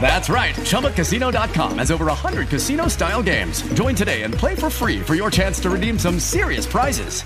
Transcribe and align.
That's 0.00 0.28
right. 0.28 0.54
ChumbaCasino.com 0.54 1.78
has 1.78 1.90
over 1.90 2.06
100 2.06 2.48
casino 2.48 2.86
style 2.88 3.22
games. 3.22 3.62
Join 3.74 3.96
today 3.96 4.22
and 4.22 4.32
play 4.32 4.54
for 4.54 4.70
free 4.70 5.00
for 5.00 5.16
your 5.16 5.30
chance 5.30 5.58
to 5.60 5.70
redeem 5.70 5.98
some 5.98 6.20
serious 6.20 6.66
prizes. 6.66 7.24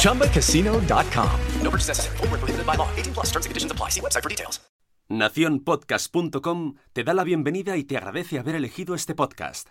ChumbaCasino.com. 0.00 1.40
No 1.62 1.70
purchase 1.70 1.88
necessary. 1.88 2.16
Void 2.16 2.30
were 2.30 2.38
prohibited 2.38 2.66
by 2.66 2.76
law. 2.76 2.88
18 2.96 3.12
plus. 3.12 3.26
Terms 3.26 3.44
and 3.46 3.50
conditions 3.50 3.72
apply. 3.72 3.90
See 3.90 4.00
website 4.00 4.22
for 4.22 4.30
details. 4.30 4.60
Naciónpodcast.com 5.08 6.74
te 6.92 7.04
da 7.04 7.14
la 7.14 7.22
bienvenida 7.22 7.76
y 7.76 7.84
te 7.84 7.96
agradece 7.96 8.38
haber 8.40 8.56
elegido 8.56 8.94
este 8.96 9.14
podcast. 9.14 9.68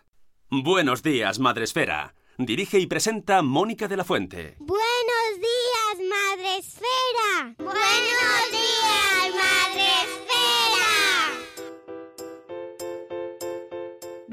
Buenos 0.49 1.03
días, 1.03 1.39
Madresfera. 1.39 2.15
Dirige 2.37 2.79
y 2.79 2.87
presenta 2.87 3.41
Mónica 3.41 3.87
de 3.89 3.97
la 3.97 4.03
Fuente. 4.05 4.55
Buenos 4.59 5.35
días, 5.35 6.09
Madre 6.09 6.57
Esfera. 6.57 7.55
Buenos 7.57 8.51
días, 8.51 8.84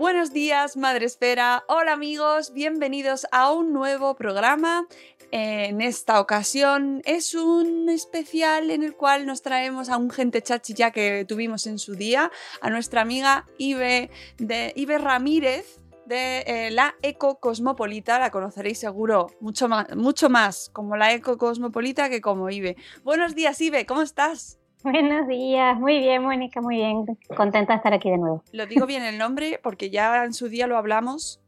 Buenos 0.03 0.33
días, 0.33 0.77
Madre 0.77 1.07
Esfera. 1.07 1.63
Hola 1.69 1.93
amigos, 1.93 2.53
bienvenidos 2.53 3.25
a 3.31 3.53
un 3.53 3.73
nuevo 3.73 4.17
programa. 4.17 4.89
En 5.31 5.81
esta 5.81 6.19
ocasión 6.19 7.03
es 7.05 7.37
un 7.37 7.89
especial 7.89 8.73
en 8.73 8.83
el 8.83 8.97
cual 8.97 9.27
nos 9.27 9.43
traemos 9.43 9.89
a 9.91 9.99
un 9.99 10.11
gente 10.11 10.43
chachi 10.43 10.75
ya 10.75 10.91
que 10.91 11.25
tuvimos 11.25 11.69
en 11.69 11.79
su 11.79 11.95
día, 11.95 12.33
a 12.61 12.69
nuestra 12.69 13.01
amiga 13.01 13.47
Ibe, 13.59 14.11
de, 14.39 14.73
Ibe 14.75 14.99
Ramírez 14.99 15.79
de 16.07 16.41
eh, 16.49 16.71
la 16.73 16.97
Eco 17.03 17.39
Cosmopolita. 17.39 18.19
La 18.19 18.33
conoceréis 18.33 18.81
seguro 18.81 19.29
mucho 19.39 19.69
más, 19.69 19.95
mucho 19.95 20.29
más 20.29 20.69
como 20.73 20.97
la 20.97 21.13
Eco 21.13 21.39
Cosmopolita 21.39 22.11
que 22.11 22.21
como 22.21 22.51
Ibe. 22.51 22.77
Buenos 23.05 23.37
días, 23.37 23.61
Ibe, 23.61 23.87
¿cómo 23.87 24.03
estás? 24.03 24.59
Buenos 24.85 25.29
días, 25.29 25.79
muy 25.79 26.01
bien, 26.01 26.23
Mónica, 26.23 26.61
muy 26.61 26.77
bien. 26.77 27.05
Contenta 27.37 27.73
de 27.73 27.77
estar 27.77 27.93
aquí 27.95 28.11
de 28.11 28.19
nuevo. 28.19 28.43
Lo 28.53 28.67
digo 28.67 28.85
bien 28.85 29.05
el 29.05 29.17
nombre 29.17 29.61
porque 29.63 29.91
ya 29.91 30.25
en 30.25 30.33
su 30.33 30.49
día 30.49 30.67
lo 30.67 30.77
hablamos. 30.77 31.41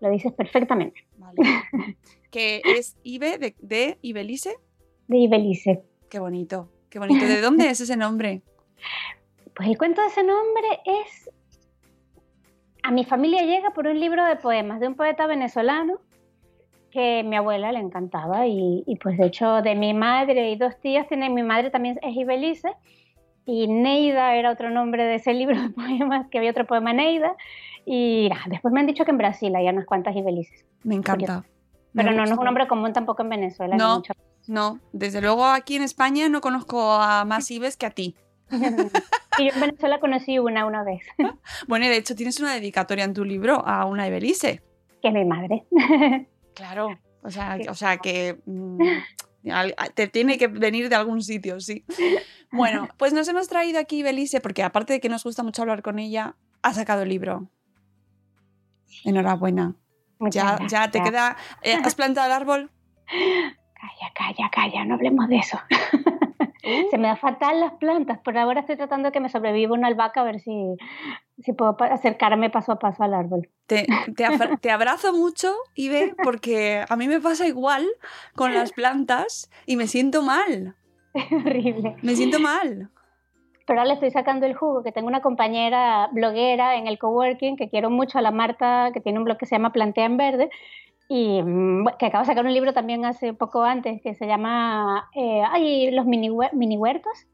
Lo 0.00 0.10
dices 0.10 0.32
perfectamente. 0.32 1.04
Vale. 1.18 1.36
que 2.30 2.62
es 2.64 2.96
Ibe 3.02 3.36
de, 3.36 3.54
de 3.58 3.98
Ibelice. 4.00 4.56
De 5.06 5.18
Ibelice. 5.18 5.82
Qué 6.08 6.18
bonito, 6.18 6.70
qué 6.88 6.98
bonito. 6.98 7.26
¿De 7.26 7.42
dónde 7.42 7.68
es 7.68 7.80
ese 7.80 7.96
nombre? 7.96 8.40
Pues 9.54 9.68
el 9.68 9.76
cuento 9.76 10.00
de 10.00 10.06
ese 10.06 10.24
nombre 10.24 10.68
es. 10.86 11.30
A 12.82 12.90
mi 12.90 13.04
familia 13.04 13.42
llega 13.42 13.72
por 13.72 13.86
un 13.86 14.00
libro 14.00 14.24
de 14.24 14.36
poemas 14.36 14.80
de 14.80 14.86
un 14.86 14.94
poeta 14.94 15.26
venezolano 15.26 16.00
que 16.90 17.22
mi 17.22 17.36
abuela 17.36 17.72
le 17.72 17.80
encantaba 17.80 18.46
y, 18.46 18.82
y 18.86 18.96
pues 18.96 19.18
de 19.18 19.26
hecho 19.26 19.62
de 19.62 19.74
mi 19.74 19.94
madre 19.94 20.50
y 20.50 20.56
dos 20.56 20.78
tías 20.80 21.06
tiene 21.08 21.30
mi 21.30 21.42
madre 21.42 21.70
también 21.70 21.98
es 22.02 22.16
Ibelice 22.16 22.72
y 23.44 23.66
Neida 23.66 24.34
era 24.34 24.50
otro 24.50 24.70
nombre 24.70 25.04
de 25.04 25.16
ese 25.16 25.32
libro 25.34 25.60
de 25.60 25.70
poemas 25.70 26.26
que 26.30 26.38
había 26.38 26.50
otro 26.50 26.66
poema 26.66 26.92
Neida 26.92 27.34
y 27.84 28.28
ah, 28.32 28.44
después 28.48 28.72
me 28.72 28.80
han 28.80 28.86
dicho 28.86 29.04
que 29.04 29.10
en 29.10 29.18
Brasil 29.18 29.54
hay 29.56 29.68
unas 29.68 29.86
cuantas 29.86 30.14
Ibelices 30.14 30.64
Me 30.84 30.94
encanta. 30.94 31.44
Me 31.92 32.02
pero 32.02 32.14
no, 32.14 32.24
no 32.26 32.32
es 32.32 32.38
un 32.38 32.44
nombre 32.44 32.68
común 32.68 32.92
tampoco 32.92 33.22
en 33.22 33.30
Venezuela 33.30 33.76
No, 33.76 34.02
no. 34.46 34.78
Desde 34.92 35.20
luego 35.20 35.46
aquí 35.46 35.76
en 35.76 35.82
España 35.82 36.28
no 36.28 36.40
conozco 36.40 36.92
a 36.92 37.24
más 37.24 37.50
Ibes 37.50 37.76
que 37.76 37.86
a 37.86 37.90
ti. 37.90 38.14
y 38.50 39.44
yo 39.46 39.54
en 39.54 39.60
Venezuela 39.60 40.00
conocí 40.00 40.38
una 40.38 40.64
una 40.66 40.84
vez 40.84 41.02
Bueno, 41.68 41.86
y 41.86 41.88
de 41.88 41.96
hecho 41.96 42.14
tienes 42.14 42.40
una 42.40 42.54
dedicatoria 42.54 43.04
en 43.04 43.14
tu 43.14 43.24
libro 43.24 43.66
a 43.66 43.84
una 43.84 44.06
Ibelice. 44.06 44.62
que 45.02 45.08
es 45.08 45.14
mi 45.14 45.24
madre 45.24 45.64
Claro. 46.58 46.98
O 47.22 47.30
sea, 47.30 47.56
Sí. 47.56 47.68
o 47.68 47.74
sea 47.74 47.96
que 47.96 48.38
mm, 48.46 48.78
te 49.94 50.08
tiene 50.08 50.36
que 50.36 50.48
venir 50.48 50.88
de 50.90 50.96
algún 50.96 51.22
sitio, 51.22 51.60
sí. 51.60 51.84
Bueno, 52.52 52.88
pues 52.98 53.12
nos 53.14 53.26
hemos 53.28 53.48
traído 53.48 53.78
aquí 53.80 54.00
Ibelice 54.00 54.40
porque 54.40 54.62
aparte 54.62 54.92
de 54.94 55.00
que 55.00 55.08
nos 55.08 55.24
gusta 55.24 55.42
mucho 55.42 55.62
hablar 55.62 55.82
con 55.82 55.98
ella, 55.98 56.34
ha 56.62 56.74
sacado 56.74 57.02
el 57.02 57.08
libro. 57.08 57.48
Enhorabuena. 59.04 59.74
Ya, 60.20 60.58
ya 60.68 60.90
te 60.90 61.00
queda. 61.02 61.36
eh, 61.62 61.76
¿Has 61.84 61.94
plantado 61.94 62.26
el 62.26 62.32
árbol? 62.32 62.70
Calla, 63.06 64.12
calla, 64.14 64.50
calla, 64.50 64.84
no 64.84 64.94
hablemos 64.94 65.28
de 65.28 65.36
eso. 65.36 65.58
Uh. 66.64 66.90
Se 66.90 66.98
me 66.98 67.06
da 67.08 67.16
fatal 67.16 67.60
las 67.60 67.72
plantas. 67.74 68.18
Por 68.18 68.36
ahora 68.36 68.60
estoy 68.60 68.76
tratando 68.76 69.08
de 69.08 69.12
que 69.12 69.20
me 69.20 69.30
sobreviva 69.30 69.72
una 69.74 69.86
albahaca 69.86 70.20
a 70.20 70.24
ver 70.24 70.40
si, 70.40 70.52
si 71.40 71.52
puedo 71.52 71.76
acercarme 71.80 72.50
paso 72.50 72.72
a 72.72 72.78
paso 72.78 73.02
al 73.02 73.14
árbol. 73.14 73.48
Te, 73.66 73.86
te 74.16 74.24
abra- 74.24 74.56
te 74.60 74.70
abrazo 74.70 75.12
mucho, 75.12 75.54
Ibe, 75.74 76.14
porque 76.22 76.84
a 76.88 76.96
mí 76.96 77.08
me 77.08 77.20
pasa 77.20 77.46
igual 77.46 77.86
con 78.34 78.54
las 78.54 78.72
plantas 78.72 79.50
y 79.66 79.76
me 79.76 79.86
siento 79.86 80.22
mal. 80.22 80.76
Horrible. 81.14 81.96
Me 82.02 82.14
siento 82.16 82.38
mal. 82.40 82.90
Pero 83.66 83.80
ahora 83.80 83.88
le 83.88 83.94
estoy 83.94 84.10
sacando 84.10 84.46
el 84.46 84.54
jugo, 84.54 84.82
que 84.82 84.92
tengo 84.92 85.08
una 85.08 85.20
compañera 85.20 86.08
bloguera 86.12 86.76
en 86.76 86.86
el 86.86 86.98
coworking 86.98 87.56
que 87.56 87.68
quiero 87.68 87.90
mucho, 87.90 88.18
a 88.18 88.22
la 88.22 88.30
Marta, 88.30 88.90
que 88.94 89.00
tiene 89.00 89.18
un 89.18 89.24
blog 89.24 89.36
que 89.36 89.44
se 89.44 89.54
llama 89.56 89.72
Plantea 89.72 90.06
en 90.06 90.16
Verde, 90.16 90.50
y 91.06 91.42
mm, 91.42 91.86
que 91.98 92.06
acaba 92.06 92.22
de 92.22 92.28
sacar 92.28 92.46
un 92.46 92.54
libro 92.54 92.72
también 92.72 93.04
hace 93.04 93.34
poco 93.34 93.62
antes, 93.62 94.00
que 94.00 94.14
se 94.14 94.26
llama 94.26 95.10
eh, 95.14 95.42
ay, 95.50 95.90
Los 95.90 96.06
mini, 96.06 96.30
mini 96.52 96.78
huertos. 96.78 97.26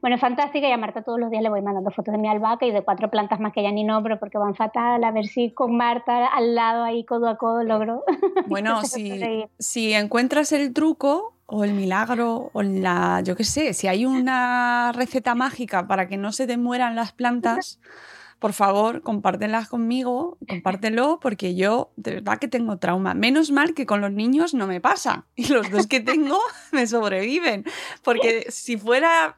Bueno, 0.00 0.16
es 0.16 0.20
fantástica 0.20 0.68
y 0.68 0.72
a 0.72 0.76
Marta 0.76 1.02
todos 1.02 1.18
los 1.18 1.30
días 1.30 1.42
le 1.42 1.48
voy 1.48 1.62
mandando 1.62 1.90
fotos 1.90 2.12
de 2.12 2.18
mi 2.18 2.28
albahaca 2.28 2.66
y 2.66 2.70
de 2.70 2.82
cuatro 2.82 3.10
plantas 3.10 3.40
más 3.40 3.52
que 3.52 3.62
ya 3.62 3.72
ni 3.72 3.84
nombro 3.84 4.18
porque 4.18 4.38
van 4.38 4.54
fatal, 4.54 5.02
a 5.04 5.10
ver 5.10 5.26
si 5.26 5.50
con 5.50 5.76
Marta 5.76 6.26
al 6.26 6.54
lado 6.54 6.84
ahí 6.84 7.04
codo 7.04 7.28
a 7.28 7.36
codo 7.36 7.62
logro. 7.62 8.04
Bueno, 8.46 8.82
si, 8.84 9.44
si 9.58 9.92
encuentras 9.92 10.52
el 10.52 10.72
truco 10.72 11.34
o 11.46 11.64
el 11.64 11.74
milagro 11.74 12.50
o 12.52 12.62
la, 12.62 13.22
yo 13.24 13.36
qué 13.36 13.44
sé, 13.44 13.72
si 13.72 13.88
hay 13.88 14.04
una 14.04 14.92
receta 14.92 15.34
mágica 15.34 15.86
para 15.86 16.08
que 16.08 16.16
no 16.16 16.32
se 16.32 16.46
te 16.46 16.56
mueran 16.56 16.96
las 16.96 17.12
plantas, 17.12 17.80
por 18.38 18.52
favor, 18.52 19.02
compártelas 19.02 19.68
conmigo, 19.68 20.38
compártelo, 20.48 21.18
porque 21.20 21.54
yo 21.54 21.92
de 21.96 22.14
verdad 22.14 22.38
que 22.38 22.48
tengo 22.48 22.78
trauma. 22.78 23.14
Menos 23.14 23.50
mal 23.50 23.74
que 23.74 23.86
con 23.86 24.00
los 24.00 24.12
niños 24.12 24.54
no 24.54 24.66
me 24.66 24.80
pasa 24.80 25.26
y 25.34 25.46
los 25.48 25.70
dos 25.70 25.86
que 25.86 26.00
tengo 26.00 26.38
me 26.72 26.86
sobreviven, 26.86 27.64
porque 28.02 28.46
si 28.50 28.76
fuera 28.76 29.36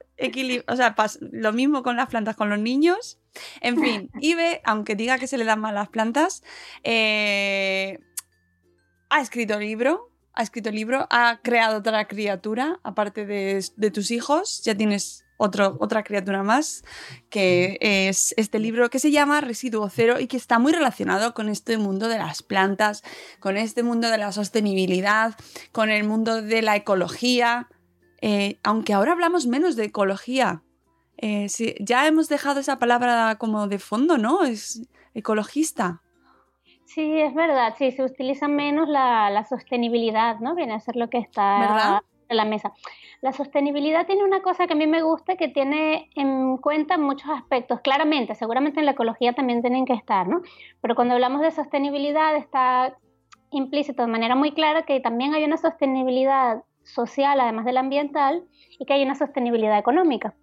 o 0.67 0.77
sea, 0.77 0.97
lo 1.21 1.53
mismo 1.53 1.83
con 1.83 1.97
las 1.97 2.09
plantas 2.09 2.37
con 2.37 2.51
los 2.51 2.59
niños. 2.59 3.19
En 3.61 3.81
fin, 3.81 4.11
Ibe, 4.21 4.61
aunque 4.65 4.97
diga 4.97 5.19
que 5.19 5.27
se 5.27 5.39
le 5.39 5.45
dan 5.45 5.61
mal 5.61 5.75
las 5.75 5.89
plantas, 5.89 6.43
eh, 6.83 8.01
ha 9.11 9.21
escrito 9.21 9.59
libro, 9.59 10.11
ha 10.35 10.43
escrito 10.43 10.71
libro, 10.71 11.07
ha 11.11 11.41
creado 11.43 11.79
otra 11.79 12.07
criatura, 12.07 12.81
aparte 12.83 13.27
de, 13.27 13.65
de 13.77 13.91
tus 13.91 14.11
hijos, 14.11 14.63
ya 14.65 14.75
tienes 14.75 15.25
otro, 15.39 15.79
otra 15.81 16.03
criatura 16.03 16.43
más, 16.43 16.85
que 17.31 17.79
es 17.81 18.35
este 18.37 18.59
libro 18.59 18.91
que 18.91 18.99
se 18.99 19.11
llama 19.11 19.41
Residuo 19.41 19.89
Cero 19.89 20.21
y 20.21 20.27
que 20.27 20.37
está 20.37 20.59
muy 20.59 20.73
relacionado 20.73 21.33
con 21.33 21.49
este 21.49 21.79
mundo 21.79 22.09
de 22.09 22.19
las 22.19 22.43
plantas, 22.43 23.03
con 23.41 23.57
este 23.57 23.83
mundo 23.83 24.11
de 24.11 24.19
la 24.19 24.33
sostenibilidad, 24.33 25.35
con 25.73 25.91
el 25.91 26.05
mundo 26.05 26.43
de 26.43 26.61
la 26.61 26.77
ecología, 26.77 27.69
eh, 28.21 28.59
aunque 28.63 28.93
ahora 28.93 29.13
hablamos 29.13 29.47
menos 29.47 29.77
de 29.77 29.85
ecología. 29.85 30.63
Eh, 31.17 31.49
sí, 31.49 31.75
ya 31.81 32.07
hemos 32.07 32.29
dejado 32.29 32.61
esa 32.61 32.79
palabra 32.79 33.37
como 33.39 33.69
de 33.69 33.79
fondo, 33.79 34.19
¿no? 34.19 34.45
Es 34.45 34.83
ecologista. 35.15 36.03
Sí, 36.85 37.21
es 37.21 37.35
verdad, 37.35 37.75
sí, 37.77 37.93
se 37.93 38.03
utiliza 38.03 38.49
menos 38.49 38.89
la, 38.89 39.31
la 39.31 39.45
sostenibilidad, 39.45 40.39
¿no? 40.41 40.55
Viene 40.55 40.75
a 40.75 40.81
ser 40.81 40.97
lo 40.97 41.11
que 41.11 41.19
está 41.19 41.59
¿Verdad? 41.61 42.01
en 42.29 42.37
la 42.37 42.45
mesa. 42.45 42.73
La 43.21 43.33
sostenibilidad 43.33 44.07
tiene 44.07 44.23
una 44.23 44.43
cosa 44.43 44.67
que 44.67 44.75
a 44.75 44.77
mí 44.77 44.87
me 44.87 45.03
gusta, 45.03 45.37
que 45.37 45.49
tiene 45.49 46.09
en 46.15 46.57
cuenta 46.59 46.99
muchos 46.99 47.29
aspectos. 47.31 47.81
Claramente, 47.81 48.37
seguramente 48.37 48.79
en 48.79 48.87
la 48.87 48.93
ecología 48.93 49.33
también 49.33 49.61
tienen 49.61 49.87
que 49.87 49.95
estar, 49.95 50.29
¿no? 50.29 50.41
Pero 50.81 50.95
cuando 50.95 51.15
hablamos 51.15 51.41
de 51.41 51.51
sostenibilidad 51.51 52.37
está 52.37 52.97
implícito 53.51 54.03
de 54.03 54.09
manera 54.09 54.37
muy 54.37 54.53
clara 54.53 54.83
que 54.83 55.01
también 55.01 55.35
hay 55.35 55.45
una 55.45 55.57
sostenibilidad 55.57 56.63
social, 56.85 57.41
además 57.41 57.65
de 57.65 57.73
la 57.73 57.81
ambiental, 57.81 58.45
y 58.79 58.85
que 58.85 58.93
hay 58.93 59.03
una 59.03 59.15
sostenibilidad 59.15 59.79
económica. 59.79 60.35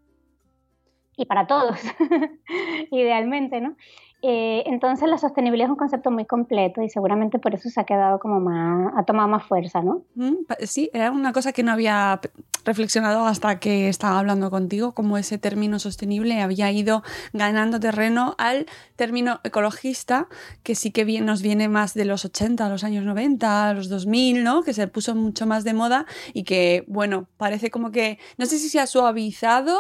y 1.18 1.26
para 1.26 1.48
todos, 1.48 1.80
idealmente, 2.92 3.62
¿no? 3.62 3.78
Eh, 4.22 4.64
entonces 4.66 5.08
la 5.08 5.18
sostenibilidad 5.18 5.68
es 5.68 5.72
un 5.72 5.78
concepto 5.78 6.10
muy 6.10 6.26
completo 6.26 6.82
y 6.82 6.90
seguramente 6.90 7.38
por 7.38 7.54
eso 7.54 7.70
se 7.70 7.80
ha 7.80 7.84
quedado 7.84 8.20
como 8.20 8.40
más, 8.40 8.94
ha 8.96 9.04
tomado 9.04 9.28
más 9.28 9.44
fuerza, 9.44 9.82
¿no? 9.82 10.02
Mm, 10.16 10.34
sí, 10.64 10.90
era 10.94 11.12
una 11.12 11.32
cosa 11.32 11.52
que 11.52 11.62
no 11.62 11.72
había 11.72 12.20
reflexionado 12.64 13.26
hasta 13.26 13.60
que 13.60 13.88
estaba 13.88 14.18
hablando 14.18 14.50
contigo, 14.50 14.94
como 14.94 15.18
ese 15.18 15.38
término 15.38 15.78
sostenible 15.78 16.42
había 16.42 16.72
ido 16.72 17.04
ganando 17.34 17.80
terreno 17.80 18.36
al 18.40 18.66
término 18.96 19.40
ecologista, 19.44 20.28
que 20.64 20.74
sí 20.74 20.92
que 20.92 21.06
bien, 21.06 21.26
nos 21.26 21.42
viene 21.44 21.70
más 21.70 21.94
de 21.94 22.06
los 22.06 22.26
80, 22.26 22.68
los 22.68 22.84
años 22.84 23.06
90, 23.06 23.74
los 23.76 23.90
2000, 23.90 24.44
¿no? 24.44 24.64
Que 24.64 24.74
se 24.74 24.88
puso 24.88 25.14
mucho 25.14 25.46
más 25.46 25.64
de 25.64 25.74
moda 25.74 26.06
y 26.34 26.44
que, 26.44 26.84
bueno, 26.88 27.28
parece 27.38 27.70
como 27.70 27.92
que, 27.92 28.18
no 28.38 28.48
sé 28.48 28.58
si 28.58 28.70
se 28.70 28.80
ha 28.80 28.88
suavizado 28.88 29.80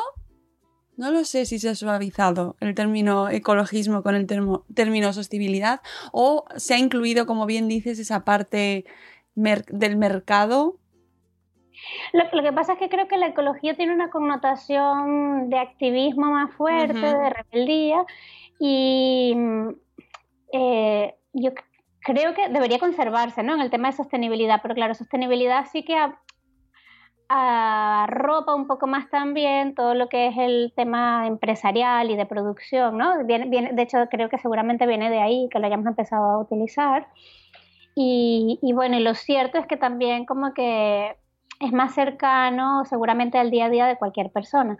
no 0.97 1.11
lo 1.11 1.23
sé 1.25 1.45
si 1.45 1.59
se 1.59 1.69
ha 1.69 1.75
suavizado 1.75 2.55
el 2.59 2.75
término 2.75 3.29
ecologismo 3.29 4.03
con 4.03 4.15
el 4.15 4.27
término 4.27 5.13
sostenibilidad 5.13 5.81
o 6.11 6.45
se 6.55 6.73
ha 6.73 6.77
incluido, 6.77 7.25
como 7.25 7.45
bien 7.45 7.67
dices, 7.67 7.99
esa 7.99 8.23
parte 8.23 8.85
del 9.35 9.97
mercado. 9.97 10.77
Lo, 12.13 12.41
que 12.41 12.53
pasa 12.53 12.73
es 12.73 12.79
que 12.79 12.89
creo 12.89 13.07
que 13.07 13.17
la 13.17 13.27
ecología 13.27 13.75
tiene 13.75 13.93
una 13.93 14.09
connotación 14.09 15.49
de 15.49 15.59
activismo 15.59 16.31
más 16.31 16.53
fuerte, 16.53 16.99
de 16.99 17.29
rebeldía, 17.29 18.05
y 18.59 19.35
eh, 20.53 21.15
yo 21.33 21.51
creo 21.99 22.33
que 22.33 22.47
debería 22.49 22.79
conservarse 22.79 23.43
¿no? 23.43 23.55
en 23.55 23.61
el 23.61 23.69
tema 23.69 23.91
de 23.91 23.97
sostenibilidad, 23.97 24.61
pero 24.61 24.73
claro, 24.73 24.93
sostenibilidad 24.93 25.65
sí 25.71 25.83
que 25.83 25.97
ha, 25.97 26.19
arropa 27.27 28.53
un 28.53 28.67
poco 28.67 28.87
más 28.87 29.09
también 29.09 29.75
todo 29.75 29.93
lo 29.93 30.09
que 30.09 30.27
es 30.27 30.37
el 30.37 30.73
tema 30.75 31.27
empresarial 31.27 32.11
y 32.11 32.15
de 32.15 32.25
producción, 32.25 32.97
¿no? 32.97 33.23
Viene, 33.25 33.73
de 33.73 33.81
hecho, 33.81 33.97
creo 34.09 34.29
que 34.29 34.37
seguramente 34.37 34.85
viene 34.85 35.09
de 35.09 35.19
ahí 35.19 35.47
que 35.51 35.59
lo 35.59 35.65
hayamos 35.65 35.87
empezado 35.87 36.23
a 36.23 36.39
utilizar. 36.39 37.07
Y, 37.97 38.59
bueno, 38.73 38.97
y 38.97 39.03
lo 39.03 39.15
cierto 39.15 39.57
es 39.57 39.67
que 39.67 39.77
también 39.77 40.25
como 40.25 40.53
que 40.53 41.15
es 41.61 41.71
más 41.71 41.95
cercano 41.95 42.83
seguramente 42.83 43.37
al 43.37 43.51
día 43.51 43.65
a 43.65 43.69
día 43.69 43.85
de 43.87 43.97
cualquier 43.97 44.31
persona. 44.31 44.77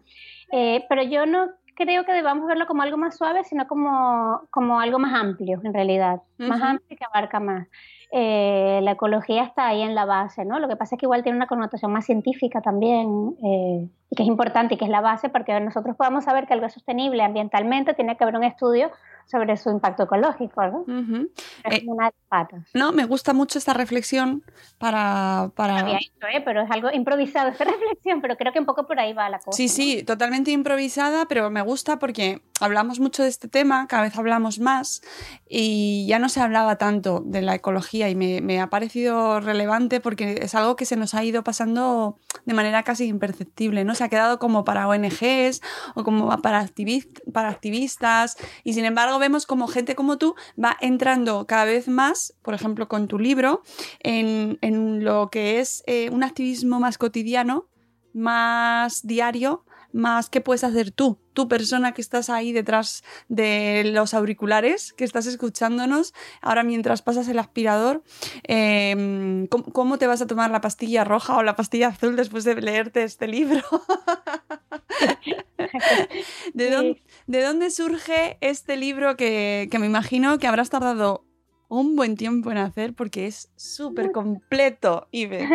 Eh, 0.52 0.86
pero 0.90 1.02
yo 1.04 1.26
no 1.26 1.50
creo 1.76 2.06
que 2.06 2.14
debamos 2.14 2.48
verlo 2.48 2.66
como 2.66 2.82
algo 2.82 2.98
más 2.98 3.18
suave, 3.18 3.44
sino 3.44 3.68
como, 3.68 4.42
como 4.50 4.80
algo 4.80 4.98
más 4.98 5.14
amplio 5.14 5.62
en 5.64 5.74
realidad, 5.74 6.22
más 6.38 6.62
amplio 6.62 6.98
que 6.98 7.06
abarca 7.06 7.40
más. 7.40 7.68
Eh, 8.12 8.80
la 8.82 8.92
ecología 8.92 9.44
está 9.44 9.68
ahí 9.68 9.82
en 9.82 9.94
la 9.94 10.06
base, 10.06 10.46
¿no? 10.46 10.60
Lo 10.60 10.68
que 10.68 10.78
pasa 10.78 10.96
es 10.96 11.00
que 11.00 11.06
igual 11.06 11.24
tiene 11.24 11.38
una 11.38 11.48
connotación 11.48 11.92
más 11.92 12.06
científica 12.06 12.62
también, 12.62 13.36
eh, 13.44 13.90
y 14.10 14.16
que 14.16 14.24
es 14.24 14.28
importante 14.30 14.76
y 14.76 14.78
que 14.78 14.86
es 14.86 14.92
la 14.92 15.02
base 15.02 15.30
para 15.30 15.44
que 15.44 15.60
nosotros 15.60 15.96
podamos 15.98 16.24
saber 16.24 16.48
que 16.48 16.54
algo 16.54 16.66
es 16.66 16.74
sostenible 16.74 17.24
ambientalmente, 17.24 17.94
tiene 17.94 18.16
que 18.16 18.24
haber 18.24 18.38
un 18.38 18.44
estudio 18.44 18.90
sobre 19.26 19.58
su 19.58 19.70
impacto 19.70 20.04
ecológico, 20.04 20.66
¿no? 20.68 20.86
Es 21.64 21.80
eh, 21.80 21.84
una 21.88 22.08
de 22.08 22.14
patas. 22.30 22.64
No, 22.74 22.92
me 22.92 23.06
gusta 23.06 23.34
mucho 23.34 23.58
esta 23.58 23.74
reflexión 23.74 24.44
para... 24.78 25.52
para... 25.56 25.80
había 25.80 25.98
¿eh? 25.98 26.42
pero 26.44 26.62
es 26.62 26.72
algo 26.72 26.92
improvisado 26.92 27.50
esta 27.50 27.64
reflexión, 27.66 28.22
pero 28.22 28.38
creo 28.38 28.54
que 28.54 28.60
un 28.60 28.66
poco 28.66 28.86
por 28.86 29.00
ahí 29.00 29.14
va 29.14 29.30
la 29.30 29.40
cosa. 29.40 29.56
Sí, 29.56 29.68
sí, 29.68 30.04
totalmente 30.04 30.52
improvisada, 30.52 31.26
pero 31.28 31.50
me 31.50 31.62
gusta 31.62 31.98
porque 31.98 32.42
hablamos 32.62 33.00
mucho 33.00 33.24
de 33.24 33.30
este 33.30 33.48
tema, 33.48 33.88
cada 33.88 34.04
vez 34.04 34.18
hablamos 34.18 34.60
más 34.60 35.02
y 35.50 36.06
ya 36.08 36.20
no 36.20 36.30
se 36.30 36.40
hablaba 36.40 36.78
tanto 36.78 37.22
de 37.26 37.42
la 37.42 37.56
ecología 37.56 38.10
y 38.10 38.16
me, 38.16 38.42
me 38.42 38.62
ha 38.62 38.70
parecido 38.70 39.40
relevante 39.40 40.00
porque 40.00 40.40
es 40.42 40.56
algo 40.56 40.76
que 40.76 40.86
se 40.86 40.96
nos 40.96 41.14
ha 41.14 41.24
ido 41.24 41.44
pasando 41.44 42.20
de 42.46 42.54
manera 42.54 42.84
casi 42.84 43.06
imperceptible, 43.06 43.84
¿no? 43.84 43.96
Se 43.96 44.04
ha 44.04 44.10
quedado 44.10 44.40
como 44.40 44.64
para 44.64 44.88
ONGs 44.88 45.62
o 45.96 46.04
como 46.04 46.30
para, 46.42 46.70
para 47.34 47.50
activistas 47.50 48.38
y 48.64 48.74
sin 48.74 48.86
embargo 48.86 49.15
vemos 49.20 49.46
como 49.46 49.68
gente 49.68 49.96
como 49.96 50.18
tú 50.18 50.36
va 50.62 50.78
entrando 50.82 51.46
cada 51.48 51.66
vez 51.66 51.88
más, 51.88 52.34
por 52.42 52.54
ejemplo 52.54 52.88
con 52.88 53.08
tu 53.08 53.20
libro, 53.20 53.64
en, 54.00 54.58
lo 55.04 55.30
que 55.30 55.60
es 55.60 55.84
eh, 55.88 56.10
un 56.12 56.24
activismo 56.24 56.80
más 56.80 56.98
cotidiano, 56.98 57.68
más 58.14 59.06
diario, 59.06 59.66
más 59.96 60.30
qué 60.30 60.42
puedes 60.42 60.66
hacer 60.66 60.92
tú, 60.92 61.18
tu 61.34 61.48
persona 61.48 61.94
que 61.94 62.02
estás 62.02 62.30
ahí 62.30 62.52
detrás 62.52 63.04
de 63.30 63.84
los 63.86 64.14
auriculares, 64.14 64.92
que 64.92 65.06
estás 65.06 65.26
escuchándonos, 65.26 66.14
ahora 66.42 66.64
mientras 66.64 67.02
pasas 67.02 67.30
el 67.30 67.40
aspirador, 67.40 68.04
em, 68.44 69.48
¿cómo, 69.48 69.98
te 69.98 70.08
vas 70.08 70.22
a 70.22 70.28
tomar 70.28 70.52
la 70.52 70.60
pastilla 70.60 71.06
roja 71.06 71.38
o 71.38 71.44
la 71.44 71.56
pastilla 71.56 71.88
azul 71.88 72.18
después 72.18 72.44
de 72.44 72.56
leerte 72.56 73.04
este 73.04 73.28
libro? 73.28 73.62
¿De, 76.54 77.42
dónde, 77.42 77.72
surge 77.72 78.38
este 78.42 78.76
libro 78.76 79.16
que, 79.16 79.70
que 79.72 79.80
me 79.80 79.86
imagino 79.86 80.40
que 80.40 80.48
habrás 80.48 80.70
tardado 80.70 81.24
un 81.70 81.96
buen 81.96 82.18
tiempo 82.18 82.52
en 82.52 82.58
hacer 82.58 82.94
porque 82.94 83.28
es 83.28 83.50
súper 83.56 84.12
completo, 84.12 85.08
Ibe? 85.12 85.48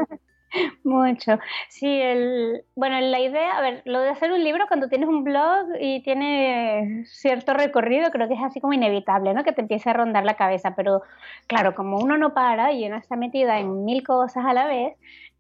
Mucho. 0.85 1.39
Sí, 1.69 1.87
el, 1.87 2.65
bueno, 2.75 3.01
la 3.01 3.21
idea, 3.21 3.57
a 3.57 3.61
ver, 3.61 3.83
lo 3.85 4.01
de 4.01 4.09
hacer 4.11 4.33
un 4.33 4.43
libro 4.43 4.67
cuando 4.69 4.89
tienes 4.89 5.09
un 5.09 5.25
blog 5.25 5.67
y 5.81 6.03
tiene 6.03 7.05
cierto 7.07 7.55
recorrido, 7.55 8.11
creo 8.11 8.29
que 8.29 8.35
es 8.35 8.43
así 8.43 8.61
como 8.61 8.73
inevitable, 8.73 9.33
¿no? 9.35 9.45
Que 9.45 9.53
te 9.53 9.61
empiece 9.61 9.91
a 9.91 9.93
rondar 9.93 10.25
la 10.25 10.37
cabeza, 10.37 10.75
pero 10.75 11.03
claro, 11.47 11.75
como 11.75 11.99
uno 11.99 12.17
no 12.17 12.35
para 12.35 12.73
y 12.73 12.87
uno 12.87 12.97
está 12.97 13.17
metida 13.17 13.59
en 13.61 13.85
mil 13.85 14.03
cosas 14.05 14.45
a 14.45 14.53
la 14.53 14.67
vez, 14.67 14.97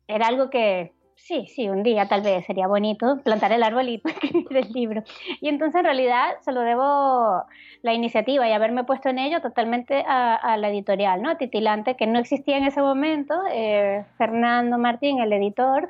era 0.06 0.26
algo 0.28 0.50
que 0.50 0.92
sí, 1.22 1.46
sí, 1.46 1.68
un 1.68 1.82
día 1.82 2.08
tal 2.08 2.22
vez 2.22 2.44
sería 2.46 2.66
bonito 2.66 3.20
plantar 3.22 3.52
el 3.52 3.62
árbol 3.62 3.88
y 3.88 4.02
el 4.50 4.72
libro. 4.72 5.02
Y 5.40 5.48
entonces 5.48 5.78
en 5.78 5.84
realidad 5.84 6.36
se 6.40 6.52
lo 6.52 6.60
debo 6.62 7.44
la 7.82 7.94
iniciativa 7.94 8.48
y 8.48 8.52
haberme 8.52 8.84
puesto 8.84 9.08
en 9.08 9.18
ello 9.18 9.40
totalmente 9.40 10.04
a, 10.06 10.56
la 10.56 10.70
editorial, 10.70 11.22
¿no? 11.22 11.36
Titilante, 11.36 11.96
que 11.96 12.06
no 12.06 12.18
existía 12.18 12.58
en 12.58 12.64
ese 12.64 12.80
momento. 12.80 13.34
Eh, 13.52 14.04
Fernando 14.18 14.78
Martín, 14.78 15.20
el 15.20 15.32
editor, 15.32 15.88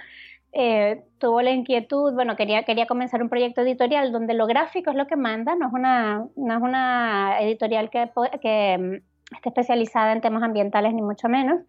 eh, 0.52 1.02
tuvo 1.18 1.42
la 1.42 1.50
inquietud, 1.52 2.12
bueno, 2.12 2.36
quería, 2.36 2.64
quería 2.64 2.86
comenzar 2.86 3.22
un 3.22 3.28
proyecto 3.28 3.60
editorial 3.62 4.12
donde 4.12 4.34
lo 4.34 4.46
gráfico 4.46 4.90
es 4.90 4.96
lo 4.96 5.06
que 5.06 5.16
manda, 5.16 5.54
no 5.54 5.68
es 5.68 5.72
una, 5.72 6.26
no 6.36 6.56
es 6.56 6.62
una 6.62 7.40
editorial 7.40 7.88
que, 7.88 8.10
que 8.42 8.78
mm, 8.78 9.34
esté 9.36 9.48
especializada 9.48 10.12
en 10.12 10.20
temas 10.20 10.42
ambientales 10.42 10.92
ni 10.92 11.02
mucho 11.02 11.28
menos 11.28 11.60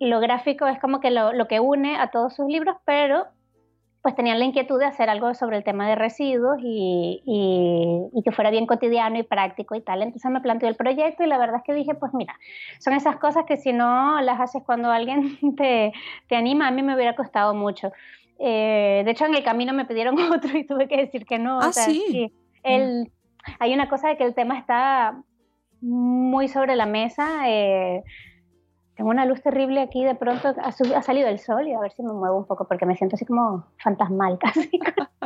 lo 0.00 0.20
gráfico 0.20 0.66
es 0.66 0.78
como 0.80 1.00
que 1.00 1.10
lo, 1.10 1.46
que 1.48 1.60
une 1.60 1.96
a 1.96 2.08
todos 2.08 2.34
sus 2.34 2.46
libros, 2.46 2.76
pero 2.84 3.26
pues 4.02 4.14
tenían 4.14 4.38
la 4.38 4.44
inquietud 4.44 4.78
de 4.78 4.84
hacer 4.84 5.08
algo 5.08 5.32
sobre 5.32 5.56
el 5.56 5.64
tema 5.64 5.88
de 5.88 5.94
residuos 5.94 6.58
y, 6.62 7.22
que 8.22 8.32
fuera 8.32 8.50
bien 8.50 8.66
cotidiano 8.66 9.18
y 9.18 9.22
práctico 9.22 9.74
y 9.74 9.80
tal. 9.80 10.02
Entonces 10.02 10.30
me 10.30 10.42
planteó 10.42 10.68
el 10.68 10.76
proyecto 10.76 11.24
y 11.24 11.26
la 11.26 11.38
verdad 11.38 11.56
es 11.56 11.62
que 11.62 11.72
dije, 11.72 11.94
pues 11.94 12.12
mira, 12.12 12.38
son 12.80 12.92
esas 12.92 13.16
cosas 13.16 13.44
que 13.46 13.56
si 13.56 13.72
no 13.72 14.20
las 14.20 14.40
haces 14.40 14.62
cuando 14.64 14.90
alguien 14.90 15.38
te, 15.56 15.92
anima, 16.30 16.68
a 16.68 16.70
mí 16.70 16.82
me 16.82 16.94
hubiera 16.94 17.16
costado 17.16 17.54
mucho. 17.54 17.92
Eh, 18.38 19.02
de 19.04 19.10
hecho, 19.10 19.24
en 19.24 19.36
el 19.36 19.42
camino 19.42 19.72
me 19.72 19.86
pidieron 19.86 20.16
otro 20.32 20.56
y 20.58 20.66
tuve 20.66 20.86
que 20.86 20.98
decir 20.98 21.24
que 21.24 21.38
no. 21.38 21.60
Ah, 21.60 21.72
sí. 21.72 22.30
el, 22.62 23.10
hay 23.58 23.72
una 23.72 23.88
cosa 23.88 24.08
de 24.08 24.18
que 24.18 24.24
el 24.24 24.34
tema 24.34 24.58
está 24.58 25.18
muy 25.80 26.48
sobre 26.48 26.76
la 26.76 26.86
mesa. 26.86 27.48
Eh, 27.48 28.02
tengo 28.96 29.10
una 29.10 29.26
luz 29.26 29.42
terrible 29.42 29.82
aquí, 29.82 30.04
de 30.04 30.14
pronto 30.14 30.54
ha, 30.56 31.02
salido 31.02 31.28
el 31.28 31.40
sol 31.40 31.66
y 31.66 31.72
a 31.72 31.80
ver 31.80 31.92
si 31.92 32.02
me 32.02 32.12
muevo 32.12 32.38
un 32.38 32.46
poco 32.46 32.68
porque 32.68 32.86
me 32.86 32.94
siento 32.94 33.16
así 33.16 33.24
como 33.24 33.66
fantasmal 33.82 34.38
casi. 34.40 34.70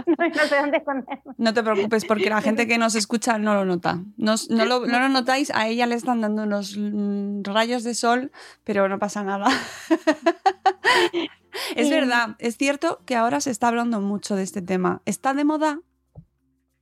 no, 0.07 0.47
sé 0.47 0.57
dónde 0.57 0.79
esconderme. 0.79 1.23
No 1.37 1.53
te 1.53 1.63
preocupes 1.63 2.07
porque 2.07 2.31
la 2.31 2.41
gente 2.41 2.67
que 2.67 2.79
nos 2.79 2.95
escucha 2.95 3.39
no 3.39 3.55
lo 3.55 3.67
nota. 3.67 3.99
no, 4.17 4.37
lo, 4.49 4.87
no, 4.87 5.01
lo, 5.01 5.09
notáis, 5.09 5.51
a 5.55 5.69
ella 5.69 5.87
le 5.87 5.97
están 5.97 6.23
dando 6.23 6.45
unos 6.45 6.79
mm, 6.79 7.43
rayos 7.45 7.85
de 7.85 7.95
sol, 7.95 8.33
pero 8.65 8.89
no 8.89 8.99
pasa 8.99 9.23
nada. 9.23 9.47
es 11.77 11.91
verdad, 11.91 12.37
es 12.39 12.57
cierto 12.57 13.01
que 13.05 13.17
ahora 13.17 13.41
se 13.41 13.51
está 13.51 13.69
hablando 13.69 14.01
mucho 14.01 14.35
de 14.35 14.45
este 14.45 14.63
tema. 14.63 15.03
¿Está 15.05 15.35
de 15.35 15.45
moda? 15.45 15.81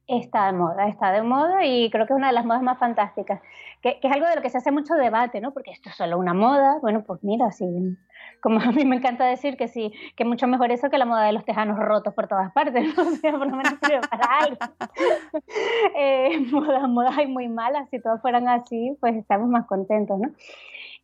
Está 0.07 0.47
de 0.47 0.53
moda, 0.53 0.87
está 0.87 1.11
de 1.11 1.23
moda 1.23 1.65
y 1.65 1.91
creo 1.91 2.07
que 2.07 2.13
es 2.13 2.17
una 2.17 2.29
de 2.29 2.33
las 2.33 2.45
modas 2.45 2.63
más 2.63 2.79
fantásticas, 2.79 3.41
que, 4.01 4.09
es 4.09 4.13
algo 4.13 4.27
de 4.27 4.37
lo 4.37 4.43
que 4.43 4.51
se 4.51 4.59
hace 4.59 4.73
mucho 4.73 4.95
debate, 4.95 5.41
¿no? 5.41 5.53
Porque 5.53 5.71
esto 5.71 5.91
es 5.91 5.97
solo 5.97 6.19
una 6.19 6.35
moda, 6.35 6.79
bueno, 6.81 7.05
pues 7.05 7.23
mira, 7.23 7.51
sí, 7.53 7.65
como 8.41 8.61
a 8.61 8.73
mí 8.73 8.85
me 8.85 8.97
encanta 8.97 9.25
decir 9.25 9.57
que 9.57 9.69
sí, 9.69 9.93
que 10.17 10.25
mucho 10.25 10.47
mejor 10.47 10.73
eso 10.73 10.91
que 10.91 10.99
la 10.99 11.05
moda 11.05 11.25
de 11.25 11.33
los 11.33 11.45
tejanos 11.45 11.79
rotos 11.79 12.15
por 12.15 12.27
todas 12.27 12.53
partes, 12.53 12.97
¿no? 12.97 13.03
O 13.07 13.11
sea, 13.17 13.33
por 13.33 13.47
lo 13.47 13.57
menos 13.57 13.75
para 13.75 14.39
algo. 14.39 14.57
eh, 15.97 16.39
modas, 16.51 16.89
modas 16.89 17.17
hay 17.17 17.27
muy 17.27 17.49
malas, 17.49 17.89
si 17.91 18.01
todas 18.01 18.21
fueran 18.21 18.49
así, 18.49 18.97
pues 19.01 19.15
estamos 19.17 19.49
más 19.49 19.67
contentos, 19.67 20.19
¿no? 20.19 20.31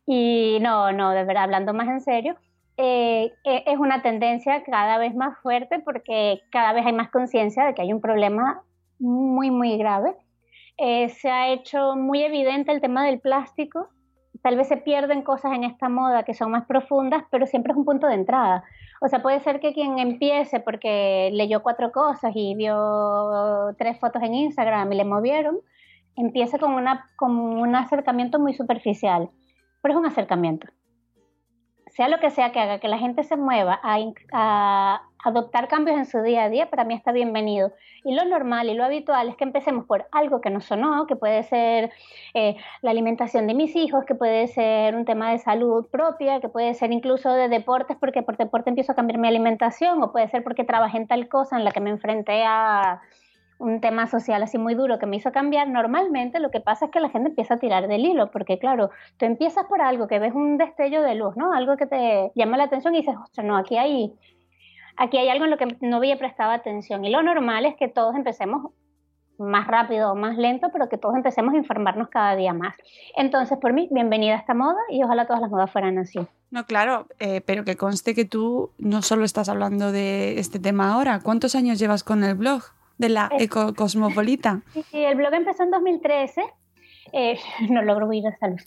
Y 0.05 0.59
no, 0.61 0.91
no, 0.91 1.11
de 1.11 1.23
verdad, 1.23 1.43
hablando 1.43 1.73
más 1.73 1.87
en 1.87 2.01
serio, 2.01 2.35
eh, 2.75 3.31
e, 3.43 3.63
es 3.65 3.79
una 3.79 4.01
tendencia 4.01 4.63
cada 4.63 4.97
vez 4.97 5.15
más 5.15 5.37
fuerte 5.39 5.79
porque 5.79 6.41
cada 6.49 6.73
vez 6.73 6.85
hay 6.85 6.93
más 6.93 7.09
conciencia 7.11 7.65
de 7.65 7.73
que 7.73 7.83
hay 7.83 7.93
un 7.93 8.01
problema 8.01 8.63
muy, 8.99 9.51
muy 9.51 9.77
grave. 9.77 10.15
Eh, 10.77 11.09
se 11.09 11.29
ha 11.29 11.49
hecho 11.49 11.95
muy 11.95 12.23
evidente 12.23 12.71
el 12.71 12.81
tema 12.81 13.05
del 13.05 13.19
plástico. 13.19 13.89
Tal 14.41 14.57
vez 14.57 14.67
se 14.67 14.77
pierden 14.77 15.21
cosas 15.21 15.53
en 15.53 15.63
esta 15.63 15.87
moda 15.87 16.23
que 16.23 16.33
son 16.33 16.51
más 16.51 16.65
profundas, 16.65 17.23
pero 17.31 17.45
siempre 17.45 17.71
es 17.71 17.77
un 17.77 17.85
punto 17.85 18.07
de 18.07 18.15
entrada. 18.15 18.63
O 19.01 19.07
sea, 19.07 19.21
puede 19.21 19.39
ser 19.41 19.59
que 19.59 19.73
quien 19.73 19.99
empiece 19.99 20.59
porque 20.59 21.29
leyó 21.33 21.61
cuatro 21.61 21.91
cosas 21.91 22.31
y 22.35 22.55
vio 22.55 23.73
tres 23.77 23.99
fotos 23.99 24.21
en 24.23 24.33
Instagram 24.33 24.91
y 24.91 24.95
le 24.95 25.05
movieron, 25.05 25.59
empiece 26.15 26.59
con, 26.59 26.73
una, 26.73 27.09
con 27.15 27.31
un 27.37 27.75
acercamiento 27.75 28.39
muy 28.39 28.53
superficial, 28.53 29.29
pero 29.81 29.93
es 29.93 29.99
un 29.99 30.05
acercamiento. 30.05 30.67
Sea 31.95 32.07
lo 32.07 32.19
que 32.19 32.31
sea 32.31 32.51
que 32.51 32.59
haga, 32.59 32.79
que 32.79 32.87
la 32.87 32.97
gente 32.97 33.23
se 33.23 33.37
mueva 33.37 33.79
a, 33.83 33.97
a 34.31 35.03
adoptar 35.23 35.67
cambios 35.67 35.95
en 35.95 36.05
su 36.07 36.21
día 36.23 36.43
a 36.43 36.49
día, 36.49 36.69
para 36.71 36.83
mí 36.85 36.95
está 36.95 37.11
bienvenido. 37.11 37.71
Y 38.03 38.15
lo 38.15 38.25
normal 38.25 38.67
y 38.69 38.73
lo 38.73 38.83
habitual 38.83 39.29
es 39.29 39.35
que 39.35 39.43
empecemos 39.43 39.85
por 39.85 40.07
algo 40.11 40.41
que 40.41 40.49
nos 40.49 40.65
sonó, 40.65 41.05
que 41.05 41.15
puede 41.15 41.43
ser 41.43 41.91
eh, 42.33 42.55
la 42.81 42.89
alimentación 42.89 43.45
de 43.45 43.53
mis 43.53 43.75
hijos, 43.75 44.05
que 44.05 44.15
puede 44.15 44.47
ser 44.47 44.95
un 44.95 45.05
tema 45.05 45.31
de 45.31 45.37
salud 45.37 45.85
propia, 45.91 46.41
que 46.41 46.49
puede 46.49 46.73
ser 46.73 46.91
incluso 46.91 47.31
de 47.31 47.47
deportes, 47.47 47.95
porque 47.99 48.23
por 48.23 48.37
deporte 48.37 48.71
empiezo 48.71 48.91
a 48.91 48.95
cambiar 48.95 49.19
mi 49.19 49.27
alimentación, 49.27 50.01
o 50.01 50.11
puede 50.11 50.27
ser 50.29 50.43
porque 50.43 50.63
trabajé 50.63 50.97
en 50.97 51.07
tal 51.07 51.29
cosa 51.29 51.57
en 51.57 51.63
la 51.63 51.71
que 51.71 51.79
me 51.79 51.91
enfrenté 51.91 52.43
a 52.43 53.01
un 53.63 53.79
tema 53.79 54.07
social 54.07 54.43
así 54.43 54.57
muy 54.57 54.75
duro 54.75 54.99
que 54.99 55.05
me 55.05 55.15
hizo 55.15 55.31
cambiar, 55.31 55.69
normalmente 55.69 56.39
lo 56.39 56.51
que 56.51 56.59
pasa 56.59 56.85
es 56.85 56.91
que 56.91 56.99
la 56.99 57.09
gente 57.09 57.29
empieza 57.29 57.55
a 57.55 57.59
tirar 57.59 57.87
del 57.87 58.05
hilo, 58.05 58.29
porque 58.29 58.59
claro, 58.59 58.91
tú 59.17 59.25
empiezas 59.25 59.65
por 59.65 59.81
algo 59.81 60.07
que 60.07 60.19
ves 60.19 60.33
un 60.33 60.57
destello 60.57 61.01
de 61.01 61.15
luz, 61.15 61.35
¿no? 61.37 61.53
Algo 61.53 61.77
que 61.77 61.87
te 61.87 62.31
llama 62.35 62.57
la 62.57 62.65
atención 62.65 62.93
y 62.93 62.99
dices, 62.99 63.15
ostras, 63.21 63.45
no, 63.47 63.57
aquí 63.57 63.77
hay, 63.77 64.13
aquí 64.97 65.17
hay 65.17 65.29
algo 65.29 65.45
en 65.45 65.51
lo 65.51 65.57
que 65.57 65.77
no 65.81 65.97
había 65.97 66.17
prestado 66.17 66.51
atención. 66.51 67.05
Y 67.05 67.09
lo 67.09 67.23
normal 67.23 67.65
es 67.65 67.75
que 67.75 67.87
todos 67.87 68.15
empecemos 68.15 68.71
más 69.39 69.65
rápido 69.65 70.11
o 70.11 70.15
más 70.15 70.37
lento, 70.37 70.67
pero 70.71 70.89
que 70.89 70.97
todos 70.97 71.15
empecemos 71.15 71.53
a 71.53 71.57
informarnos 71.57 72.09
cada 72.09 72.35
día 72.35 72.53
más. 72.53 72.75
Entonces, 73.15 73.57
por 73.57 73.73
mí, 73.73 73.87
bienvenida 73.91 74.35
a 74.35 74.39
esta 74.39 74.53
moda 74.53 74.79
y 74.89 75.03
ojalá 75.03 75.25
todas 75.25 75.41
las 75.41 75.49
modas 75.49 75.71
fueran 75.71 75.97
así. 75.97 76.19
No, 76.51 76.65
claro, 76.65 77.07
eh, 77.19 77.41
pero 77.41 77.63
que 77.63 77.77
conste 77.77 78.13
que 78.13 78.25
tú 78.25 78.71
no 78.77 79.01
solo 79.01 79.23
estás 79.23 79.49
hablando 79.49 79.91
de 79.91 80.39
este 80.39 80.59
tema 80.59 80.93
ahora. 80.93 81.19
¿Cuántos 81.23 81.55
años 81.55 81.79
llevas 81.79 82.03
con 82.03 82.23
el 82.23 82.35
blog 82.35 82.61
de 82.97 83.09
la 83.09 83.29
Ecocosmopolita? 83.37 84.61
Sí, 84.73 84.83
sí, 84.91 85.03
el 85.03 85.15
blog 85.15 85.33
empezó 85.33 85.63
en 85.63 85.71
2013 85.71 86.43
eh, 87.13 87.37
no 87.69 87.81
logro 87.83 88.07
huir 88.07 88.25
esta 88.25 88.47
luz. 88.47 88.63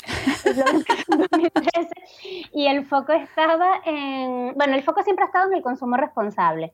y 2.52 2.66
el 2.66 2.86
foco 2.86 3.12
estaba 3.12 3.80
en, 3.84 4.54
bueno, 4.54 4.74
el 4.74 4.82
foco 4.82 5.02
siempre 5.02 5.24
ha 5.24 5.26
estado 5.26 5.50
en 5.50 5.56
el 5.56 5.62
consumo 5.62 5.96
responsable. 5.96 6.72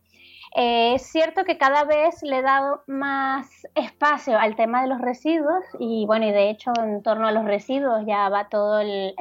Eh, 0.55 0.97
es 0.97 1.03
cierto 1.11 1.45
que 1.45 1.57
cada 1.57 1.85
vez 1.85 2.23
le 2.23 2.39
he 2.39 2.43
dado 2.43 2.83
más 2.87 3.67
espacio 3.75 4.39
al 4.39 4.55
tema 4.55 4.83
de 4.83 4.89
los 4.89 5.01
residuos 5.01 5.65
y 5.79 6.05
bueno, 6.05 6.27
y 6.27 6.31
de 6.31 6.51
hecho 6.51 6.73
en 6.79 7.03
torno 7.03 7.27
a 7.27 7.33
los 7.33 7.47
residuos 7.47 8.05
ya 8.07 8.29
va 8.29 8.51
todo 8.51 8.81
el, 8.81 9.15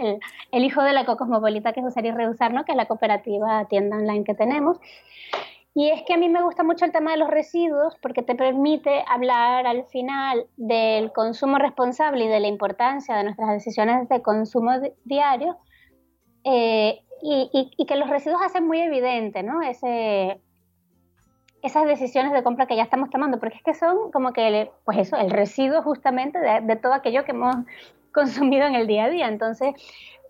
el, 0.51 0.63
hijo 0.65 0.83
de 0.83 0.91
la 0.91 1.05
Cocosmopolita 1.05 1.71
que 1.71 1.79
es 1.79 1.85
usar 1.85 2.05
y 2.05 2.11
reusar, 2.11 2.53
¿no? 2.53 2.65
que 2.65 2.73
es 2.73 2.75
la 2.75 2.87
cooperativa 2.87 3.63
tienda 3.69 3.95
online 3.95 4.25
que 4.25 4.33
tenemos. 4.33 4.77
Y 5.73 5.89
es 5.89 6.03
que 6.03 6.13
a 6.13 6.17
mí 6.17 6.27
me 6.27 6.43
gusta 6.43 6.63
mucho 6.63 6.83
el 6.83 6.91
tema 6.91 7.11
de 7.11 7.17
los 7.17 7.29
residuos 7.29 7.95
porque 8.01 8.23
te 8.23 8.35
permite 8.35 9.05
hablar 9.07 9.65
al 9.65 9.85
final 9.85 10.47
del 10.57 11.13
consumo 11.13 11.57
responsable 11.59 12.25
y 12.25 12.27
de 12.27 12.41
la 12.41 12.47
importancia 12.47 13.15
de 13.15 13.23
nuestras 13.23 13.49
decisiones 13.49 14.09
de 14.09 14.21
consumo 14.21 14.71
diario 15.05 15.57
eh, 16.43 16.99
y, 17.21 17.85
que 17.85 17.95
los 17.95 18.09
residuos 18.09 18.41
hacen 18.41 18.67
muy 18.67 18.81
evidente 18.81 19.43
¿no? 19.43 19.61
Ese, 19.61 20.41
esas 21.61 21.85
decisiones 21.85 22.31
de 22.33 22.43
compra 22.43 22.65
que 22.65 22.75
ya 22.75 22.83
estamos 22.83 23.09
tomando, 23.09 23.39
porque 23.39 23.57
es 23.57 23.63
que 23.63 23.73
son 23.73 24.11
como 24.11 24.33
que, 24.33 24.71
pues 24.85 24.97
eso, 24.97 25.17
el 25.17 25.31
residuo 25.31 25.81
justamente 25.83 26.39
de, 26.39 26.61
de 26.61 26.75
todo 26.75 26.93
aquello 26.93 27.25
que 27.25 27.31
hemos 27.31 27.55
consumido 28.13 28.67
en 28.67 28.75
el 28.75 28.87
día 28.87 29.05
a 29.05 29.09
día. 29.09 29.27
Entonces, 29.27 29.73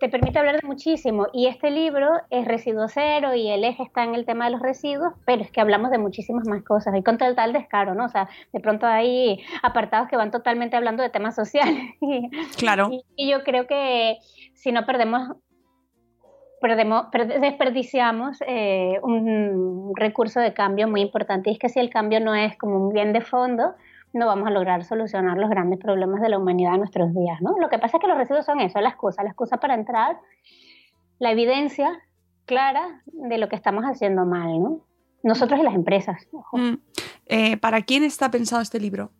te 0.02 0.08
permite 0.08 0.36
hablar 0.40 0.60
de 0.60 0.66
muchísimo. 0.66 1.28
Y 1.32 1.46
este 1.46 1.70
libro 1.70 2.08
es 2.28 2.44
residuo 2.44 2.88
cero 2.88 3.36
y 3.36 3.48
el 3.50 3.62
eje 3.62 3.84
está 3.84 4.02
en 4.02 4.16
el 4.16 4.26
tema 4.26 4.46
de 4.46 4.50
los 4.50 4.60
residuos, 4.60 5.12
pero 5.24 5.42
es 5.42 5.52
que 5.52 5.60
hablamos 5.60 5.92
de 5.92 5.98
muchísimas 5.98 6.44
más 6.48 6.64
cosas 6.64 6.92
y 6.96 7.04
con 7.04 7.18
total 7.18 7.52
descaro, 7.52 7.94
¿no? 7.94 8.06
O 8.06 8.08
sea, 8.08 8.28
de 8.52 8.58
pronto 8.58 8.84
hay 8.84 9.40
apartados 9.62 10.08
que 10.08 10.16
van 10.16 10.32
totalmente 10.32 10.76
hablando 10.76 11.04
de 11.04 11.10
temas 11.10 11.36
sociales. 11.36 11.94
Claro. 12.56 12.90
Y, 13.16 13.30
yo 13.30 13.44
creo 13.44 13.66
que 13.66 14.18
si 14.54 14.72
no 14.72 14.84
perdemos 14.84 15.36
Perdemos, 16.62 17.06
desperdiciamos 17.40 18.38
eh, 18.46 18.98
un 19.02 19.92
recurso 19.96 20.40
de 20.40 20.54
cambio 20.54 20.88
muy 20.88 21.02
importante. 21.02 21.50
Y 21.50 21.54
es 21.54 21.58
que 21.58 21.68
si 21.68 21.80
el 21.80 21.90
cambio 21.90 22.20
no 22.20 22.34
es 22.34 22.56
como 22.56 22.76
un 22.76 22.92
bien 22.92 23.12
de 23.12 23.20
fondo, 23.20 23.74
no 24.12 24.26
vamos 24.26 24.46
a 24.46 24.50
lograr 24.50 24.84
solucionar 24.84 25.38
los 25.38 25.50
grandes 25.50 25.78
problemas 25.78 26.20
de 26.20 26.28
la 26.28 26.38
humanidad 26.38 26.74
en 26.74 26.80
nuestros 26.80 27.12
días, 27.14 27.40
¿no? 27.40 27.58
Lo 27.58 27.68
que 27.68 27.78
pasa 27.78 27.96
es 27.96 28.00
que 28.00 28.06
los 28.06 28.16
residuos 28.16 28.46
son 28.46 28.60
eso, 28.60 28.80
la 28.80 28.90
excusa, 28.90 29.22
la 29.22 29.30
excusa 29.30 29.56
para 29.56 29.74
entrar, 29.74 30.18
la 31.18 31.32
evidencia 31.32 32.00
clara 32.44 33.02
de 33.06 33.38
lo 33.38 33.48
que 33.48 33.56
estamos 33.56 33.84
haciendo 33.84 34.24
mal, 34.24 34.62
¿no? 34.62 34.80
Nosotros 35.22 35.58
y 35.60 35.62
las 35.62 35.74
empresas. 35.74 36.28
Mm. 36.52 36.74
Eh, 37.26 37.56
¿Para 37.56 37.82
quién 37.82 38.04
está 38.04 38.30
pensado 38.30 38.62
este 38.62 38.80
libro? 38.80 39.10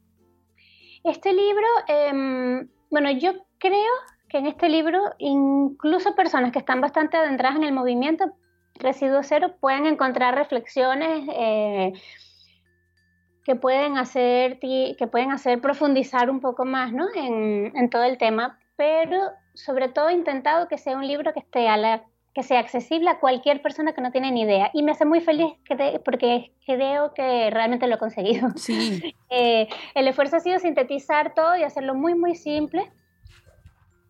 Este 1.05 1.33
libro, 1.33 1.67
em, 1.89 2.69
bueno, 2.91 3.11
yo 3.11 3.33
creo 3.59 3.93
que 4.33 4.39
en 4.39 4.47
este 4.47 4.71
libro 4.71 4.99
incluso 5.19 6.15
personas 6.15 6.53
que 6.53 6.59
están 6.59 6.81
bastante 6.81 7.19
adentradas 7.19 7.57
en 7.59 7.65
el 7.65 7.73
movimiento 7.73 8.33
Residuo 8.77 9.23
Cero 9.23 9.55
pueden 9.61 9.87
encontrar 9.87 10.35
reflexiones 10.35 11.29
eh, 11.37 11.93
que 13.45 13.55
pueden 13.57 13.99
hacer, 13.99 14.59
que 14.59 15.09
pueden 15.11 15.31
hacer 15.31 15.61
profundizar 15.61 16.31
un 16.31 16.41
poco 16.41 16.65
más 16.65 16.93
¿no? 16.93 17.07
en, 17.15 17.77
en, 17.77 17.91
todo 17.91 18.05
el 18.05 18.17
tema, 18.17 18.59
pero 18.77 19.19
sobre 19.55 19.89
todo 19.89 20.09
he 20.09 20.15
intentado 20.15 20.69
que 20.69 20.79
sea 20.79 20.97
un 20.97 21.07
libro 21.07 21.33
que, 21.35 21.41
esté 21.41 21.69
a 21.69 21.77
la, 21.77 22.05
que 22.35 22.43
sea 22.43 22.61
accesible 22.61 23.11
a 23.11 23.21
cualquier 23.21 23.61
persona 23.61 23.93
que 23.93 24.01
no 24.01 24.13
tiene 24.13 24.31
ni 24.31 24.43
idea. 24.43 24.71
Y 24.73 24.83
me 24.83 24.93
hace 24.93 25.05
muy 25.05 25.21
feliz 25.21 25.53
que 25.65 26.01
porque 26.05 26.53
creo 26.65 27.13
que 27.15 27.51
realmente 27.51 27.87
lo 27.87 27.97
he 27.97 27.99
conseguido. 27.99 28.49
Sí. 28.57 29.15
Eh, 29.35 29.67
el 29.95 30.07
esfuerzo 30.09 30.37
ha 30.37 30.41
sido 30.41 30.59
sintetizar 30.59 31.33
todo 31.33 31.57
y 31.57 31.63
hacerlo 31.63 31.95
muy, 31.95 32.15
muy 32.15 32.35
simple. 32.35 32.93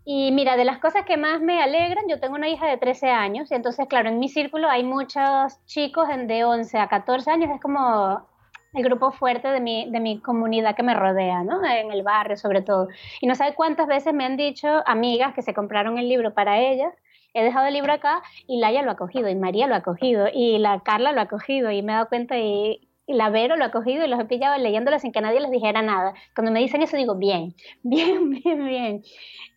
Y 0.05 0.33
mira, 0.33 0.57
de 0.57 0.65
las 0.65 0.79
cosas 0.79 1.05
que 1.05 1.17
más 1.17 1.41
me 1.41 1.63
alegran, 1.63 2.05
yo 2.09 2.19
tengo 2.19 2.35
una 2.35 2.49
hija 2.49 2.67
de 2.67 2.77
13 2.77 3.11
años, 3.11 3.51
y 3.51 3.55
entonces, 3.55 3.87
claro, 3.89 4.09
en 4.09 4.19
mi 4.19 4.29
círculo 4.29 4.69
hay 4.69 4.83
muchos 4.83 5.65
chicos 5.67 6.09
de 6.09 6.45
11 6.45 6.79
a 6.79 6.89
14 6.89 7.31
años, 7.31 7.51
es 7.55 7.61
como 7.61 8.27
el 8.75 8.83
grupo 8.83 9.13
fuerte 9.13 9.49
de 9.49 9.61
mi, 9.61 9.91
de 9.91 10.01
mi 10.01 10.19
comunidad 10.21 10.75
que 10.75 10.83
me 10.83 10.95
rodea, 10.95 11.45
¿no? 11.45 11.65
En 11.65 11.93
el 11.93 12.03
barrio 12.03 12.37
sobre 12.37 12.63
todo. 12.63 12.89
Y 13.21 13.27
no 13.27 13.35
sabe 13.35 13.55
cuántas 13.55 13.87
veces 13.87 14.15
me 14.15 14.25
han 14.25 14.37
dicho 14.37 14.69
amigas 14.87 15.35
que 15.35 15.43
se 15.43 15.55
compraron 15.55 15.99
el 15.99 16.09
libro 16.09 16.35
para 16.35 16.59
ellas, 16.59 16.93
he 17.35 17.45
dejado 17.45 17.67
el 17.67 17.75
libro 17.75 17.93
acá 17.93 18.23
y 18.47 18.59
Laia 18.59 18.83
lo 18.83 18.91
ha 18.91 18.97
cogido, 18.97 19.29
y 19.29 19.35
María 19.35 19.67
lo 19.67 19.75
ha 19.75 19.83
cogido, 19.83 20.27
y 20.33 20.59
la 20.59 20.81
Carla 20.81 21.13
lo 21.13 21.21
ha 21.21 21.27
cogido, 21.27 21.71
y 21.71 21.83
me 21.83 21.93
he 21.93 21.95
dado 21.95 22.09
cuenta 22.09 22.39
y, 22.39 22.89
la 23.07 23.31
Vero 23.31 23.57
lo 23.57 23.65
ha 23.65 23.71
cogido 23.71 24.05
y 24.05 24.09
los 24.09 24.21
he 24.21 24.25
pillado 24.25 24.57
leyéndolo 24.59 24.99
sin 24.99 25.13
que 25.13 25.21
nadie 25.21 25.41
les 25.41 25.51
dijera 25.51 25.83
nada. 25.83 26.15
Cuando 26.35 26.53
me 26.53 26.61
dicen 26.61 26.83
eso 26.83 26.97
digo, 26.97 27.17
bien, 27.17 27.55
bien, 27.83 28.31
bien, 28.31 28.65
bien. 28.67 29.03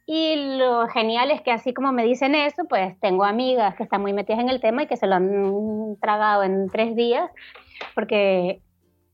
Y 0.08 0.58
lo 0.58 0.88
genial 0.88 1.32
es 1.32 1.42
que 1.42 1.52
así 1.52 1.74
como 1.74 1.92
me 1.92 2.04
dicen 2.04 2.36
eso, 2.36 2.66
pues 2.70 3.00
tengo 3.00 3.24
amigas 3.24 3.76
que 3.76 3.84
están 3.84 4.02
muy 4.02 4.14
metidas 4.14 4.40
en 4.40 4.50
el 4.50 4.62
tema 4.62 4.84
y 4.84 4.88
que 4.88 4.98
se 4.98 5.08
lo 5.08 5.16
han 5.16 5.98
tragado 6.00 6.44
en 6.44 6.70
tres 6.70 6.96
días, 6.96 7.30
porque 7.96 8.62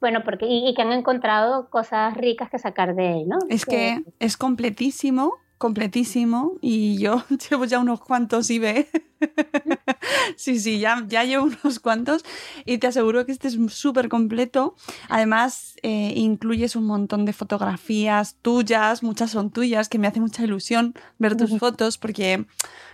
bueno, 0.01 0.23
porque 0.25 0.47
y, 0.47 0.73
que 0.73 0.81
han 0.81 0.91
encontrado 0.91 1.69
cosas 1.69 2.17
ricas 2.17 2.49
que 2.49 2.57
sacar 2.57 2.95
de 2.95 3.21
él, 3.21 3.29
¿no? 3.29 3.37
Es 3.49 3.65
que, 3.65 4.03
es 4.19 4.35
completísimo, 4.35 5.33
completísimo, 5.59 6.53
y 6.59 6.97
yo 6.97 7.23
llevo 7.49 7.65
ya 7.65 7.79
unos 7.79 8.01
cuantos 8.01 8.49
y 8.49 8.59
ve. 8.59 8.87
sí, 10.35 10.59
sí, 10.59 10.79
ya, 10.79 11.03
ya 11.07 11.23
llevo 11.23 11.45
unos 11.63 11.79
cuantos 11.79 12.23
y 12.65 12.77
te 12.77 12.87
aseguro 12.87 13.25
que 13.25 13.31
este 13.31 13.47
es 13.47 13.57
súper 13.69 14.09
completo. 14.09 14.75
Además, 15.09 15.75
eh, 15.83 16.13
incluyes 16.15 16.75
un 16.75 16.85
montón 16.85 17.25
de 17.25 17.33
fotografías 17.33 18.35
tuyas, 18.41 19.03
muchas 19.03 19.31
son 19.31 19.51
tuyas, 19.51 19.89
que 19.89 19.99
me 19.99 20.07
hace 20.07 20.19
mucha 20.19 20.43
ilusión 20.43 20.93
ver 21.19 21.35
tus 21.35 21.57
fotos 21.57 21.97
porque 21.97 22.45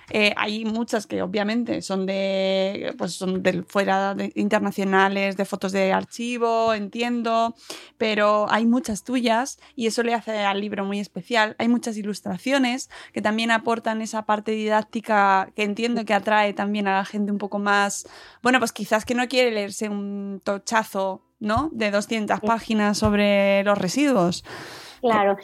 eh, 0.09 0.33
hay 0.37 0.63
muchas 0.63 1.05
que 1.05 1.21
obviamente 1.21 1.81
son 1.81 2.05
de, 2.05 2.95
pues 2.97 3.13
son 3.13 3.43
de 3.43 3.63
fuera 3.63 4.15
de, 4.15 4.31
internacionales, 4.35 5.35
de 5.35 5.43
fotos 5.43 5.73
de 5.73 5.91
archivo, 5.91 6.73
entiendo, 6.73 7.55
pero 7.97 8.47
hay 8.49 8.65
muchas 8.65 9.03
tuyas 9.03 9.59
y 9.75 9.87
eso 9.87 10.03
le 10.03 10.13
hace 10.13 10.39
al 10.39 10.61
libro 10.61 10.85
muy 10.85 10.99
especial. 10.99 11.55
Hay 11.59 11.67
muchas 11.67 11.97
ilustraciones 11.97 12.89
que 13.11 13.21
también 13.21 13.51
aportan 13.51 14.01
esa 14.01 14.25
parte 14.25 14.51
didáctica 14.51 15.51
que 15.55 15.63
entiendo 15.63 16.05
que 16.05 16.13
atrae 16.17 16.53
también 16.53 16.87
a 16.87 16.97
la 16.97 17.05
gente 17.05 17.31
un 17.31 17.37
poco 17.37 17.59
más, 17.59 18.07
bueno, 18.43 18.59
pues 18.59 18.71
quizás 18.71 19.05
que 19.05 19.15
no 19.15 19.27
quiere 19.27 19.51
leerse 19.51 19.89
un 19.89 20.41
tochazo, 20.43 21.21
¿no? 21.39 21.69
De 21.71 21.91
200 21.91 22.39
páginas 22.41 22.97
sobre 22.97 23.63
los 23.63 23.77
residuos. 23.77 24.43
Claro. 25.01 25.37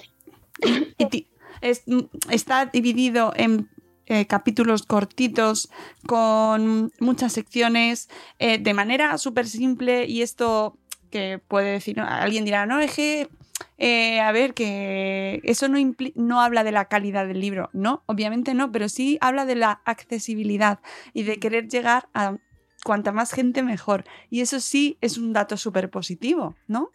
está 2.29 2.65
dividido 2.65 3.33
en 3.35 3.69
eh, 4.05 4.25
capítulos 4.27 4.83
cortitos 4.83 5.69
con 6.05 6.91
muchas 6.99 7.31
secciones 7.31 8.09
eh, 8.37 8.57
de 8.57 8.73
manera 8.73 9.17
súper 9.17 9.47
simple 9.47 10.05
y 10.05 10.21
esto 10.21 10.77
que 11.09 11.39
puede 11.39 11.71
decir, 11.71 12.01
alguien 12.01 12.43
dirá, 12.43 12.65
no, 12.65 12.79
es 12.79 12.95
que, 12.95 13.29
eh, 13.77 14.19
a 14.19 14.31
ver, 14.31 14.53
que 14.53 15.41
eso 15.43 15.67
no, 15.67 15.77
no 16.15 16.41
habla 16.41 16.63
de 16.63 16.71
la 16.71 16.85
calidad 16.85 17.27
del 17.27 17.39
libro, 17.39 17.69
no, 17.73 18.03
obviamente 18.05 18.53
no, 18.53 18.71
pero 18.71 18.89
sí 18.89 19.17
habla 19.21 19.45
de 19.45 19.55
la 19.55 19.81
accesibilidad 19.85 20.79
y 21.13 21.23
de 21.23 21.37
querer 21.37 21.67
llegar 21.67 22.09
a 22.13 22.37
cuanta 22.83 23.11
más 23.11 23.31
gente 23.31 23.63
mejor. 23.63 24.03
Y 24.29 24.41
eso 24.41 24.59
sí 24.59 24.97
es 25.01 25.17
un 25.17 25.33
dato 25.33 25.57
súper 25.57 25.89
positivo, 25.89 26.55
¿no? 26.67 26.91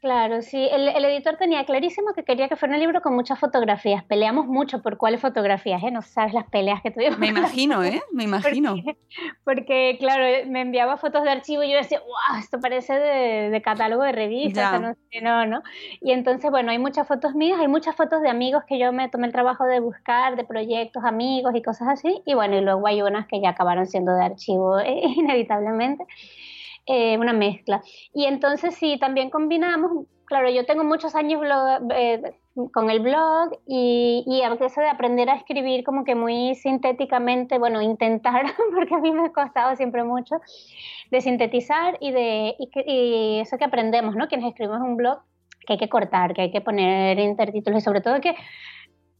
Claro, 0.00 0.42
sí. 0.42 0.68
El, 0.70 0.86
el, 0.86 1.04
editor 1.06 1.36
tenía 1.36 1.64
clarísimo 1.64 2.14
que 2.14 2.22
quería 2.22 2.48
que 2.48 2.54
fuera 2.54 2.74
un 2.74 2.80
libro 2.80 3.02
con 3.02 3.16
muchas 3.16 3.36
fotografías. 3.40 4.04
Peleamos 4.04 4.46
mucho 4.46 4.80
por 4.80 4.96
cuáles 4.96 5.20
fotografías, 5.20 5.82
¿eh? 5.82 5.90
No 5.90 6.02
sabes 6.02 6.34
las 6.34 6.48
peleas 6.48 6.80
que 6.82 6.92
tuvimos. 6.92 7.18
Me 7.18 7.26
imagino, 7.26 7.82
¿eh? 7.82 8.00
Me 8.12 8.22
imagino. 8.22 8.76
Porque, 8.76 8.96
porque, 9.42 9.96
claro, 9.98 10.24
me 10.48 10.60
enviaba 10.60 10.98
fotos 10.98 11.24
de 11.24 11.30
archivo 11.30 11.64
y 11.64 11.72
yo 11.72 11.76
decía, 11.76 11.98
wow, 11.98 12.38
esto 12.38 12.60
parece 12.60 12.92
de, 12.94 13.50
de 13.50 13.60
catálogo 13.62 14.04
de 14.04 14.12
revistas, 14.12 14.80
no 14.80 14.94
sé, 14.94 15.20
no, 15.20 15.46
¿no? 15.46 15.62
Y 16.00 16.12
entonces, 16.12 16.48
bueno, 16.48 16.70
hay 16.70 16.78
muchas 16.78 17.08
fotos 17.08 17.34
mías, 17.34 17.58
hay 17.58 17.68
muchas 17.68 17.96
fotos 17.96 18.22
de 18.22 18.28
amigos 18.28 18.62
que 18.68 18.78
yo 18.78 18.92
me 18.92 19.08
tomé 19.08 19.26
el 19.26 19.32
trabajo 19.32 19.64
de 19.64 19.80
buscar, 19.80 20.36
de 20.36 20.44
proyectos, 20.44 21.02
amigos 21.04 21.56
y 21.56 21.62
cosas 21.62 21.88
así. 21.88 22.22
Y 22.24 22.34
bueno, 22.34 22.56
y 22.56 22.60
luego 22.60 22.86
hay 22.86 23.02
unas 23.02 23.26
que 23.26 23.40
ya 23.40 23.50
acabaron 23.50 23.88
siendo 23.88 24.14
de 24.14 24.24
archivo, 24.24 24.78
eh, 24.78 25.00
inevitablemente 25.16 26.04
eh, 26.88 27.18
una 27.18 27.34
mezcla. 27.34 27.82
Y 28.14 28.24
entonces 28.24 28.74
sí, 28.74 28.98
también 28.98 29.28
combinamos, 29.28 30.06
claro, 30.24 30.48
yo 30.50 30.64
tengo 30.64 30.84
muchos 30.84 31.14
años 31.14 31.40
blog, 31.40 31.92
eh, 31.94 32.34
con 32.72 32.88
el 32.88 33.00
blog 33.00 33.50
y, 33.66 34.24
y 34.26 34.42
a 34.42 34.48
veces 34.48 34.76
de 34.76 34.88
aprender 34.88 35.28
a 35.28 35.36
escribir 35.36 35.84
como 35.84 36.04
que 36.04 36.14
muy 36.14 36.54
sintéticamente, 36.54 37.58
bueno, 37.58 37.82
intentar, 37.82 38.46
porque 38.74 38.94
a 38.94 38.98
mí 39.00 39.12
me 39.12 39.26
ha 39.26 39.32
costado 39.32 39.76
siempre 39.76 40.02
mucho, 40.02 40.36
de 41.10 41.20
sintetizar 41.20 41.98
y 42.00 42.10
de 42.10 42.56
y, 42.58 42.70
y 42.86 43.40
eso 43.40 43.58
que 43.58 43.64
aprendemos, 43.64 44.16
¿no? 44.16 44.26
Quienes 44.26 44.48
escribimos 44.48 44.80
un 44.80 44.96
blog, 44.96 45.18
que 45.66 45.74
hay 45.74 45.78
que 45.78 45.90
cortar, 45.90 46.32
que 46.32 46.40
hay 46.40 46.50
que 46.50 46.62
poner 46.62 47.18
intertítulos 47.18 47.82
y 47.82 47.84
sobre 47.84 48.00
todo 48.00 48.20
que 48.22 48.34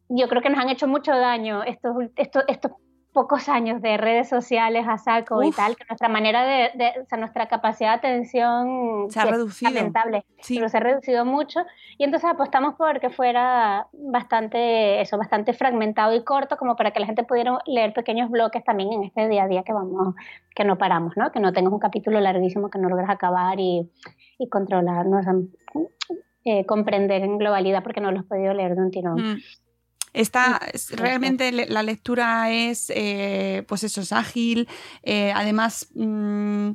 yo 0.08 0.26
creo 0.28 0.40
que 0.40 0.48
nos 0.48 0.58
han 0.58 0.70
hecho 0.70 0.88
mucho 0.88 1.12
daño 1.14 1.62
estos, 1.64 1.94
estos, 2.16 2.44
estos 2.48 2.72
pocos 3.12 3.48
años 3.48 3.80
de 3.82 3.96
redes 3.96 4.28
sociales 4.28 4.84
a 4.86 4.98
saco 4.98 5.38
Uf. 5.38 5.46
y 5.46 5.50
tal, 5.52 5.76
que 5.76 5.84
nuestra 5.88 6.08
manera 6.08 6.44
de, 6.44 6.70
de, 6.74 7.00
o 7.02 7.06
sea, 7.06 7.18
nuestra 7.18 7.48
capacidad 7.48 7.90
de 8.00 8.08
atención 8.08 9.10
se 9.10 9.18
ha 9.18 9.24
reducido. 9.24 9.72
lamentable, 9.72 10.24
Sí. 10.40 10.56
pero 10.56 10.68
se 10.68 10.76
ha 10.76 10.80
reducido 10.80 11.24
mucho 11.24 11.60
y 11.96 12.04
entonces 12.04 12.30
apostamos 12.30 12.74
por 12.74 13.00
que 13.00 13.10
fuera 13.10 13.88
bastante, 13.92 15.00
eso, 15.00 15.18
bastante 15.18 15.52
fragmentado 15.52 16.14
y 16.14 16.22
corto 16.22 16.56
como 16.56 16.76
para 16.76 16.90
que 16.92 17.00
la 17.00 17.06
gente 17.06 17.24
pudiera 17.24 17.58
leer 17.66 17.92
pequeños 17.92 18.30
bloques 18.30 18.62
también 18.62 18.92
en 18.92 19.04
este 19.04 19.26
día 19.28 19.44
a 19.44 19.48
día 19.48 19.62
que 19.64 19.72
vamos, 19.72 20.14
que 20.54 20.64
no 20.64 20.76
paramos, 20.78 21.16
¿no? 21.16 21.32
Que 21.32 21.40
no 21.40 21.52
tengas 21.52 21.72
un 21.72 21.80
capítulo 21.80 22.20
larguísimo 22.20 22.70
que 22.70 22.78
no 22.78 22.88
logras 22.88 23.10
acabar 23.10 23.58
y, 23.58 23.90
y 24.38 24.48
controlar, 24.48 25.06
¿no? 25.06 25.18
O 25.18 25.22
sea, 25.22 25.32
eh, 26.44 26.64
comprender 26.66 27.22
en 27.22 27.38
globalidad 27.38 27.82
porque 27.82 28.00
no 28.00 28.12
lo 28.12 28.20
has 28.20 28.26
podido 28.26 28.54
leer 28.54 28.74
de 28.76 28.82
un 28.82 28.90
tirón. 28.90 29.16
Mm. 29.16 29.36
Está, 30.18 30.60
realmente 30.90 31.52
la 31.52 31.84
lectura 31.84 32.50
es, 32.50 32.90
eh, 32.92 33.64
pues 33.68 33.84
eso, 33.84 34.00
es 34.00 34.10
ágil, 34.10 34.66
eh, 35.04 35.32
además 35.32 35.86
mmm, 35.94 36.70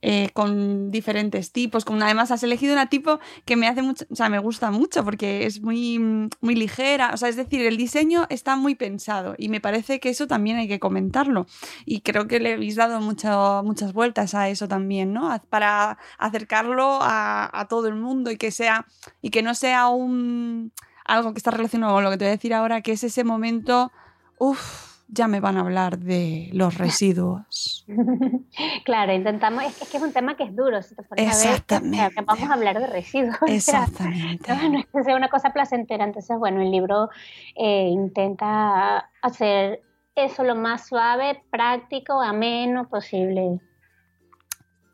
eh, 0.00 0.30
con 0.32 0.90
diferentes 0.90 1.52
tipos, 1.52 1.84
con, 1.84 2.02
además 2.02 2.32
has 2.32 2.42
elegido 2.42 2.72
una 2.72 2.88
tipo 2.88 3.20
que 3.44 3.54
me 3.54 3.68
hace 3.68 3.82
mucho, 3.82 4.04
o 4.10 4.16
sea, 4.16 4.28
me 4.28 4.40
gusta 4.40 4.72
mucho 4.72 5.04
porque 5.04 5.46
es 5.46 5.62
muy, 5.62 6.28
muy 6.40 6.56
ligera, 6.56 7.12
o 7.14 7.16
sea, 7.16 7.28
es 7.28 7.36
decir, 7.36 7.64
el 7.64 7.76
diseño 7.76 8.26
está 8.30 8.56
muy 8.56 8.74
pensado 8.74 9.36
y 9.38 9.48
me 9.48 9.60
parece 9.60 10.00
que 10.00 10.08
eso 10.08 10.26
también 10.26 10.56
hay 10.56 10.66
que 10.66 10.80
comentarlo 10.80 11.46
y 11.86 12.00
creo 12.00 12.26
que 12.26 12.40
le 12.40 12.54
habéis 12.54 12.74
dado 12.74 13.00
mucho, 13.00 13.62
muchas 13.64 13.92
vueltas 13.92 14.34
a 14.34 14.48
eso 14.48 14.66
también, 14.66 15.12
¿no? 15.12 15.40
Para 15.50 15.98
acercarlo 16.18 16.98
a, 17.00 17.48
a 17.60 17.68
todo 17.68 17.86
el 17.86 17.94
mundo 17.94 18.32
y 18.32 18.36
que 18.36 18.50
sea, 18.50 18.86
y 19.20 19.30
que 19.30 19.42
no 19.42 19.54
sea 19.54 19.86
un 19.86 20.72
algo 21.04 21.32
que 21.32 21.38
está 21.38 21.50
relacionado 21.50 21.94
con 21.94 22.04
lo 22.04 22.10
que 22.10 22.18
te 22.18 22.24
voy 22.24 22.30
a 22.30 22.36
decir 22.36 22.54
ahora, 22.54 22.80
que 22.80 22.92
es 22.92 23.04
ese 23.04 23.24
momento, 23.24 23.92
uff, 24.38 24.92
ya 25.08 25.28
me 25.28 25.40
van 25.40 25.58
a 25.58 25.60
hablar 25.60 25.98
de 25.98 26.48
los 26.52 26.78
residuos. 26.78 27.84
claro, 28.84 29.12
intentamos, 29.12 29.64
es 29.64 29.90
que, 29.90 29.98
es 29.98 30.02
un 30.02 30.12
tema 30.12 30.36
que 30.36 30.44
es 30.44 30.56
duro, 30.56 30.80
si 30.82 30.94
te 30.94 31.02
pones 31.02 31.26
Exactamente. 31.26 32.00
A 32.00 32.04
ver, 32.04 32.14
que 32.14 32.22
vamos 32.22 32.50
a 32.50 32.54
hablar 32.54 32.78
de 32.78 32.86
residuos. 32.86 33.36
Exactamente. 33.46 34.52
O 34.52 34.54
sea, 34.54 34.62
no, 34.62 34.68
no, 34.70 34.78
es 34.78 34.86
que 34.86 35.04
sea 35.04 35.16
una 35.16 35.28
cosa 35.28 35.50
placentera, 35.50 36.04
entonces, 36.04 36.38
bueno, 36.38 36.62
el 36.62 36.70
libro 36.70 37.10
eh, 37.56 37.88
intenta 37.88 39.10
hacer 39.20 39.82
eso 40.14 40.44
lo 40.44 40.54
más 40.54 40.86
suave, 40.86 41.42
práctico, 41.50 42.20
ameno 42.20 42.88
posible. 42.88 43.60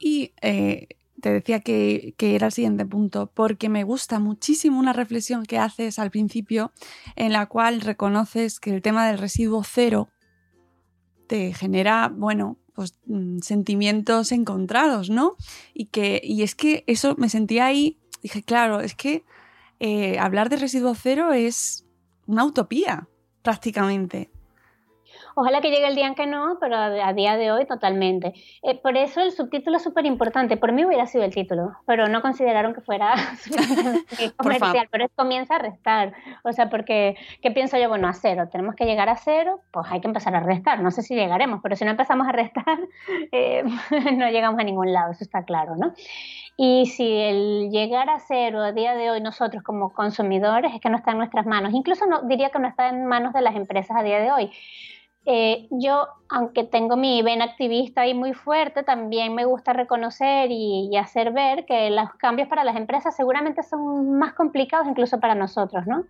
Y 0.01 0.33
eh, 0.43 0.89
te 1.21 1.33
decía 1.33 1.61
que, 1.61 2.15
que, 2.17 2.35
era 2.35 2.47
el 2.47 2.53
siguiente 2.53 2.87
punto, 2.87 3.31
porque 3.35 3.69
me 3.69 3.85
gusta 3.85 4.19
muchísimo 4.19 4.79
una 4.79 4.93
reflexión 4.93 5.45
que 5.45 5.59
haces 5.59 5.99
al 5.99 6.11
principio 6.11 6.73
en 7.17 7.33
la 7.33 7.47
cual 7.47 7.81
reconoces 7.81 8.61
que 8.61 8.75
el 8.75 8.83
tema 8.83 9.07
del 9.07 9.19
residuo 9.19 9.63
cero 9.65 10.09
te 11.27 11.53
genera, 11.53 12.09
bueno, 12.09 12.59
pues 12.75 12.99
mm, 13.07 13.41
sentimientos 13.41 14.33
encontrados, 14.33 15.11
¿no? 15.11 15.37
Y, 15.75 15.87
que, 15.87 16.21
y 16.23 16.43
es 16.43 16.55
que 16.55 16.85
eso 16.87 17.17
me 17.19 17.29
sentía 17.29 17.67
ahí, 17.67 17.99
dije, 18.23 18.43
claro, 18.43 18.81
es 18.81 18.95
que 18.95 19.25
eh, 19.81 20.19
hablar 20.19 20.49
de 20.49 20.57
residuo 20.57 20.95
cero 20.95 21.33
es 21.33 21.87
una 22.27 22.45
utopía, 22.45 23.09
prácticamente. 23.43 24.31
Ojalá 25.41 25.61
que 25.61 25.71
llegue 25.71 25.87
el 25.87 25.95
día 25.95 26.09
en 26.09 26.17
que 26.17 26.27
no, 26.27 26.59
pero 26.61 26.77
a, 26.77 27.13
día 27.13 27.37
de 27.37 27.53
hoy 27.53 27.65
totalmente. 27.65 28.35
Eh, 28.63 28.77
por 28.83 28.97
eso 28.97 29.21
el 29.21 29.31
subtítulo 29.31 29.77
es 29.77 29.85
súper 29.85 30.05
importante. 30.05 30.57
Por 30.57 30.73
mí 30.73 30.85
hubiera 30.85 31.07
sido 31.07 31.23
el 31.23 31.33
título, 31.33 31.77
pero 31.87 32.09
no 32.09 32.23
consideraron 32.23 32.75
que 32.75 32.81
fuera 32.81 33.15
comercial. 34.37 34.89
pero 34.91 35.05
es, 35.05 35.13
comienza 35.15 35.55
a 35.55 35.59
restar. 35.61 36.13
O 36.43 36.53
sea, 36.53 36.69
porque, 36.69 37.15
¿qué 37.41 37.53
pienso 37.53 37.79
yo? 37.79 37.89
Bueno, 37.89 38.09
a 38.09 38.15
cero. 38.15 38.49
Tenemos 38.51 38.75
que 38.75 38.85
llegar 38.85 39.09
a 39.09 39.17
cero, 39.17 39.61
pues 39.71 39.87
hay 39.91 40.01
que 40.01 40.09
empezar 40.09 40.35
a 40.35 40.41
restar. 40.41 40.81
No 40.81 40.91
sé 40.91 41.03
si 41.03 41.15
llegaremos, 41.15 41.61
pero 41.63 41.77
si 41.77 41.85
no 41.85 41.93
empezamos 41.93 42.27
a 42.27 42.33
restar, 42.33 42.81
eh, 43.31 43.63
no 44.17 44.31
llegamos 44.31 44.59
a 44.59 44.65
ningún 44.65 44.93
lado, 44.93 45.13
eso 45.13 45.23
está 45.23 45.45
claro, 45.45 45.77
¿no? 45.77 45.95
Y 46.57 46.87
si 46.87 47.17
el 47.17 47.71
llegar 47.71 48.11
a 48.11 48.19
cero 48.19 48.61
a 48.61 48.73
día 48.73 48.97
de 48.97 49.13
hoy 49.13 49.21
nosotros 49.21 49.63
como 49.63 49.93
consumidores 49.93 50.75
es 50.75 50.81
que 50.81 50.91
no 50.91 50.97
está 50.97 51.13
en 51.13 51.19
nuestras 51.19 51.47
manos, 51.47 51.73
incluso 51.73 52.07
no, 52.07 52.23
diría 52.23 52.51
que 52.51 52.59
no 52.59 52.67
está 52.67 52.89
en 52.89 53.07
manos 53.07 53.33
de 53.33 53.43
las 53.43 53.55
empresas 53.55 53.97
a 53.97 54.03
día 54.03 54.19
de 54.19 54.33
hoy. 54.33 54.51
Eh, 55.31 55.69
yo, 55.71 56.09
aunque 56.31 56.65
tengo 56.65 56.97
mi 56.97 57.21
vena 57.21 57.45
activista 57.45 58.01
ahí 58.01 58.15
muy 58.15 58.33
fuerte, 58.33 58.83
también 58.83 59.35
me 59.35 59.45
gusta 59.45 59.75
reconocer 59.75 60.51
y, 60.51 60.89
y, 60.91 60.97
hacer 60.97 61.33
ver 61.33 61.67
que 61.67 61.91
los 61.91 62.15
cambios 62.15 62.49
para 62.49 62.65
las 62.65 62.77
empresas 62.77 63.15
seguramente 63.15 63.63
son 63.63 64.19
más 64.19 64.33
complicados 64.33 64.89
incluso 64.89 65.21
para 65.21 65.35
nosotros, 65.35 65.87
¿no? 65.87 66.07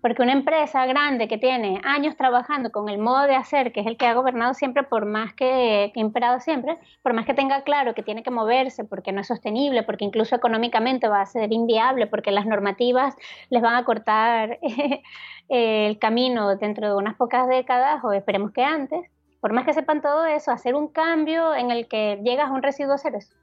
Porque 0.00 0.22
una 0.22 0.32
empresa 0.32 0.86
grande 0.86 1.26
que 1.26 1.38
tiene 1.38 1.80
años 1.84 2.16
trabajando 2.16 2.70
con 2.70 2.88
el 2.88 2.98
modo 2.98 3.22
de 3.26 3.34
hacer, 3.34 3.72
que 3.72 3.80
es 3.80 3.86
el 3.86 3.96
que 3.96 4.06
ha 4.06 4.14
gobernado 4.14 4.54
siempre, 4.54 4.84
por 4.84 5.06
más 5.06 5.34
que, 5.34 5.92
ha 5.94 5.98
imperado 5.98 6.38
siempre, 6.38 6.78
por 7.02 7.14
más 7.14 7.26
que 7.26 7.34
tenga 7.34 7.62
claro 7.62 7.94
que 7.94 8.04
tiene 8.04 8.22
que 8.22 8.30
moverse 8.30 8.84
porque 8.84 9.10
no 9.10 9.20
es 9.20 9.26
sostenible, 9.26 9.82
porque 9.82 10.04
incluso 10.04 10.36
económicamente 10.36 11.08
va 11.08 11.20
a 11.20 11.26
ser 11.26 11.52
inviable, 11.52 12.06
porque 12.06 12.30
las 12.30 12.46
normativas 12.46 13.16
les 13.50 13.60
van 13.60 13.74
a 13.74 13.84
cortar 13.84 14.60
el 15.48 15.98
camino 15.98 16.56
dentro 16.56 16.88
de 16.88 16.94
unas 16.94 17.16
pocas 17.16 17.48
décadas, 17.48 18.04
o 18.04 18.12
esperemos 18.12 18.52
que 18.52 18.62
antes, 18.62 19.00
por 19.40 19.52
más 19.52 19.64
que 19.64 19.74
sepan 19.74 20.00
todo 20.00 20.26
eso, 20.26 20.52
hacer 20.52 20.76
un 20.76 20.88
cambio 20.88 21.54
en 21.56 21.72
el 21.72 21.88
que 21.88 22.20
llegas 22.22 22.50
a 22.50 22.52
un 22.52 22.62
residuo 22.62 22.98
cero 22.98 23.18
es 23.18 23.34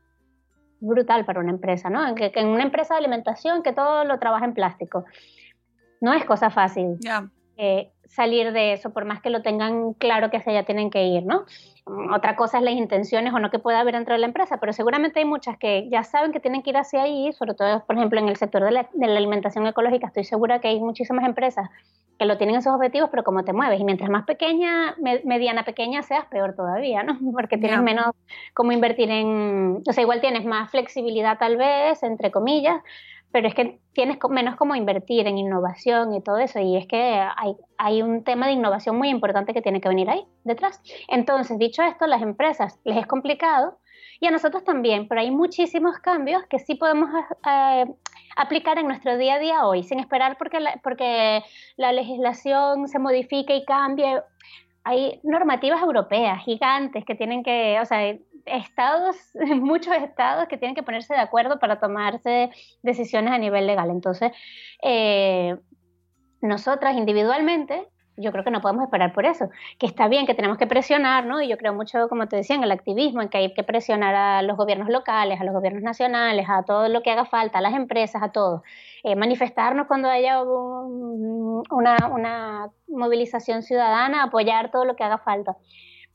brutal 0.79 1.25
para 1.25 1.39
una 1.39 1.51
empresa, 1.51 1.89
¿no? 1.89 2.05
En, 2.07 2.15
que, 2.15 2.31
que 2.31 2.39
en 2.39 2.47
una 2.47 2.63
empresa 2.63 2.93
de 2.93 2.99
alimentación 2.99 3.63
que 3.63 3.73
todo 3.73 4.03
lo 4.05 4.19
trabaja 4.19 4.45
en 4.45 4.53
plástico 4.53 5.05
no 6.05 6.13
es 6.13 6.23
cosa 6.23 6.51
fácil 6.51 6.99
yeah. 6.99 7.27
eh, 7.57 7.89
salir 8.05 8.53
de 8.53 8.73
eso, 8.73 8.91
por 8.91 9.05
más 9.05 9.21
que 9.21 9.31
lo 9.31 9.41
tengan 9.41 9.93
claro 9.93 10.29
que 10.29 10.37
hacia 10.37 10.51
allá 10.51 10.63
tienen 10.63 10.91
que 10.91 11.03
ir, 11.03 11.25
¿no? 11.25 11.45
Otra 12.13 12.35
cosa 12.35 12.59
es 12.59 12.63
las 12.63 12.75
intenciones 12.75 13.33
o 13.33 13.39
no 13.39 13.49
que 13.49 13.57
pueda 13.57 13.79
haber 13.79 13.95
dentro 13.95 14.13
de 14.13 14.19
la 14.19 14.27
empresa, 14.27 14.57
pero 14.59 14.71
seguramente 14.71 15.19
hay 15.19 15.25
muchas 15.25 15.57
que 15.57 15.89
ya 15.89 16.03
saben 16.03 16.31
que 16.31 16.39
tienen 16.39 16.61
que 16.61 16.69
ir 16.69 16.77
hacia 16.77 17.01
ahí, 17.01 17.33
sobre 17.33 17.55
todo, 17.55 17.83
por 17.85 17.95
ejemplo, 17.95 18.19
en 18.19 18.27
el 18.27 18.37
sector 18.37 18.63
de 18.63 18.71
la, 18.71 18.89
de 18.93 19.07
la 19.07 19.17
alimentación 19.17 19.65
ecológica, 19.65 20.07
estoy 20.07 20.25
segura 20.25 20.61
que 20.61 20.67
hay 20.67 20.79
muchísimas 20.79 21.25
empresas 21.25 21.67
que 22.19 22.25
lo 22.25 22.37
tienen 22.37 22.55
esos 22.55 22.73
objetivos, 22.73 23.09
pero 23.09 23.23
como 23.23 23.43
te 23.43 23.53
mueves, 23.53 23.79
y 23.79 23.83
mientras 23.83 24.09
más 24.09 24.25
pequeña, 24.25 24.95
me, 25.01 25.21
mediana 25.25 25.63
pequeña 25.63 26.01
seas, 26.03 26.25
peor 26.27 26.55
todavía, 26.55 27.03
¿no? 27.03 27.17
Porque 27.33 27.57
tienes 27.57 27.77
yeah. 27.77 27.81
menos 27.81 28.05
cómo 28.53 28.71
invertir 28.71 29.09
en, 29.09 29.81
o 29.87 29.93
sea, 29.93 30.03
igual 30.03 30.21
tienes 30.21 30.45
más 30.45 30.69
flexibilidad 30.69 31.37
tal 31.37 31.57
vez, 31.57 32.03
entre 32.03 32.31
comillas, 32.31 32.77
pero 33.35 33.49
es 33.49 33.53
que 33.53 33.81
tienes 33.91 34.17
menos 34.29 34.55
como 34.55 34.75
invertir 34.75 35.27
en 35.27 35.37
innovación 35.37 36.13
y 36.13 36.23
todo 36.23 36.37
eso, 36.37 36.61
y 36.61 36.77
es 36.77 36.87
que 36.87 36.95
hay, 37.35 37.57
hay, 37.77 38.01
un 38.01 38.23
tema 38.23 38.47
de 38.47 38.53
innovación 38.53 38.97
muy 38.97 39.09
importante 39.09 39.53
que 39.53 39.61
tiene 39.61 39.81
que 39.81 39.89
venir 39.89 40.09
ahí 40.09 40.25
detrás. 40.45 40.81
Entonces, 41.09 41.59
dicho 41.59 41.83
esto, 41.83 42.07
las 42.07 42.21
empresas 42.21 42.79
les 42.85 42.95
es 42.95 43.05
complicado 43.07 43.77
y 44.21 44.27
a 44.27 44.31
nosotros 44.31 44.63
también, 44.63 45.09
pero 45.09 45.19
hay 45.19 45.31
muchísimos 45.31 45.97
cambios 45.97 46.43
que 46.49 46.59
sí 46.59 46.75
podemos 46.75 47.09
eh, 47.45 47.85
aplicar 48.37 48.79
en 48.79 48.87
nuestro 48.87 49.17
día 49.17 49.33
a 49.33 49.39
día 49.39 49.65
hoy, 49.65 49.83
sin 49.83 49.99
esperar 49.99 50.37
porque 50.37 50.61
la, 50.61 50.79
porque 50.81 51.43
la 51.75 51.91
legislación 51.91 52.87
se 52.87 52.99
modifique 52.99 53.53
y 53.53 53.65
cambie. 53.65 54.21
Hay 54.85 55.19
normativas 55.23 55.81
europeas 55.81 56.43
gigantes 56.43 57.03
que 57.03 57.15
tienen 57.15 57.43
que, 57.43 57.79
o 57.81 57.85
sea, 57.85 58.15
estados, 58.45 59.15
muchos 59.59 59.93
estados 59.95 60.47
que 60.47 60.57
tienen 60.57 60.75
que 60.75 60.83
ponerse 60.83 61.13
de 61.13 61.19
acuerdo 61.19 61.59
para 61.59 61.79
tomarse 61.79 62.51
decisiones 62.83 63.33
a 63.33 63.37
nivel 63.37 63.67
legal. 63.67 63.89
Entonces, 63.89 64.31
eh, 64.83 65.57
nosotras 66.41 66.95
individualmente 66.95 67.87
Yo 68.17 68.31
creo 68.31 68.43
que 68.43 68.51
no 68.51 68.61
podemos 68.61 68.83
esperar 68.85 69.11
por 69.13 69.25
eso. 69.25 69.49
Que 69.77 69.85
está 69.85 70.07
bien, 70.07 70.25
que 70.25 70.33
tenemos 70.33 70.57
que 70.57 70.67
presionar, 70.67 71.25
¿no? 71.25 71.41
Y 71.41 71.49
yo 71.49 71.57
creo 71.57 71.73
mucho, 71.73 72.07
como 72.07 72.27
te 72.27 72.37
decía, 72.37 72.55
en 72.55 72.63
el 72.63 72.71
activismo, 72.71 73.21
en 73.21 73.29
que 73.29 73.37
hay 73.39 73.53
que 73.53 73.63
presionar 73.63 74.15
a 74.15 74.41
los 74.41 74.55
gobiernos 74.55 74.89
locales, 74.89 75.39
a 75.41 75.43
los 75.43 75.53
gobiernos 75.53 75.83
nacionales, 75.83 76.47
a 76.49 76.63
todo 76.63 76.87
lo 76.87 77.01
que 77.01 77.11
haga 77.11 77.25
falta, 77.25 77.57
a 77.59 77.61
las 77.61 77.73
empresas, 77.73 78.23
a 78.23 78.31
todos. 78.31 78.61
Eh, 79.03 79.15
manifestarnos 79.15 79.87
cuando 79.87 80.09
haya 80.09 80.41
un- 80.41 81.63
una, 81.69 81.97
una 82.11 82.69
movilización 82.87 83.61
ciudadana, 83.63 84.23
apoyar 84.23 84.71
todo 84.71 84.85
lo 84.85 84.95
que 84.95 85.03
haga 85.03 85.17
falta. 85.17 85.57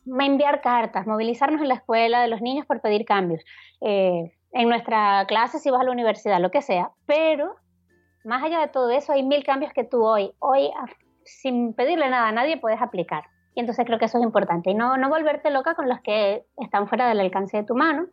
Enviar 0.06 0.62
cartas, 0.62 1.06
movilizarnos 1.06 1.60
en 1.60 1.68
la 1.68 1.74
escuela 1.74 2.22
de 2.22 2.28
los 2.28 2.40
niños 2.40 2.66
por 2.66 2.80
pedir 2.80 3.04
cambios. 3.04 3.42
Eh, 3.82 4.32
en 4.52 4.68
nuestra 4.68 5.24
clase, 5.26 5.58
si 5.58 5.70
vas 5.70 5.82
a 5.82 5.84
la 5.84 5.92
universidad, 5.92 6.40
lo 6.40 6.50
que 6.50 6.62
sea. 6.62 6.90
Pero, 7.06 7.54
más 8.24 8.42
allá 8.42 8.60
de 8.60 8.68
todo 8.68 8.90
eso, 8.90 9.12
hay 9.12 9.22
mil 9.22 9.44
cambios 9.44 9.72
que 9.72 9.84
tú 9.84 10.04
hoy, 10.04 10.32
hoy, 10.38 10.70
sin 11.42 11.74
pedirle 11.74 12.08
nada 12.10 12.28
a 12.28 12.32
nadie, 12.32 12.58
puedes 12.58 12.80
aplicar. 12.80 13.24
Y 13.54 13.60
entonces 13.60 13.84
creo 13.84 13.98
que 13.98 14.04
eso 14.04 14.18
es 14.18 14.24
importante. 14.24 14.70
Y 14.70 14.74
no, 14.74 14.96
no 14.96 15.08
volverte 15.08 15.50
loca 15.50 15.74
con 15.74 15.88
los 15.88 16.00
que 16.00 16.44
están 16.56 16.88
fuera 16.88 17.08
del 17.08 17.20
alcance 17.20 17.56
de 17.56 17.64
tu 17.64 17.74
mano, 17.74 18.06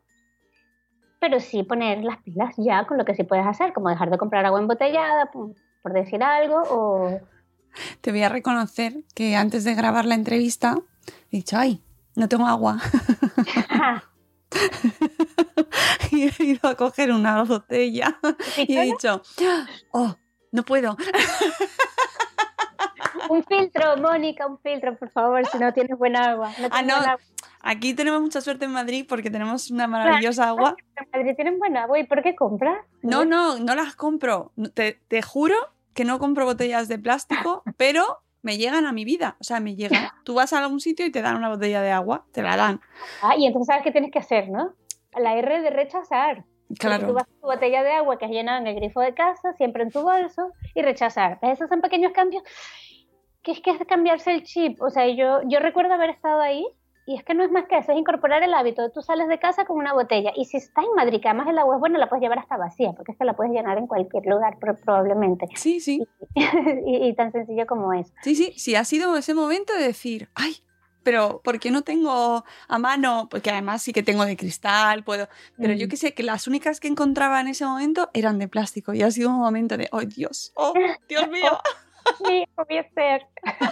pero 1.19 1.39
sí 1.39 1.63
poner 1.63 2.03
las 2.03 2.17
pilas 2.23 2.55
ya 2.57 2.85
con 2.85 2.97
lo 2.97 3.05
que 3.05 3.15
sí 3.15 3.23
puedes 3.23 3.45
hacer, 3.45 3.73
como 3.73 3.89
dejar 3.89 4.09
de 4.09 4.17
comprar 4.17 4.45
agua 4.45 4.59
embotellada, 4.59 5.31
por, 5.31 5.53
por 5.81 5.93
decir 5.93 6.23
algo, 6.23 6.61
o... 6.69 7.19
Te 8.01 8.11
voy 8.11 8.23
a 8.23 8.29
reconocer 8.29 9.03
que 9.13 9.35
antes 9.35 9.63
de 9.63 9.75
grabar 9.75 10.05
la 10.05 10.15
entrevista 10.15 10.77
he 11.31 11.37
dicho, 11.37 11.57
ay, 11.57 11.83
no 12.15 12.27
tengo 12.27 12.47
agua. 12.47 12.79
y 16.11 16.23
he 16.23 16.43
ido 16.43 16.69
a 16.69 16.75
coger 16.75 17.11
una 17.11 17.43
botella 17.43 18.19
y 18.57 18.77
he 18.77 18.81
dicho, 18.83 19.21
oh, 19.91 20.15
no 20.51 20.63
puedo. 20.63 20.97
Un 23.29 23.43
filtro, 23.43 23.97
Mónica, 23.97 24.47
un 24.47 24.59
filtro, 24.59 24.95
por 24.97 25.09
favor, 25.11 25.45
si 25.47 25.57
no 25.59 25.73
tienes 25.73 25.97
buen 25.97 26.15
agua. 26.15 26.51
No 26.59 26.67
Ah, 26.71 26.81
no, 26.81 26.95
buen 26.97 27.09
agua. 27.09 27.21
aquí 27.61 27.93
tenemos 27.93 28.21
mucha 28.21 28.41
suerte 28.41 28.65
en 28.65 28.71
Madrid 28.71 29.05
porque 29.07 29.29
tenemos 29.29 29.69
una 29.71 29.87
maravillosa 29.87 30.49
agua. 30.49 30.75
En 30.95 31.07
Madrid 31.13 31.35
tienen 31.35 31.59
buena 31.59 31.83
agua, 31.83 31.99
¿y 31.99 32.05
por 32.05 32.21
qué 32.23 32.35
compras? 32.35 32.77
No, 33.01 33.25
no, 33.25 33.59
no 33.59 33.75
las 33.75 33.95
compro. 33.95 34.51
Te, 34.73 34.99
te 35.07 35.21
juro 35.21 35.55
que 35.93 36.05
no 36.05 36.19
compro 36.19 36.45
botellas 36.45 36.87
de 36.87 36.99
plástico, 36.99 37.63
pero 37.77 38.03
me 38.43 38.57
llegan 38.57 38.85
a 38.85 38.93
mi 38.93 39.03
vida. 39.03 39.35
O 39.39 39.43
sea, 39.43 39.59
me 39.59 39.75
llegan. 39.75 40.09
Tú 40.23 40.35
vas 40.35 40.53
a 40.53 40.59
algún 40.59 40.79
sitio 40.79 41.05
y 41.05 41.11
te 41.11 41.21
dan 41.21 41.35
una 41.35 41.49
botella 41.49 41.81
de 41.81 41.91
agua, 41.91 42.25
te 42.31 42.41
la 42.41 42.55
dan. 42.55 42.79
Ah, 43.21 43.35
y 43.37 43.45
entonces 43.45 43.67
sabes 43.67 43.83
qué 43.83 43.91
tienes 43.91 44.11
que 44.11 44.19
hacer, 44.19 44.49
¿no? 44.49 44.73
La 45.17 45.35
R 45.35 45.61
de 45.61 45.69
rechazar. 45.69 46.45
Claro. 46.79 47.07
Tú 47.07 47.13
vas 47.13 47.23
a 47.23 47.41
tu 47.41 47.47
botella 47.47 47.81
de 47.81 47.91
agua 47.93 48.17
que 48.17 48.25
has 48.25 48.31
llenado 48.31 48.59
en 48.59 48.67
el 48.67 48.75
grifo 48.75 48.99
de 48.99 49.13
casa, 49.13 49.53
siempre 49.53 49.83
en 49.83 49.89
tu 49.91 50.01
bolso, 50.01 50.51
y 50.75 50.81
rechazar. 50.81 51.39
Esos 51.41 51.69
son 51.69 51.79
pequeños 51.81 52.11
cambios 52.13 52.43
que 53.47 53.53
es 53.53 53.61
que 53.61 53.71
es 53.71 53.77
cambiarse 53.87 54.31
el 54.33 54.43
chip. 54.43 54.81
O 54.81 54.89
sea, 54.89 55.07
yo, 55.07 55.39
yo 55.47 55.59
recuerdo 55.59 55.93
haber 55.93 56.09
estado 56.09 56.41
ahí 56.41 56.67
y 57.05 57.15
es 57.15 57.23
que 57.23 57.33
no 57.33 57.45
es 57.45 57.49
más 57.51 57.63
que 57.69 57.77
eso, 57.77 57.93
es 57.93 57.97
incorporar 57.97 58.43
el 58.43 58.53
hábito 58.53 58.91
tú 58.91 59.01
sales 59.01 59.29
de 59.29 59.39
casa 59.39 59.63
con 59.63 59.77
una 59.77 59.93
botella 59.93 60.33
y 60.35 60.43
si 60.43 60.57
estás 60.57 60.83
en 60.83 60.93
Madrid, 60.95 61.21
que 61.21 61.29
además 61.29 61.47
el 61.47 61.57
agua 61.57 61.75
es 61.75 61.79
buena, 61.79 61.97
la 61.97 62.09
puedes 62.09 62.21
llevar 62.21 62.39
hasta 62.39 62.57
vacía, 62.57 62.91
porque 62.91 63.13
es 63.13 63.17
que 63.17 63.23
la 63.23 63.37
puedes 63.37 63.53
llenar 63.53 63.77
en 63.77 63.87
cualquier 63.87 64.25
lugar 64.25 64.59
pro- 64.59 64.75
probablemente. 64.83 65.47
Sí, 65.55 65.79
sí. 65.79 66.05
y, 66.35 67.07
y 67.07 67.15
tan 67.15 67.31
sencillo 67.31 67.65
como 67.65 67.93
es. 67.93 68.13
Sí, 68.21 68.35
sí, 68.35 68.51
sí, 68.57 68.75
ha 68.75 68.83
sido 68.83 69.15
ese 69.15 69.33
momento 69.33 69.71
de 69.73 69.83
decir, 69.83 70.27
ay, 70.35 70.57
pero 71.03 71.39
¿por 71.41 71.57
qué 71.61 71.71
no 71.71 71.83
tengo 71.83 72.43
a 72.67 72.77
mano? 72.79 73.29
Porque 73.31 73.49
además 73.51 73.81
sí 73.81 73.93
que 73.93 74.03
tengo 74.03 74.25
de 74.25 74.35
cristal, 74.35 75.05
puedo. 75.05 75.29
Pero 75.57 75.71
yo 75.71 75.85
Mm. 75.85 75.89
que 75.89 75.95
sé, 75.95 76.13
que 76.13 76.23
las 76.23 76.47
únicas 76.47 76.81
que 76.81 76.89
encontraba 76.89 77.39
en 77.39 77.47
ese 77.47 77.63
momento 77.65 78.09
eran 78.13 78.37
de 78.39 78.49
plástico. 78.49 78.93
Y 78.93 79.01
ha 79.03 79.09
sido 79.11 79.29
un 79.29 79.37
momento 79.37 79.77
de, 79.77 79.87
oh 79.93 80.01
Dios, 80.01 80.51
oh 80.57 80.73
Dios 81.07 81.29
mío. 81.31 81.57
Sí, 82.25 82.45
voy 82.55 82.77
a 82.77 82.81
hacer. 82.81 83.27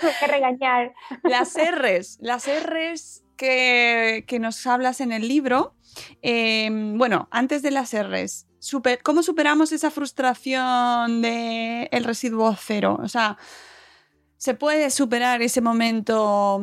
Tengo 0.00 0.12
que 0.20 0.26
regañar. 0.26 0.94
Las 1.22 1.54
R's, 1.56 2.18
las 2.20 2.46
R's 2.46 3.24
que, 3.36 4.24
que 4.26 4.38
nos 4.38 4.66
hablas 4.66 5.00
en 5.00 5.12
el 5.12 5.26
libro. 5.28 5.74
eh, 6.22 6.68
bueno, 6.96 7.28
antes 7.30 7.62
de 7.62 7.70
las 7.70 7.92
R's, 7.94 8.46
super- 8.58 9.02
¿cómo 9.02 9.22
superamos 9.22 9.72
esa 9.72 9.90
frustración 9.90 11.22
de 11.22 11.88
el 11.92 12.04
residuo 12.04 12.54
cero? 12.58 12.98
O 13.02 13.08
sea, 13.08 13.36
¿se 14.36 14.54
puede 14.54 14.90
superar 14.90 15.42
ese 15.42 15.60
momento? 15.60 16.60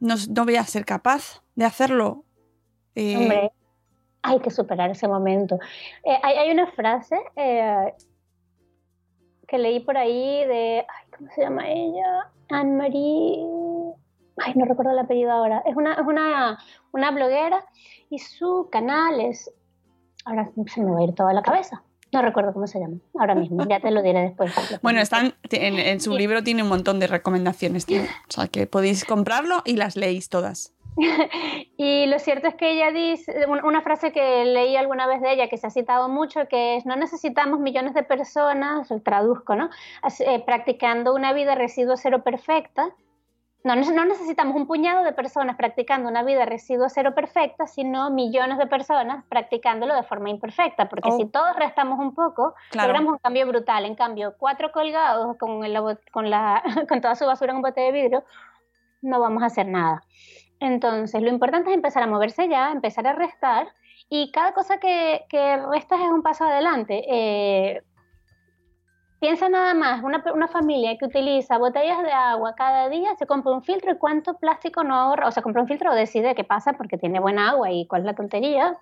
No, 0.00 0.14
no 0.30 0.44
voy 0.44 0.56
a 0.56 0.64
ser 0.64 0.84
capaz 0.84 1.42
de 1.54 1.64
hacerlo. 1.64 2.24
Eh, 2.94 3.16
Hombre, 3.16 3.50
hay 4.22 4.40
que 4.40 4.50
superar 4.50 4.90
ese 4.90 5.06
momento. 5.08 5.58
Eh, 6.04 6.18
hay, 6.22 6.36
hay 6.36 6.50
una 6.50 6.66
frase 6.72 7.16
eh, 7.36 7.94
que 9.46 9.58
leí 9.58 9.80
por 9.80 9.96
ahí 9.96 10.44
de, 10.46 10.86
ay, 10.88 11.10
¿cómo 11.16 11.30
se 11.34 11.42
llama 11.42 11.68
ella? 11.68 12.30
Anne-Marie, 12.48 13.44
ay, 14.38 14.52
no 14.54 14.64
recuerdo 14.64 14.92
el 14.92 14.98
apellido 14.98 15.30
ahora. 15.32 15.62
Es 15.66 15.76
una, 15.76 15.94
es 15.94 16.06
una, 16.06 16.58
una 16.92 17.10
bloguera 17.10 17.64
y 18.10 18.18
su 18.18 18.68
canal 18.70 19.20
es, 19.20 19.52
ahora 20.24 20.50
se 20.66 20.82
me 20.82 20.92
va 20.92 21.00
a 21.00 21.04
ir 21.04 21.14
toda 21.14 21.32
la 21.32 21.42
cabeza. 21.42 21.82
No 22.12 22.22
recuerdo 22.22 22.52
cómo 22.52 22.66
se 22.66 22.78
llama, 22.78 22.98
ahora 23.18 23.34
mismo, 23.34 23.66
ya 23.68 23.80
te 23.80 23.90
lo 23.90 24.00
diré 24.00 24.22
después. 24.22 24.52
Bueno, 24.82 25.00
están 25.00 25.34
en, 25.50 25.78
en 25.78 26.00
su 26.00 26.16
libro 26.16 26.42
tiene 26.42 26.62
un 26.62 26.68
montón 26.68 27.00
de 27.00 27.08
recomendaciones, 27.08 27.84
tío. 27.84 28.02
o 28.02 28.32
sea 28.32 28.46
que 28.46 28.66
podéis 28.66 29.04
comprarlo 29.04 29.62
y 29.64 29.76
las 29.76 29.96
leéis 29.96 30.28
todas. 30.28 30.75
Y 31.78 32.06
lo 32.06 32.18
cierto 32.18 32.48
es 32.48 32.54
que 32.54 32.70
ella 32.70 32.90
dice, 32.90 33.46
un- 33.46 33.64
una 33.64 33.82
frase 33.82 34.12
que 34.12 34.44
leí 34.46 34.76
alguna 34.76 35.06
vez 35.06 35.20
de 35.20 35.32
ella, 35.32 35.48
que 35.48 35.58
se 35.58 35.66
ha 35.66 35.70
citado 35.70 36.08
mucho, 36.08 36.48
que 36.48 36.76
es, 36.76 36.86
no 36.86 36.96
necesitamos 36.96 37.60
millones 37.60 37.94
de 37.94 38.02
personas, 38.02 38.88
traduzco, 39.04 39.54
¿no? 39.56 39.68
Eh, 40.20 40.42
practicando 40.44 41.14
una 41.14 41.32
vida 41.32 41.54
residuo 41.54 41.96
cero 41.96 42.22
perfecta. 42.22 42.88
No, 43.64 43.74
no 43.74 43.90
no 43.90 44.04
necesitamos 44.04 44.54
un 44.54 44.68
puñado 44.68 45.02
de 45.02 45.12
personas 45.12 45.56
practicando 45.56 46.08
una 46.08 46.22
vida 46.22 46.44
residuo 46.44 46.88
cero 46.88 47.14
perfecta, 47.16 47.66
sino 47.66 48.10
millones 48.10 48.58
de 48.58 48.66
personas 48.68 49.24
practicándolo 49.28 49.92
de 49.94 50.04
forma 50.04 50.30
imperfecta, 50.30 50.88
porque 50.88 51.08
Oh. 51.12 51.16
si 51.16 51.26
todos 51.26 51.56
restamos 51.56 51.98
un 51.98 52.14
poco, 52.14 52.54
Claro. 52.70 52.88
logramos 52.88 53.14
un 53.14 53.18
cambio 53.18 53.44
brutal. 53.48 53.84
En 53.84 53.96
cambio, 53.96 54.34
cuatro 54.38 54.70
colgados 54.70 55.36
con, 55.36 55.64
el- 55.64 55.98
con, 56.12 56.30
la, 56.30 56.62
con 56.88 57.00
toda 57.00 57.16
su 57.16 57.26
basura 57.26 57.50
en 57.50 57.56
un 57.56 57.62
bote 57.62 57.80
de 57.80 57.90
vidrio, 57.92 58.24
no 59.02 59.18
vamos 59.20 59.42
a 59.42 59.46
hacer 59.46 59.66
nada. 59.66 60.04
Entonces, 60.60 61.22
lo 61.22 61.28
importante 61.28 61.70
es 61.70 61.76
empezar 61.76 62.02
a 62.02 62.06
moverse 62.06 62.48
ya, 62.48 62.72
empezar 62.72 63.06
a 63.06 63.12
restar, 63.12 63.68
y 64.08 64.30
cada 64.30 64.52
cosa 64.52 64.78
que, 64.78 65.26
restas 65.70 66.00
es 66.00 66.08
un 66.08 66.22
paso 66.22 66.44
adelante. 66.44 67.04
Eh, 67.08 67.82
piensa 69.20 69.48
nada 69.48 69.74
más, 69.74 70.02
una, 70.02 70.22
una 70.32 70.48
familia 70.48 70.96
que 70.98 71.06
utiliza 71.06 71.58
botellas 71.58 72.02
de 72.02 72.12
agua 72.12 72.54
cada 72.54 72.88
día, 72.88 73.14
se 73.16 73.26
compra 73.26 73.52
un 73.52 73.62
filtro 73.62 73.92
y 73.92 73.98
cuánto 73.98 74.38
plástico 74.38 74.84
no 74.84 74.94
ahorra, 74.94 75.28
o 75.28 75.32
se 75.32 75.42
compra 75.42 75.62
un 75.62 75.68
filtro 75.68 75.90
o 75.90 75.94
decide 75.94 76.34
qué 76.34 76.44
pasa 76.44 76.74
porque 76.74 76.98
tiene 76.98 77.20
buena 77.20 77.50
agua 77.50 77.70
y 77.72 77.86
cuál 77.86 78.02
es 78.02 78.06
la 78.06 78.14
tontería, 78.14 78.76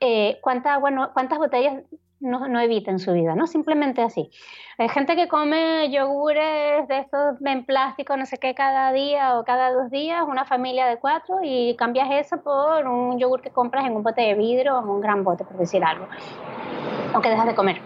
eh, 0.00 0.38
cuánta 0.40 0.74
agua 0.74 0.90
no, 0.90 1.12
cuántas 1.12 1.38
botellas 1.38 1.82
no, 2.22 2.48
no 2.48 2.60
evita 2.60 2.90
en 2.90 2.98
su 2.98 3.12
vida, 3.12 3.34
¿no? 3.34 3.46
Simplemente 3.46 4.00
así. 4.00 4.30
Hay 4.78 4.88
gente 4.88 5.14
que 5.16 5.28
come 5.28 5.90
yogures 5.90 6.88
de 6.88 6.98
estos 7.00 7.36
en 7.44 7.64
plástico, 7.64 8.16
no 8.16 8.24
sé 8.24 8.38
qué, 8.38 8.54
cada 8.54 8.92
día 8.92 9.38
o 9.38 9.44
cada 9.44 9.72
dos 9.72 9.90
días, 9.90 10.24
una 10.26 10.44
familia 10.46 10.86
de 10.86 10.98
cuatro, 10.98 11.40
y 11.42 11.76
cambias 11.76 12.08
eso 12.10 12.42
por 12.42 12.86
un 12.86 13.18
yogur 13.18 13.42
que 13.42 13.50
compras 13.50 13.84
en 13.84 13.94
un 13.94 14.02
bote 14.02 14.22
de 14.22 14.34
vidrio 14.34 14.78
o 14.78 14.82
en 14.82 14.88
un 14.88 15.00
gran 15.00 15.24
bote, 15.24 15.44
por 15.44 15.58
decir 15.58 15.84
algo. 15.84 16.06
Aunque 17.12 17.28
dejas 17.28 17.46
de 17.46 17.54
comer. 17.54 17.82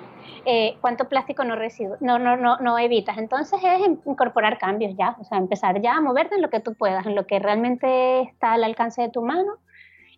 Eh, 0.49 0.77
¿Cuánto 0.81 1.09
plástico 1.09 1.42
no, 1.42 1.57
residu 1.57 1.96
no, 1.99 2.20
no, 2.20 2.37
no, 2.37 2.59
no 2.59 2.79
evitas? 2.79 3.18
Entonces 3.18 3.59
es 3.64 3.81
in- 3.81 4.01
incorporar 4.07 4.59
cambios 4.59 4.94
ya, 4.96 5.16
o 5.18 5.25
sea, 5.25 5.38
empezar 5.38 5.81
ya 5.81 5.96
a 5.96 6.01
moverte 6.01 6.37
en 6.37 6.42
lo 6.42 6.51
que 6.51 6.61
tú 6.61 6.75
puedas, 6.75 7.05
en 7.05 7.16
lo 7.16 7.27
que 7.27 7.40
realmente 7.40 8.20
está 8.20 8.53
al 8.53 8.62
alcance 8.62 9.03
de 9.03 9.09
tu 9.09 9.22
mano 9.22 9.55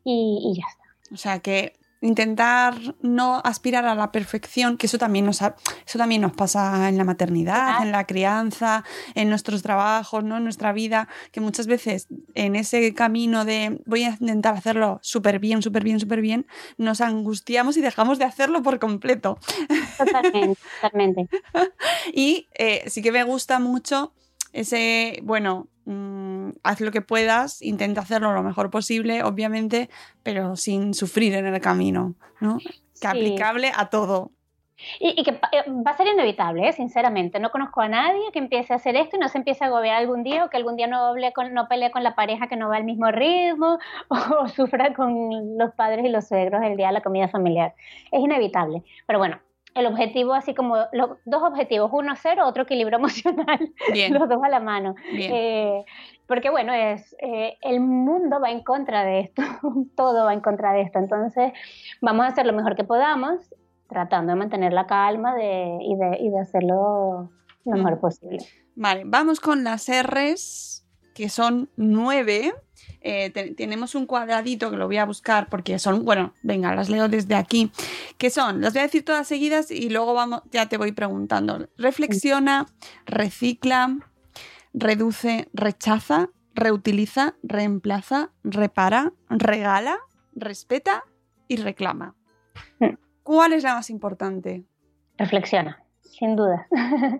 y, 0.04 0.38
y 0.52 0.60
ya 0.60 0.66
está. 0.68 0.84
O 1.14 1.16
sea 1.16 1.38
que 1.38 1.77
intentar 2.00 2.74
no 3.02 3.40
aspirar 3.44 3.84
a 3.86 3.94
la 3.94 4.12
perfección, 4.12 4.76
que 4.76 4.86
eso 4.86 4.98
también 4.98 5.24
nos, 5.26 5.42
ha- 5.42 5.56
eso 5.86 5.98
también 5.98 6.20
nos 6.22 6.32
pasa 6.32 6.88
en 6.88 6.96
la 6.96 7.04
maternidad, 7.04 7.82
en 7.82 7.92
la 7.92 8.06
crianza, 8.06 8.84
en 9.14 9.28
nuestros 9.28 9.62
trabajos, 9.62 10.22
¿no? 10.24 10.36
en 10.36 10.44
nuestra 10.44 10.72
vida, 10.72 11.08
que 11.32 11.40
muchas 11.40 11.66
veces 11.66 12.06
en 12.34 12.56
ese 12.56 12.94
camino 12.94 13.44
de 13.44 13.80
voy 13.86 14.04
a 14.04 14.10
intentar 14.20 14.54
hacerlo 14.56 14.98
súper 15.02 15.38
bien, 15.38 15.62
súper 15.62 15.82
bien, 15.84 15.98
súper 16.00 16.20
bien, 16.20 16.46
nos 16.76 17.00
angustiamos 17.00 17.76
y 17.76 17.80
dejamos 17.80 18.18
de 18.18 18.24
hacerlo 18.26 18.62
por 18.62 18.78
completo. 18.78 19.38
Totalmente, 19.96 20.60
totalmente. 20.80 21.28
Y 22.12 22.48
eh, 22.54 22.84
sí 22.88 23.02
que 23.02 23.12
me 23.12 23.22
gusta 23.24 23.58
mucho 23.58 24.12
ese, 24.52 25.20
bueno, 25.22 25.68
mm, 25.88 26.50
haz 26.62 26.80
lo 26.80 26.90
que 26.90 27.00
puedas, 27.00 27.62
intenta 27.62 28.02
hacerlo 28.02 28.32
lo 28.32 28.42
mejor 28.42 28.70
posible, 28.70 29.22
obviamente, 29.22 29.88
pero 30.22 30.54
sin 30.56 30.92
sufrir 30.94 31.34
en 31.34 31.46
el 31.46 31.60
camino, 31.60 32.14
¿no? 32.40 32.58
Que 32.58 32.72
Sí. 32.92 33.06
aplicable 33.06 33.70
a 33.74 33.90
todo. 33.90 34.32
Y, 35.00 35.20
y 35.20 35.24
que 35.24 35.30
eh, 35.30 35.64
va 35.86 35.90
a 35.90 35.96
ser 35.96 36.06
inevitable, 36.06 36.68
¿eh? 36.68 36.72
sinceramente. 36.72 37.40
No 37.40 37.50
conozco 37.50 37.80
a 37.80 37.88
nadie 37.88 38.30
que 38.32 38.38
empiece 38.38 38.72
a 38.72 38.76
hacer 38.76 38.94
esto 38.96 39.16
y 39.16 39.18
no 39.18 39.28
se 39.28 39.38
empiece 39.38 39.64
a 39.64 39.68
agobiar 39.68 39.96
algún 39.96 40.22
día 40.22 40.44
o 40.44 40.50
que 40.50 40.56
algún 40.56 40.76
día 40.76 40.86
no, 40.86 41.14
con, 41.34 41.52
no 41.54 41.68
pelee 41.68 41.90
con 41.90 42.04
la 42.04 42.14
pareja 42.14 42.46
que 42.48 42.56
no 42.56 42.68
va 42.68 42.76
al 42.76 42.84
mismo 42.84 43.10
ritmo 43.10 43.78
o, 44.08 44.48
sufra 44.48 44.94
con 44.94 45.58
los 45.58 45.74
padres 45.74 46.04
y 46.04 46.08
los 46.08 46.28
suegros 46.28 46.62
el 46.62 46.76
día 46.76 46.88
de 46.88 46.92
la 46.92 47.00
comida 47.02 47.28
familiar. 47.28 47.74
Es 48.12 48.20
inevitable. 48.20 48.82
Pero 49.06 49.18
bueno, 49.18 49.40
el 49.74 49.86
objetivo, 49.86 50.34
así 50.34 50.54
como 50.54 50.76
los 50.92 51.18
dos 51.24 51.42
objetivos, 51.42 51.90
uno 51.92 52.14
cero, 52.16 52.46
otro 52.46 52.62
equilibrio 52.64 52.98
emocional, 52.98 53.72
Bien. 53.92 54.12
los 54.14 54.28
dos 54.28 54.42
a 54.42 54.48
la 54.48 54.60
mano. 54.60 54.94
Bien. 55.12 55.32
Eh, 55.34 55.84
porque 56.26 56.50
bueno, 56.50 56.72
es 56.72 57.14
eh, 57.20 57.56
el 57.62 57.80
mundo 57.80 58.40
va 58.40 58.50
en 58.50 58.62
contra 58.62 59.04
de 59.04 59.20
esto, 59.20 59.42
todo 59.96 60.24
va 60.24 60.32
en 60.34 60.40
contra 60.40 60.72
de 60.72 60.82
esto, 60.82 60.98
entonces 60.98 61.52
vamos 62.00 62.24
a 62.24 62.28
hacer 62.28 62.46
lo 62.46 62.52
mejor 62.52 62.76
que 62.76 62.84
podamos, 62.84 63.54
tratando 63.88 64.32
de 64.32 64.38
mantener 64.38 64.72
la 64.72 64.86
calma 64.86 65.34
de, 65.34 65.78
y, 65.80 65.96
de, 65.96 66.16
y 66.20 66.28
de 66.30 66.40
hacerlo 66.40 67.30
lo 67.64 67.72
Mm. 67.72 67.78
mejor 67.78 68.00
posible. 68.00 68.38
Vale, 68.76 69.02
vamos 69.06 69.40
con 69.40 69.64
las 69.64 69.88
R's, 69.88 70.86
que 71.14 71.28
son 71.28 71.68
nueve. 71.76 72.54
Eh, 73.00 73.30
te- 73.30 73.54
tenemos 73.54 73.94
un 73.94 74.06
cuadradito 74.06 74.70
que 74.70 74.76
lo 74.76 74.86
voy 74.86 74.96
a 74.96 75.04
buscar 75.04 75.48
porque 75.48 75.78
son, 75.78 76.04
bueno, 76.04 76.32
venga, 76.42 76.74
las 76.74 76.88
leo 76.88 77.08
desde 77.08 77.34
aquí. 77.34 77.70
Que 78.18 78.30
son, 78.30 78.60
las 78.60 78.72
voy 78.72 78.80
a 78.80 78.82
decir 78.84 79.04
todas 79.04 79.26
seguidas 79.26 79.70
y 79.70 79.88
luego 79.90 80.14
vamos, 80.14 80.42
ya 80.50 80.66
te 80.68 80.76
voy 80.76 80.92
preguntando. 80.92 81.68
Reflexiona, 81.78 82.66
recicla, 83.06 83.96
reduce, 84.74 85.48
rechaza, 85.52 86.28
reutiliza, 86.54 87.34
reemplaza, 87.42 88.30
repara, 88.44 89.12
regala, 89.30 89.98
respeta 90.34 91.04
y 91.46 91.56
reclama. 91.56 92.14
Mm. 92.80 92.94
¿Cuál 93.22 93.52
es 93.52 93.62
la 93.62 93.74
más 93.74 93.90
importante? 93.90 94.64
Reflexiona, 95.16 95.82
sin 96.02 96.36
duda. 96.36 96.66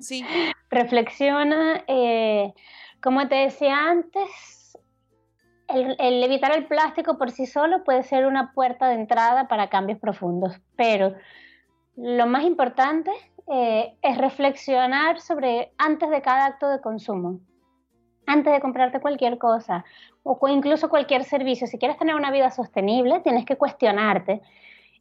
Sí. 0.00 0.24
reflexiona, 0.70 1.84
eh, 1.86 2.52
como 3.00 3.28
te 3.28 3.36
decía 3.36 3.76
antes, 3.90 4.28
el, 5.68 5.96
el 5.98 6.22
evitar 6.22 6.57
el 6.57 6.66
plástico 6.66 7.18
por 7.18 7.31
sí 7.31 7.46
solo 7.46 7.85
puede 7.85 8.02
ser 8.02 8.26
una 8.26 8.52
puerta 8.52 8.88
de 8.88 8.94
entrada 8.94 9.48
para 9.48 9.68
cambios 9.68 9.98
profundos, 9.98 10.61
pero 10.76 11.14
lo 11.96 12.26
más 12.26 12.44
importante 12.44 13.11
eh, 13.50 13.94
es 14.02 14.18
reflexionar 14.18 15.20
sobre 15.20 15.72
antes 15.78 16.11
de 16.11 16.20
cada 16.22 16.46
acto 16.46 16.68
de 16.68 16.81
consumo, 16.81 17.40
antes 18.26 18.52
de 18.52 18.61
comprarte 18.61 19.00
cualquier 19.00 19.38
cosa 19.38 19.85
o 20.22 20.48
incluso 20.48 20.90
cualquier 20.90 21.24
servicio. 21.24 21.66
Si 21.66 21.78
quieres 21.78 21.96
tener 21.96 22.14
una 22.14 22.31
vida 22.31 22.50
sostenible, 22.50 23.20
tienes 23.20 23.46
que 23.46 23.57
cuestionarte. 23.57 24.42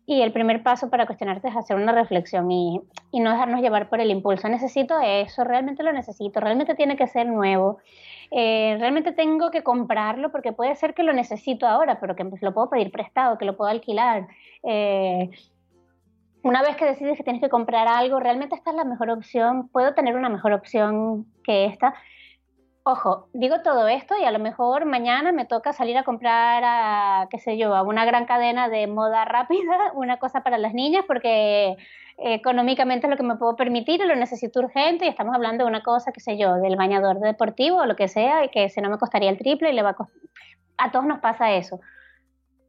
Y 0.05 0.21
el 0.21 0.31
primer 0.31 0.63
paso 0.63 0.89
para 0.89 1.05
cuestionarte 1.05 1.49
es 1.49 1.55
hacer 1.57 1.75
una 1.75 1.91
reflexión 1.91 2.49
y, 2.49 2.79
y 3.11 3.19
no 3.19 3.31
dejarnos 3.31 3.61
llevar 3.61 3.89
por 3.89 3.99
el 3.99 4.09
impulso. 4.09 4.47
Necesito 4.47 4.97
eso, 5.01 5.43
realmente 5.43 5.83
lo 5.83 5.91
necesito, 5.91 6.39
realmente 6.39 6.75
tiene 6.75 6.95
que 6.95 7.07
ser 7.07 7.27
nuevo, 7.27 7.79
eh, 8.31 8.75
realmente 8.79 9.11
tengo 9.11 9.51
que 9.51 9.63
comprarlo 9.63 10.31
porque 10.31 10.51
puede 10.51 10.75
ser 10.75 10.93
que 10.93 11.03
lo 11.03 11.13
necesito 11.13 11.67
ahora, 11.67 11.99
pero 11.99 12.15
que 12.15 12.25
pues, 12.25 12.41
lo 12.41 12.53
puedo 12.53 12.69
pedir 12.69 12.91
prestado, 12.91 13.37
que 13.37 13.45
lo 13.45 13.55
puedo 13.55 13.69
alquilar. 13.69 14.27
Eh, 14.63 15.29
una 16.43 16.61
vez 16.61 16.75
que 16.75 16.85
decides 16.85 17.17
que 17.17 17.23
tienes 17.23 17.41
que 17.41 17.49
comprar 17.49 17.87
algo, 17.87 18.19
realmente 18.19 18.55
esta 18.55 18.71
es 18.71 18.75
la 18.75 18.83
mejor 18.83 19.09
opción, 19.09 19.69
puedo 19.69 19.93
tener 19.93 20.15
una 20.15 20.29
mejor 20.29 20.53
opción 20.53 21.25
que 21.43 21.65
esta. 21.65 21.93
Ojo, 22.89 23.27
digo 23.33 23.59
todo 23.63 23.89
esto 23.89 24.15
y 24.17 24.23
a 24.23 24.31
lo 24.31 24.39
mejor 24.39 24.85
mañana 24.85 25.33
me 25.33 25.43
toca 25.43 25.73
salir 25.73 25.97
a 25.97 26.05
comprar 26.05 26.63
a, 26.65 27.27
qué 27.29 27.37
sé 27.37 27.57
yo, 27.57 27.75
a 27.75 27.81
una 27.81 28.05
gran 28.05 28.25
cadena 28.25 28.69
de 28.69 28.87
moda 28.87 29.25
rápida, 29.25 29.91
una 29.93 30.19
cosa 30.19 30.41
para 30.41 30.57
las 30.57 30.73
niñas, 30.73 31.03
porque 31.05 31.75
económicamente 32.17 33.05
es 33.05 33.11
lo 33.11 33.17
que 33.17 33.23
me 33.23 33.35
puedo 33.35 33.57
permitir 33.57 33.99
y 33.99 34.05
lo 34.05 34.15
necesito 34.15 34.61
urgente 34.61 35.03
y 35.03 35.09
estamos 35.09 35.35
hablando 35.35 35.65
de 35.65 35.69
una 35.69 35.83
cosa, 35.83 36.13
qué 36.13 36.21
sé 36.21 36.37
yo, 36.37 36.55
del 36.55 36.77
bañador 36.77 37.19
deportivo 37.19 37.79
o 37.79 37.85
lo 37.85 37.97
que 37.97 38.07
sea, 38.07 38.45
y 38.45 38.49
que 38.51 38.69
si 38.69 38.79
no 38.79 38.89
me 38.89 38.97
costaría 38.97 39.31
el 39.31 39.37
triple 39.37 39.69
y 39.69 39.73
le 39.73 39.81
va 39.81 39.89
a 39.89 39.95
costar... 39.95 40.21
A 40.77 40.89
todos 40.89 41.05
nos 41.05 41.19
pasa 41.19 41.51
eso. 41.51 41.81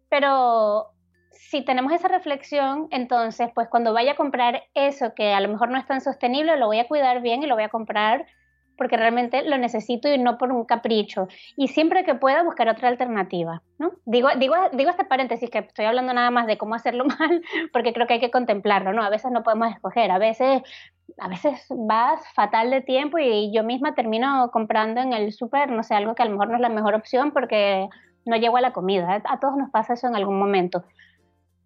Pero 0.08 0.88
si 1.30 1.64
tenemos 1.64 1.92
esa 1.92 2.08
reflexión, 2.08 2.88
entonces, 2.90 3.50
pues 3.54 3.68
cuando 3.68 3.92
vaya 3.92 4.12
a 4.12 4.16
comprar 4.16 4.64
eso 4.74 5.14
que 5.14 5.32
a 5.32 5.38
lo 5.38 5.46
mejor 5.46 5.70
no 5.70 5.78
es 5.78 5.86
tan 5.86 6.00
sostenible, 6.00 6.56
lo 6.56 6.66
voy 6.66 6.80
a 6.80 6.88
cuidar 6.88 7.22
bien 7.22 7.44
y 7.44 7.46
lo 7.46 7.54
voy 7.54 7.62
a 7.62 7.68
comprar 7.68 8.26
porque 8.78 8.96
realmente 8.96 9.42
lo 9.42 9.58
necesito 9.58 10.08
y 10.08 10.16
no 10.16 10.38
por 10.38 10.52
un 10.52 10.64
capricho. 10.64 11.28
Y 11.56 11.68
siempre 11.68 12.04
que 12.04 12.14
pueda 12.14 12.42
buscar 12.42 12.68
otra 12.68 12.88
alternativa, 12.88 13.60
¿no? 13.78 13.90
Digo, 14.06 14.28
digo, 14.38 14.54
digo 14.72 14.90
este 14.90 15.04
paréntesis 15.04 15.50
que 15.50 15.58
estoy 15.58 15.84
hablando 15.84 16.14
nada 16.14 16.30
más 16.30 16.46
de 16.46 16.56
cómo 16.56 16.76
hacerlo 16.76 17.04
mal, 17.18 17.42
porque 17.72 17.92
creo 17.92 18.06
que 18.06 18.14
hay 18.14 18.20
que 18.20 18.30
contemplarlo, 18.30 18.92
¿no? 18.92 19.02
A 19.02 19.10
veces 19.10 19.32
no 19.32 19.42
podemos 19.42 19.70
escoger, 19.70 20.10
a 20.10 20.18
veces, 20.18 20.62
a 21.18 21.28
veces 21.28 21.66
vas 21.70 22.22
fatal 22.34 22.70
de 22.70 22.80
tiempo 22.80 23.18
y 23.18 23.52
yo 23.52 23.64
misma 23.64 23.94
termino 23.94 24.50
comprando 24.52 25.00
en 25.00 25.12
el 25.12 25.32
súper, 25.32 25.70
no 25.70 25.82
sé, 25.82 25.94
algo 25.94 26.14
que 26.14 26.22
a 26.22 26.26
lo 26.26 26.32
mejor 26.32 26.48
no 26.48 26.54
es 26.54 26.62
la 26.62 26.68
mejor 26.68 26.94
opción 26.94 27.32
porque 27.32 27.88
no 28.24 28.36
llego 28.36 28.56
a 28.56 28.60
la 28.60 28.72
comida. 28.72 29.20
A 29.24 29.40
todos 29.40 29.56
nos 29.56 29.70
pasa 29.70 29.94
eso 29.94 30.06
en 30.06 30.14
algún 30.14 30.38
momento. 30.38 30.84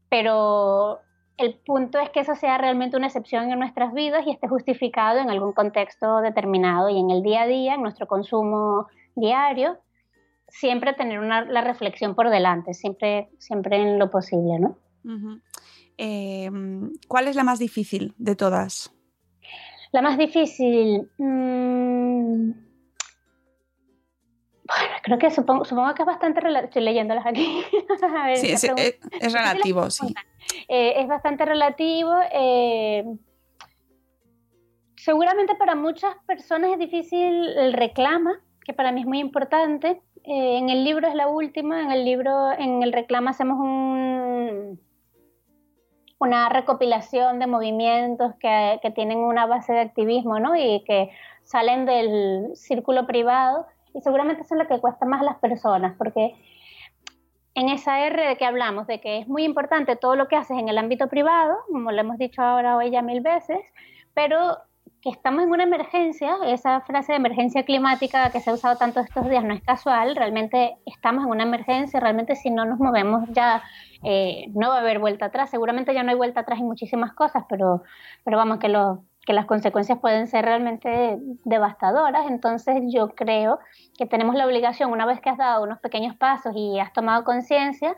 Pero 0.09 1.01
el 1.39 1.55
punto 1.55 1.99
es 1.99 2.11
que 2.11 2.21
eso 2.21 2.35
sea 2.35 2.59
realmente 2.59 2.97
una 2.97 3.07
excepción 3.07 3.51
en 3.51 3.59
nuestras 3.59 3.93
vidas 3.95 4.27
y 4.27 4.31
esté 4.31 4.49
justificado 4.49 5.19
en 5.19 5.31
algún 5.31 5.53
contexto 5.53 6.21
determinado 6.21 6.89
y 6.89 6.99
en 6.99 7.11
el 7.11 7.23
día 7.23 7.43
a 7.43 7.47
día, 7.47 7.75
en 7.75 7.83
nuestro 7.83 8.07
consumo 8.07 8.87
diario, 9.15 9.79
siempre 10.49 10.93
tener 10.93 11.19
una, 11.19 11.45
la 11.45 11.63
reflexión 11.63 12.15
por 12.15 12.31
delante, 12.31 12.75
siempre, 12.75 13.31
siempre 13.39 13.77
en 13.77 13.99
lo 13.99 14.11
posible, 14.11 14.59
¿no? 14.59 14.77
Eh, 15.99 16.51
¿Cuál 17.09 17.29
es 17.29 17.37
la 17.37 17.45
más 17.45 17.59
difícil 17.59 18.15
de 18.19 18.37
todas? 18.37 18.93
La 19.93 20.03
más 20.03 20.19
difícil. 20.19 21.11
mm, 21.19 22.51
creo 25.03 25.19
que 25.19 25.31
supongo, 25.31 25.65
supongo 25.65 25.95
que 25.95 26.03
es 26.03 26.07
bastante 26.07 26.41
relativo. 26.41 26.69
Estoy 26.69 26.83
leyéndolas 26.83 27.27
aquí. 27.27 27.63
A 28.17 28.27
ver, 28.27 28.37
Sí, 28.39 28.51
es, 28.53 28.61
pregunta. 28.61 28.83
es- 28.83 28.99
es 29.21 29.33
relativo, 29.33 29.91
sí. 29.91 30.15
Eh, 30.69 30.95
es 31.01 31.09
bastante 31.09 31.45
relativo. 31.45 32.13
eh, 32.33 33.05
seguramente 34.97 35.55
para 35.57 35.75
muchas 35.75 36.15
personas 36.27 36.71
es 36.73 36.79
difícil 36.79 37.49
el 37.59 37.73
reclama, 37.73 38.41
que 38.65 38.73
para 38.73 38.93
mí 38.93 39.01
es 39.01 39.07
muy 39.07 39.19
importante. 39.19 40.01
Eh, 40.25 40.59
en 40.59 40.71
el 40.71 40.85
libro 40.85 41.09
es 41.09 41.15
la 41.15 41.27
última, 41.29 41.81
en 41.83 41.91
el 41.91 42.05
libro, 42.05 42.53
en 42.53 42.83
el 42.83 42.93
reclama 42.93 43.31
hacemos 43.33 43.59
un, 43.59 44.81
una 46.19 46.49
recopilación 46.49 47.41
de 47.41 47.49
movimientos 47.49 48.35
que, 48.39 48.79
que 48.81 48.91
tienen 48.93 49.19
una 49.19 49.47
base 49.47 49.73
de 49.73 49.81
activismo, 49.81 50.39
¿no? 50.39 50.55
Y 50.55 50.85
que 50.85 51.11
salen 51.43 51.85
del 51.87 52.51
círculo 52.55 53.05
privado 53.09 53.67
y 53.95 54.01
seguramente 54.01 54.43
eso 54.43 54.55
es 54.55 54.63
lo 54.63 54.69
que 54.69 54.81
cuesta 54.81 55.07
más 55.07 55.21
a 55.21 55.25
las 55.25 55.37
personas, 55.39 55.95
porque 55.99 56.35
en 57.55 57.69
esa 57.69 58.07
R 58.07 58.29
de 58.29 58.37
que 58.37 58.47
hablamos, 58.47 58.87
de 58.87 59.01
que 59.01 59.19
es 59.19 59.29
muy 59.29 59.45
importante 59.45 59.97
todo 59.97 60.17
lo 60.17 60.29
que 60.29 60.37
haces 60.37 60.59
en 60.59 60.69
el 60.69 60.79
ámbito 60.79 61.09
privado, 61.09 61.57
como 61.71 61.93
lo 61.93 62.01
hemos 62.01 62.19
dicho 62.19 62.43
ahora 62.43 62.77
hoy 62.77 62.91
ya 62.91 63.03
mil 63.03 63.21
veces, 63.21 63.61
pero 64.15 64.59
que 65.03 65.11
estamos 65.11 65.43
en 65.43 65.51
una 65.51 65.65
emergencia, 65.65 66.37
esa 66.47 66.81
frase 66.83 67.13
de 67.13 67.17
emergencia 67.17 67.65
climática 67.65 68.31
que 68.31 68.41
se 68.41 68.51
ha 68.51 68.55
usado 68.55 68.77
tanto 68.77 69.01
estos 69.01 69.29
días 69.29 69.43
no 69.43 69.53
es 69.53 69.63
casual, 69.63 70.15
realmente 70.15 70.77
estamos 70.87 71.25
en 71.25 71.31
una 71.31 71.43
emergencia, 71.43 71.99
realmente 71.99 72.37
si 72.37 72.51
no 72.51 72.65
nos 72.65 72.79
movemos 72.79 73.29
ya 73.31 73.63
eh, 74.05 74.47
no 74.55 74.69
va 74.69 74.77
a 74.77 74.81
haber 74.81 75.01
vuelta 75.01 75.27
atrás, 75.27 75.51
seguramente 75.51 75.93
ya 75.93 76.05
no 76.05 76.11
hay 76.11 76.17
vuelta 76.17 76.41
atrás 76.41 76.61
en 76.61 76.67
muchísimas 76.67 77.13
cosas, 77.15 77.45
pero, 77.49 77.83
pero 78.25 78.37
vamos, 78.37 78.61
que, 78.61 78.69
lo, 78.69 79.03
que 79.25 79.33
las 79.33 79.47
consecuencias 79.47 79.99
pueden 79.99 80.27
ser 80.27 80.45
realmente 80.45 81.19
devastadoras, 81.45 82.27
entonces 82.29 82.83
yo 82.89 83.09
creo 83.11 83.61
que 83.97 84.07
tenemos 84.07 84.35
la 84.35 84.47
obligación, 84.47 84.91
una 84.91 85.07
vez 85.07 85.21
que 85.21 85.31
has 85.31 85.39
dado 85.39 85.63
unos 85.63 85.79
pequeños 85.79 86.17
pasos 86.17 86.53
y 86.57 86.79
has 86.81 86.93
tomado 86.93 87.25
conciencia, 87.25 87.97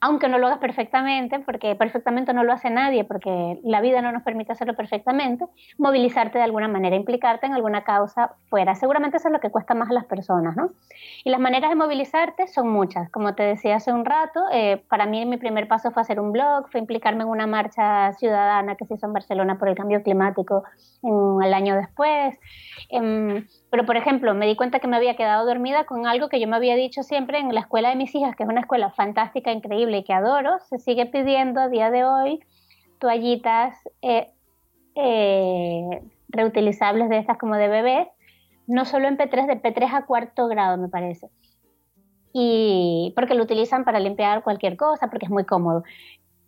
aunque 0.00 0.28
no 0.28 0.38
lo 0.38 0.46
hagas 0.46 0.58
perfectamente, 0.58 1.40
porque 1.40 1.74
perfectamente 1.74 2.32
no 2.32 2.42
lo 2.42 2.52
hace 2.52 2.70
nadie, 2.70 3.04
porque 3.04 3.60
la 3.62 3.80
vida 3.80 4.00
no 4.00 4.12
nos 4.12 4.22
permite 4.22 4.52
hacerlo 4.52 4.74
perfectamente, 4.74 5.44
movilizarte 5.76 6.38
de 6.38 6.44
alguna 6.44 6.68
manera, 6.68 6.96
implicarte 6.96 7.46
en 7.46 7.52
alguna 7.52 7.84
causa 7.84 8.34
fuera. 8.48 8.74
Seguramente 8.74 9.18
eso 9.18 9.28
es 9.28 9.32
lo 9.32 9.40
que 9.40 9.50
cuesta 9.50 9.74
más 9.74 9.90
a 9.90 9.92
las 9.92 10.06
personas, 10.06 10.56
¿no? 10.56 10.70
Y 11.24 11.30
las 11.30 11.38
maneras 11.38 11.70
de 11.70 11.76
movilizarte 11.76 12.48
son 12.48 12.68
muchas. 12.68 13.10
Como 13.10 13.34
te 13.34 13.42
decía 13.42 13.76
hace 13.76 13.92
un 13.92 14.06
rato, 14.06 14.40
eh, 14.52 14.82
para 14.88 15.04
mí 15.04 15.26
mi 15.26 15.36
primer 15.36 15.68
paso 15.68 15.90
fue 15.90 16.00
hacer 16.00 16.18
un 16.18 16.32
blog, 16.32 16.70
fue 16.70 16.80
implicarme 16.80 17.24
en 17.24 17.28
una 17.28 17.46
marcha 17.46 18.12
ciudadana 18.14 18.76
que 18.76 18.86
se 18.86 18.94
hizo 18.94 19.06
en 19.06 19.12
Barcelona 19.12 19.58
por 19.58 19.68
el 19.68 19.74
cambio 19.74 20.02
climático 20.02 20.64
en, 21.02 21.42
el 21.42 21.52
año 21.52 21.76
después. 21.76 22.38
Em, 22.88 23.46
pero, 23.70 23.86
por 23.86 23.96
ejemplo, 23.96 24.34
me 24.34 24.46
di 24.46 24.56
cuenta 24.56 24.80
que 24.80 24.88
me 24.88 24.96
había 24.96 25.14
quedado 25.14 25.46
dormida 25.46 25.84
con 25.84 26.06
algo 26.06 26.28
que 26.28 26.40
yo 26.40 26.48
me 26.48 26.56
había 26.56 26.74
dicho 26.74 27.04
siempre 27.04 27.38
en 27.38 27.54
la 27.54 27.60
escuela 27.60 27.90
de 27.90 27.94
mis 27.94 28.12
hijas, 28.16 28.34
que 28.34 28.42
es 28.42 28.48
una 28.48 28.62
escuela 28.62 28.90
fantástica, 28.90 29.52
increíble 29.52 29.98
y 29.98 30.04
que 30.04 30.12
adoro. 30.12 30.58
Se 30.68 30.80
sigue 30.80 31.06
pidiendo 31.06 31.60
a 31.60 31.68
día 31.68 31.90
de 31.90 32.04
hoy 32.04 32.40
toallitas 32.98 33.76
eh, 34.02 34.28
eh, 34.96 36.02
reutilizables 36.28 37.08
de 37.08 37.18
estas 37.18 37.38
como 37.38 37.54
de 37.54 37.68
bebés, 37.68 38.08
no 38.66 38.84
solo 38.84 39.06
en 39.06 39.16
P3, 39.16 39.46
de 39.46 39.62
P3 39.62 39.94
a 39.94 40.04
cuarto 40.04 40.48
grado, 40.48 40.76
me 40.76 40.88
parece. 40.88 41.28
Y 42.32 43.12
porque 43.14 43.34
lo 43.34 43.44
utilizan 43.44 43.84
para 43.84 44.00
limpiar 44.00 44.42
cualquier 44.42 44.76
cosa, 44.76 45.08
porque 45.08 45.26
es 45.26 45.30
muy 45.30 45.44
cómodo. 45.44 45.84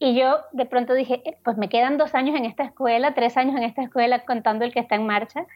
Y 0.01 0.17
yo 0.17 0.39
de 0.51 0.67
pronto 0.67 0.95
dije, 0.95 1.23
eh, 1.25 1.39
pues 1.45 1.57
me 1.57 1.69
quedan 1.69 1.99
dos 1.99 2.17
años 2.17 2.37
en 2.37 2.45
esta 2.47 2.65
escuela, 2.65 3.15
tres 3.15 3.37
años 3.37 3.57
en 3.57 3.63
esta 3.63 3.83
escuela 3.83 4.25
contando 4.25 4.65
el 4.65 4.73
que 4.73 4.81
está 4.81 4.97
en 4.97 5.07
marcha 5.07 5.47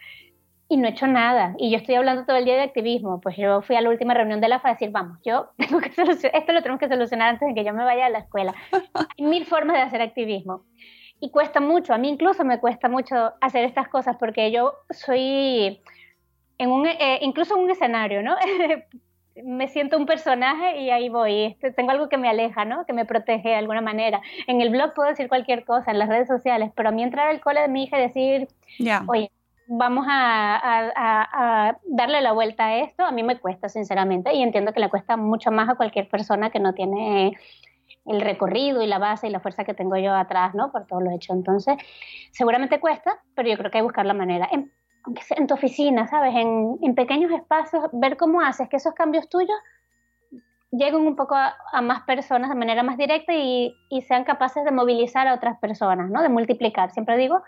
y 0.68 0.76
no 0.76 0.86
he 0.86 0.90
hecho 0.90 1.06
nada. 1.06 1.54
Y 1.58 1.70
yo 1.70 1.78
estoy 1.78 1.94
hablando 1.94 2.24
todo 2.24 2.36
el 2.36 2.44
día 2.44 2.54
de 2.54 2.62
activismo. 2.62 3.20
Pues 3.20 3.36
yo 3.36 3.62
fui 3.62 3.76
a 3.76 3.80
la 3.80 3.90
última 3.90 4.14
reunión 4.14 4.40
de 4.40 4.48
la 4.48 4.58
FA 4.60 4.68
a 4.68 4.72
decir, 4.72 4.90
vamos, 4.90 5.18
yo 5.24 5.50
tengo 5.56 5.80
que 5.80 5.92
solucionar, 5.92 6.38
esto 6.38 6.52
lo 6.52 6.62
tenemos 6.62 6.80
que 6.80 6.88
solucionar 6.88 7.28
antes 7.30 7.48
de 7.48 7.54
que 7.54 7.64
yo 7.64 7.72
me 7.72 7.84
vaya 7.84 8.06
a 8.06 8.10
la 8.10 8.18
escuela. 8.18 8.54
Hay 8.72 9.24
mil 9.24 9.44
formas 9.46 9.76
de 9.76 9.82
hacer 9.82 10.02
activismo. 10.02 10.64
y 11.20 11.30
cuesta 11.30 11.60
mucho, 11.60 11.94
a 11.94 11.98
mí 11.98 12.08
incluso 12.08 12.44
me 12.44 12.60
cuesta 12.60 12.88
mucho 12.88 13.32
hacer 13.40 13.64
estas 13.64 13.88
cosas 13.88 14.16
porque 14.18 14.50
yo 14.50 14.74
soy 14.90 15.80
en 16.58 16.70
un, 16.70 16.86
eh, 16.86 17.18
incluso 17.22 17.56
en 17.56 17.64
un 17.64 17.70
escenario, 17.70 18.22
¿no? 18.22 18.36
me 19.44 19.68
siento 19.68 19.98
un 19.98 20.06
personaje 20.06 20.80
y 20.80 20.90
ahí 20.90 21.08
voy. 21.08 21.42
Este, 21.42 21.70
tengo 21.70 21.90
algo 21.90 22.08
que 22.08 22.16
me 22.16 22.28
aleja, 22.28 22.64
¿no? 22.64 22.86
Que 22.86 22.92
me 22.92 23.04
protege 23.04 23.50
de 23.50 23.54
alguna 23.56 23.82
manera. 23.82 24.20
En 24.46 24.60
el 24.60 24.70
blog 24.70 24.94
puedo 24.94 25.08
decir 25.08 25.28
cualquier 25.28 25.64
cosa, 25.64 25.90
en 25.90 25.98
las 25.98 26.08
redes 26.08 26.28
sociales, 26.28 26.70
pero 26.74 26.88
a 26.88 26.92
mí 26.92 27.02
entrar 27.02 27.28
al 27.28 27.40
cole 27.40 27.60
de 27.60 27.68
mi 27.68 27.84
hija 27.84 27.98
y 27.98 28.02
decir, 28.02 28.48
oye, 29.06 29.30
vamos 29.66 30.06
a, 30.08 31.78
darle 31.86 32.20
la 32.20 32.32
vuelta 32.32 32.66
a 32.66 32.76
esto, 32.78 33.04
a 33.04 33.10
mí 33.10 33.22
me 33.22 33.38
cuesta, 33.38 33.68
sinceramente, 33.68 34.32
y 34.34 34.42
entiendo 34.42 34.72
que 34.72 34.80
le 34.80 34.88
cuesta 34.88 35.16
mucho 35.16 35.50
más 35.50 35.68
a 35.68 35.74
cualquier 35.74 36.08
persona 36.08 36.50
que 36.50 36.60
no 36.60 36.72
tiene 36.72 37.36
el 38.04 38.20
recorrido 38.20 38.82
y 38.82 38.86
la 38.86 38.98
base 38.98 39.26
y 39.26 39.30
la 39.30 39.40
fuerza 39.40 39.64
que 39.64 39.74
tengo 39.74 39.96
yo 39.96 40.14
atrás, 40.14 40.54
¿no? 40.54 40.70
Por 40.70 40.86
todo 40.86 41.00
lo 41.00 41.10
hecho. 41.10 41.32
Entonces, 41.32 41.76
seguramente 42.30 42.80
cuesta, 42.80 43.18
pero 43.34 43.48
yo 43.48 43.56
creo 43.56 43.70
que 43.70 43.78
hay 43.78 43.82
que 43.82 43.86
buscar 43.86 44.06
la 44.06 44.14
manera. 44.14 44.48
En, 44.50 44.72
aunque 45.04 45.22
sea 45.22 45.36
en 45.38 45.46
tu 45.46 45.54
oficina, 45.54 46.06
¿sabes? 46.06 46.34
En, 46.34 46.78
en, 46.82 46.94
pequeños 46.94 47.32
espacios, 47.32 47.84
ver 47.92 48.16
cómo 48.16 48.40
haces 48.40 48.68
que 48.68 48.76
esos 48.76 48.94
cambios 48.94 49.28
tuyos 49.28 49.56
lleguen 50.70 51.06
un 51.06 51.16
poco 51.16 51.34
a, 51.34 51.54
más 51.82 52.02
personas 52.02 52.48
de 52.48 52.56
manera 52.56 52.82
más 52.82 52.96
directa 52.96 53.32
y, 53.34 53.74
y, 53.88 54.02
sean 54.02 54.24
capaces 54.24 54.64
de 54.64 54.70
movilizar 54.70 55.26
a 55.26 55.34
otras 55.34 55.58
personas, 55.58 56.10
¿no? 56.10 56.22
De 56.22 56.28
multiplicar. 56.28 56.90
Siempre 56.90 57.16
digo, 57.16 57.42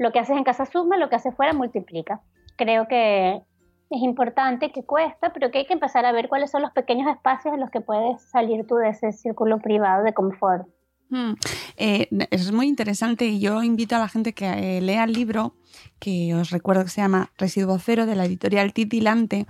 lo 0.00 0.12
que 0.12 0.18
haces 0.18 0.36
en 0.36 0.44
casa 0.44 0.64
suma, 0.64 0.96
lo 0.96 1.10
que 1.10 1.16
haces 1.16 1.34
fuera 1.36 1.52
multiplica. 1.52 2.22
Creo 2.56 2.88
que 2.88 3.42
es 3.90 4.02
importante, 4.02 4.72
que 4.72 4.82
cuesta, 4.82 5.30
pero 5.34 5.50
que 5.50 5.58
hay 5.58 5.66
que 5.66 5.74
empezar 5.74 6.06
a 6.06 6.12
ver 6.12 6.30
cuáles 6.30 6.50
son 6.50 6.62
los 6.62 6.72
pequeños 6.72 7.06
espacios 7.14 7.52
en 7.52 7.60
los 7.60 7.70
que 7.70 7.82
puedes 7.82 8.22
salir 8.30 8.66
tú 8.66 8.76
de 8.76 8.88
ese 8.88 9.12
círculo 9.12 9.58
privado 9.58 10.02
de 10.02 10.14
confort. 10.14 10.66
Hmm. 11.10 11.34
Eh, 11.76 12.08
es 12.30 12.50
muy 12.50 12.66
interesante 12.66 13.26
y 13.26 13.40
yo 13.40 13.62
invito 13.62 13.94
a 13.94 13.98
la 13.98 14.08
gente 14.08 14.32
que 14.32 14.78
eh, 14.78 14.80
lea 14.80 15.04
el 15.04 15.12
libro, 15.12 15.54
que 15.98 16.34
os 16.34 16.50
recuerdo 16.50 16.84
que 16.84 16.90
se 16.90 17.02
llama 17.02 17.30
Residuo 17.36 17.78
Cero 17.78 18.06
de 18.06 18.16
la 18.16 18.24
editorial 18.24 18.72
Titilante, 18.72 19.46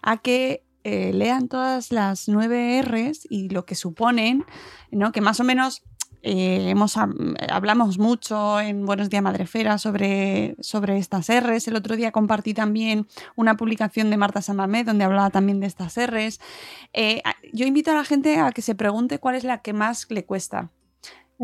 a 0.00 0.16
que 0.16 0.64
eh, 0.82 1.12
lean 1.12 1.48
todas 1.48 1.92
las 1.92 2.26
nueve 2.26 2.80
R's 2.80 3.26
y 3.28 3.50
lo 3.50 3.66
que 3.66 3.74
suponen, 3.74 4.46
¿no? 4.90 5.12
que 5.12 5.20
más 5.20 5.40
o 5.40 5.44
menos 5.44 5.82
hemos, 6.22 6.96
hablamos 6.96 7.98
mucho 7.98 8.60
en 8.60 8.86
Buenos 8.86 9.10
Días 9.10 9.22
Madrefera 9.22 9.78
sobre, 9.78 10.56
sobre 10.60 10.98
estas 10.98 11.28
R's. 11.28 11.68
El 11.68 11.76
otro 11.76 11.96
día 11.96 12.12
compartí 12.12 12.54
también 12.54 13.06
una 13.36 13.56
publicación 13.56 14.10
de 14.10 14.16
Marta 14.16 14.42
Samamé 14.42 14.84
donde 14.84 15.04
hablaba 15.04 15.30
también 15.30 15.60
de 15.60 15.66
estas 15.66 15.96
R's. 15.96 16.40
yo 17.52 17.66
invito 17.66 17.90
a 17.90 17.94
la 17.94 18.04
gente 18.04 18.38
a 18.38 18.52
que 18.52 18.62
se 18.62 18.74
pregunte 18.74 19.18
cuál 19.18 19.34
es 19.34 19.44
la 19.44 19.58
que 19.58 19.72
más 19.72 20.06
le 20.10 20.24
cuesta 20.24 20.70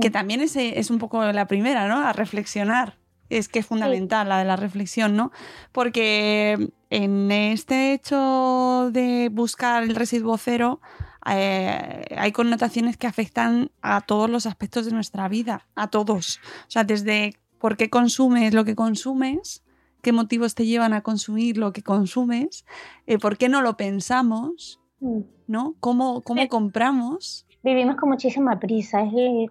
que 0.01 0.11
también 0.11 0.41
es, 0.41 0.57
es 0.57 0.91
un 0.91 0.99
poco 0.99 1.25
la 1.25 1.47
primera, 1.47 1.89
¿no? 1.89 2.01
A 2.01 2.13
reflexionar. 2.13 2.99
Es 3.29 3.49
que 3.49 3.59
es 3.59 3.67
fundamental 3.67 4.29
la 4.29 4.39
de 4.39 4.45
la 4.45 4.57
reflexión, 4.57 5.17
¿no? 5.17 5.33
Porque 5.73 6.71
en 6.91 7.33
este 7.33 7.93
hecho 7.93 8.91
de 8.93 9.31
buscar 9.33 9.83
el 9.83 9.97
residuo 9.97 10.39
cero, 10.39 10.81
eh, 11.29 12.05
hay 12.17 12.33
connotaciones 12.33 12.97
que 12.97 13.07
afectan 13.07 13.71
a 13.83 14.01
todos 14.01 14.31
los 14.31 14.47
aspectos 14.47 14.87
de 14.87 14.93
nuestra 14.93 15.29
vida, 15.29 15.67
a 15.75 15.89
todos. 15.89 16.41
O 16.69 16.71
sea, 16.71 16.85
desde 16.85 17.35
por 17.59 17.77
qué 17.77 17.91
consumes 17.91 18.55
lo 18.55 18.65
que 18.65 18.75
consumes, 18.75 19.65
qué 20.03 20.13
motivos 20.13 20.55
te 20.55 20.67
llevan 20.67 20.93
a 20.93 21.03
consumir 21.03 21.59
lo 21.59 21.73
que 21.73 21.83
consumes, 21.83 22.65
eh, 23.07 23.19
por 23.19 23.39
qué 23.39 23.49
no 23.49 23.63
lo 23.63 23.77
pensamos, 23.77 24.81
mm. 25.01 25.21
¿no? 25.49 25.75
¿Cómo, 25.81 26.23
cómo 26.23 26.47
compramos? 26.49 27.47
Vivimos 27.63 27.97
con 27.97 28.11
muchísima 28.11 28.59
prisa, 28.61 29.03
es 29.03 29.13
el 29.13 29.51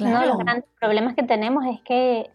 uno 0.00 0.20
de 0.20 0.26
los 0.26 0.38
grandes 0.38 0.64
problemas 0.80 1.14
que 1.14 1.22
tenemos 1.22 1.64
es 1.66 1.80
que 1.82 2.30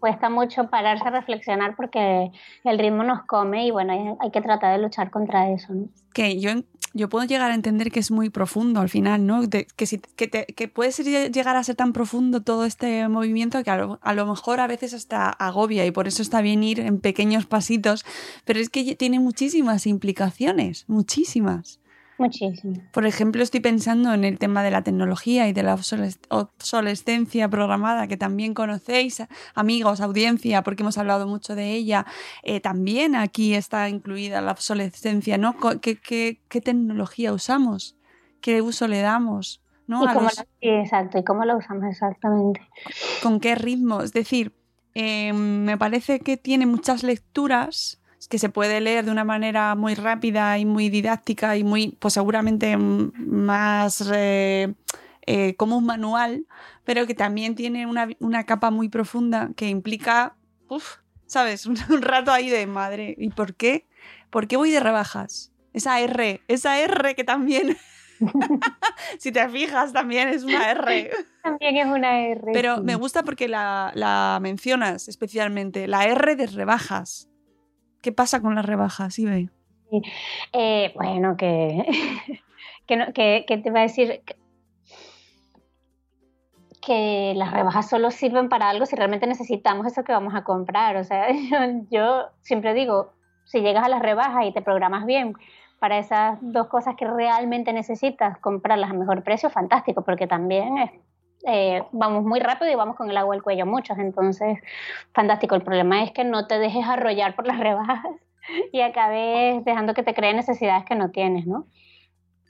cuesta 0.00 0.30
mucho 0.30 0.68
pararse 0.68 1.06
a 1.06 1.10
reflexionar 1.10 1.76
porque 1.76 2.32
el 2.64 2.78
ritmo 2.78 3.04
nos 3.04 3.24
come 3.26 3.66
y 3.66 3.70
bueno, 3.70 4.18
hay, 4.20 4.30
que 4.30 4.40
tratar 4.40 4.76
de 4.76 4.82
luchar 4.82 5.10
contra 5.10 5.50
eso. 5.50 5.74
Que 6.14 6.40
yo, 6.40 6.50
yo 6.94 7.08
puedo 7.08 7.24
llegar 7.26 7.50
a 7.50 7.54
entender 7.54 7.92
que 7.92 8.00
es 8.00 8.10
muy 8.10 8.30
profundo 8.30 8.80
al 8.80 8.88
final, 8.88 9.26
¿no? 9.26 9.42
que, 9.48 9.86
si, 9.86 9.98
que, 9.98 10.28
que, 10.30 10.68
puede 10.68 10.90
llegar 11.30 11.56
a 11.56 11.62
ser 11.62 11.76
tan 11.76 11.92
profundo 11.92 12.40
todo 12.42 12.64
este 12.64 13.06
movimiento 13.08 13.62
que 13.62 13.70
a 13.70 13.76
lo, 13.76 13.98
a 14.02 14.14
lo, 14.14 14.26
mejor 14.26 14.58
a 14.60 14.66
veces 14.66 14.94
hasta 14.94 15.28
agobia 15.28 15.86
y 15.86 15.90
por 15.90 16.08
eso 16.08 16.22
está 16.22 16.40
bien 16.40 16.64
ir 16.64 16.80
en 16.80 16.98
pequeños 16.98 17.46
pasitos, 17.46 18.04
pero 18.44 18.58
es 18.58 18.70
que 18.70 18.96
tiene 18.96 19.20
muchísimas 19.20 19.86
implicaciones, 19.86 20.84
muchísimas. 20.88 21.78
Muchísimo. 22.20 22.74
Por 22.92 23.06
ejemplo, 23.06 23.42
estoy 23.42 23.60
pensando 23.60 24.12
en 24.12 24.24
el 24.24 24.38
tema 24.38 24.62
de 24.62 24.70
la 24.70 24.82
tecnología 24.82 25.48
y 25.48 25.54
de 25.54 25.62
la 25.62 25.74
obsolescencia 26.28 27.48
programada, 27.48 28.08
que 28.08 28.18
también 28.18 28.52
conocéis, 28.52 29.22
amigos, 29.54 30.02
audiencia, 30.02 30.62
porque 30.62 30.82
hemos 30.82 30.98
hablado 30.98 31.26
mucho 31.26 31.54
de 31.54 31.72
ella. 31.72 32.04
Eh, 32.42 32.60
también 32.60 33.16
aquí 33.16 33.54
está 33.54 33.88
incluida 33.88 34.42
la 34.42 34.52
obsolescencia, 34.52 35.38
¿no? 35.38 35.56
¿Qué, 35.80 35.96
qué, 35.96 36.60
tecnología 36.60 37.32
usamos? 37.32 37.96
¿Qué 38.42 38.60
uso 38.60 38.86
le 38.86 39.00
damos? 39.00 39.62
¿no? 39.86 40.04
¿Y 40.04 40.14
cómo 40.14 40.28
exacto, 40.60 41.18
¿y 41.18 41.24
cómo 41.24 41.46
lo 41.46 41.56
usamos 41.56 41.84
exactamente? 41.84 42.60
¿Con 43.22 43.40
qué 43.40 43.54
ritmo? 43.54 44.02
Es 44.02 44.12
decir, 44.12 44.52
eh, 44.94 45.32
me 45.32 45.78
parece 45.78 46.20
que 46.20 46.36
tiene 46.36 46.66
muchas 46.66 47.02
lecturas 47.02 47.99
que 48.28 48.38
se 48.38 48.48
puede 48.48 48.80
leer 48.80 49.04
de 49.04 49.10
una 49.10 49.24
manera 49.24 49.74
muy 49.74 49.94
rápida 49.94 50.58
y 50.58 50.64
muy 50.64 50.88
didáctica 50.90 51.56
y 51.56 51.64
muy, 51.64 51.96
pues 51.98 52.14
seguramente 52.14 52.76
más 52.76 54.04
eh, 54.12 54.74
eh, 55.26 55.54
como 55.56 55.76
un 55.78 55.86
manual, 55.86 56.46
pero 56.84 57.06
que 57.06 57.14
también 57.14 57.54
tiene 57.54 57.86
una, 57.86 58.44
capa 58.44 58.70
muy 58.70 58.88
profunda 58.88 59.50
que 59.56 59.68
implica, 59.68 60.36
uff, 60.68 60.96
¿sabes? 61.26 61.66
Un, 61.66 62.02
rato 62.02 62.32
ahí 62.32 62.50
de 62.50 62.66
madre. 62.66 63.14
¿Y 63.16 63.30
por 63.30 63.54
qué? 63.54 63.86
¿Por 64.28 64.48
qué 64.48 64.56
voy 64.56 64.70
de 64.70 64.80
rebajas? 64.80 65.52
Esa 65.72 66.00
R, 66.00 66.42
esa 66.48 66.78
R 66.80 67.14
que 67.14 67.24
también... 67.24 67.76
si 69.18 69.32
te 69.32 69.48
fijas, 69.48 69.94
también 69.94 70.28
es 70.28 70.42
una 70.42 70.70
R. 70.72 71.10
También 71.42 71.76
es 71.78 71.86
una 71.86 72.20
R. 72.20 72.52
Pero 72.52 72.82
me 72.82 72.94
gusta 72.96 73.22
porque 73.22 73.48
la, 73.48 73.92
la, 73.94 74.38
mencionas 74.42 75.08
especialmente, 75.08 75.88
la 75.88 76.06
R 76.06 76.36
de 76.36 76.46
rebajas. 76.46 77.29
¿Qué 78.02 78.12
pasa 78.12 78.40
con 78.40 78.54
las 78.54 78.64
rebajas, 78.64 79.18
Ibe? 79.18 79.50
Eh, 80.52 80.92
bueno, 80.94 81.36
que, 81.36 81.84
que, 82.86 83.44
que, 83.46 83.58
te 83.58 83.70
va 83.70 83.80
a 83.80 83.82
decir 83.82 84.22
que, 86.80 87.34
las 87.36 87.52
rebajas 87.52 87.88
solo 87.88 88.10
sirven 88.10 88.48
para 88.48 88.68
algo 88.68 88.86
si 88.86 88.96
realmente 88.96 89.26
necesitamos 89.26 89.86
eso 89.86 90.02
que 90.02 90.12
vamos 90.12 90.34
a 90.34 90.44
comprar. 90.44 90.96
O 90.96 91.04
sea, 91.04 91.28
yo, 91.90 92.26
siempre 92.40 92.74
digo, 92.74 93.12
si 93.44 93.60
llegas 93.60 93.84
a 93.84 93.88
las 93.88 94.02
rebajas 94.02 94.46
y 94.46 94.52
te 94.52 94.62
programas 94.62 95.06
bien 95.06 95.34
para 95.78 95.98
esas 95.98 96.38
dos 96.42 96.68
cosas 96.68 96.94
que 96.96 97.06
realmente 97.06 97.72
necesitas, 97.72 98.38
comprarlas 98.38 98.90
a 98.90 98.94
mejor 98.94 99.22
precio, 99.22 99.48
fantástico, 99.50 100.02
porque 100.04 100.26
también 100.26 100.76
es 100.78 100.90
eh, 101.46 101.82
vamos 101.92 102.24
muy 102.24 102.40
rápido 102.40 102.70
y 102.70 102.74
vamos 102.74 102.96
con 102.96 103.10
el 103.10 103.16
agua 103.16 103.34
al 103.34 103.42
cuello 103.42 103.66
muchos, 103.66 103.98
entonces 103.98 104.58
fantástico. 105.12 105.54
El 105.54 105.62
problema 105.62 106.02
es 106.02 106.12
que 106.12 106.24
no 106.24 106.46
te 106.46 106.58
dejes 106.58 106.84
arrollar 106.86 107.34
por 107.34 107.46
las 107.46 107.58
rebajas 107.60 108.04
y 108.72 108.80
acabes 108.80 109.64
dejando 109.64 109.94
que 109.94 110.02
te 110.02 110.14
creen 110.14 110.36
necesidades 110.36 110.84
que 110.84 110.94
no 110.94 111.10
tienes, 111.10 111.46
¿no? 111.46 111.66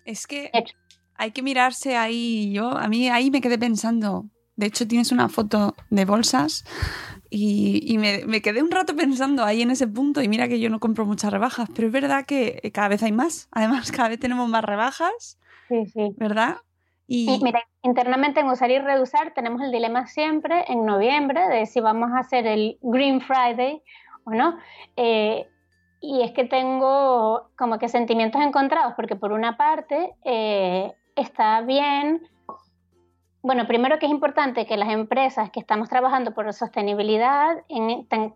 Es 0.05 0.26
que 0.26 0.50
hay 1.16 1.33
que 1.33 1.42
mirarse 1.42 1.96
ahí. 1.96 2.53
Yo, 2.53 2.70
a 2.70 2.88
mí 2.88 3.09
ahí 3.09 3.31
me 3.31 3.40
quedé 3.40 3.59
pensando. 3.59 4.26
De 4.57 4.66
hecho, 4.66 4.87
tienes 4.87 5.12
una 5.12 5.29
foto 5.29 5.74
de 5.90 6.05
bolsas 6.05 6.64
y, 7.31 7.96
me, 7.98 8.24
me, 8.26 8.42
quedé 8.42 8.62
un 8.62 8.70
rato 8.70 8.96
pensando 8.96 9.44
ahí 9.44 9.62
en 9.62 9.70
ese 9.70 9.87
punto 9.87 10.20
y 10.20 10.29
mira 10.29 10.48
que 10.48 10.59
yo 10.59 10.68
no 10.68 10.81
compro 10.81 11.07
muchas 11.07 11.33
rebajas, 11.33 11.68
pero 11.74 11.87
es 11.87 11.92
verdad 11.92 12.26
que 12.26 12.70
cada 12.74 12.88
vez 12.88 13.03
hay 13.03 13.12
más. 13.12 13.48
Además, 13.53 13.92
cada 13.92 14.09
vez 14.09 14.18
tenemos 14.18 14.48
más 14.48 14.64
rebajas. 14.64 15.38
Sí, 15.68 15.87
sí. 15.87 16.14
¿Verdad? 16.16 16.57
Y... 17.12 17.40
mira, 17.42 17.66
internamente 17.83 18.38
en 18.38 18.46
Usar 18.46 18.70
y 18.70 18.79
Reducir 18.79 19.33
tenemos 19.35 19.61
el 19.62 19.73
dilema 19.73 20.07
siempre 20.07 20.64
en 20.68 20.87
noviembre 20.87 21.49
de 21.49 21.66
si 21.66 21.81
vamos 21.81 22.12
a 22.12 22.20
hacer 22.20 22.46
el 22.46 22.79
Green 22.83 23.20
Friday 23.20 23.83
o 24.23 24.31
no. 24.31 24.57
Eh, 24.94 25.49
y 26.01 26.23
es 26.23 26.31
que 26.31 26.44
tengo 26.44 27.51
como 27.59 27.79
que 27.81 27.88
sentimientos 27.88 28.40
encontrados, 28.40 28.94
porque 28.94 29.16
por 29.16 29.33
una 29.33 29.57
parte 29.57 30.14
eh, 30.25 30.94
está 31.17 31.63
bien 31.63 32.29
bueno, 33.42 33.66
primero 33.66 33.98
que 33.98 34.06
es 34.06 34.12
importante 34.12 34.66
que 34.66 34.76
las 34.76 34.90
empresas 34.90 35.50
que 35.50 35.60
estamos 35.60 35.88
trabajando 35.88 36.34
por 36.34 36.52
sostenibilidad, 36.52 37.56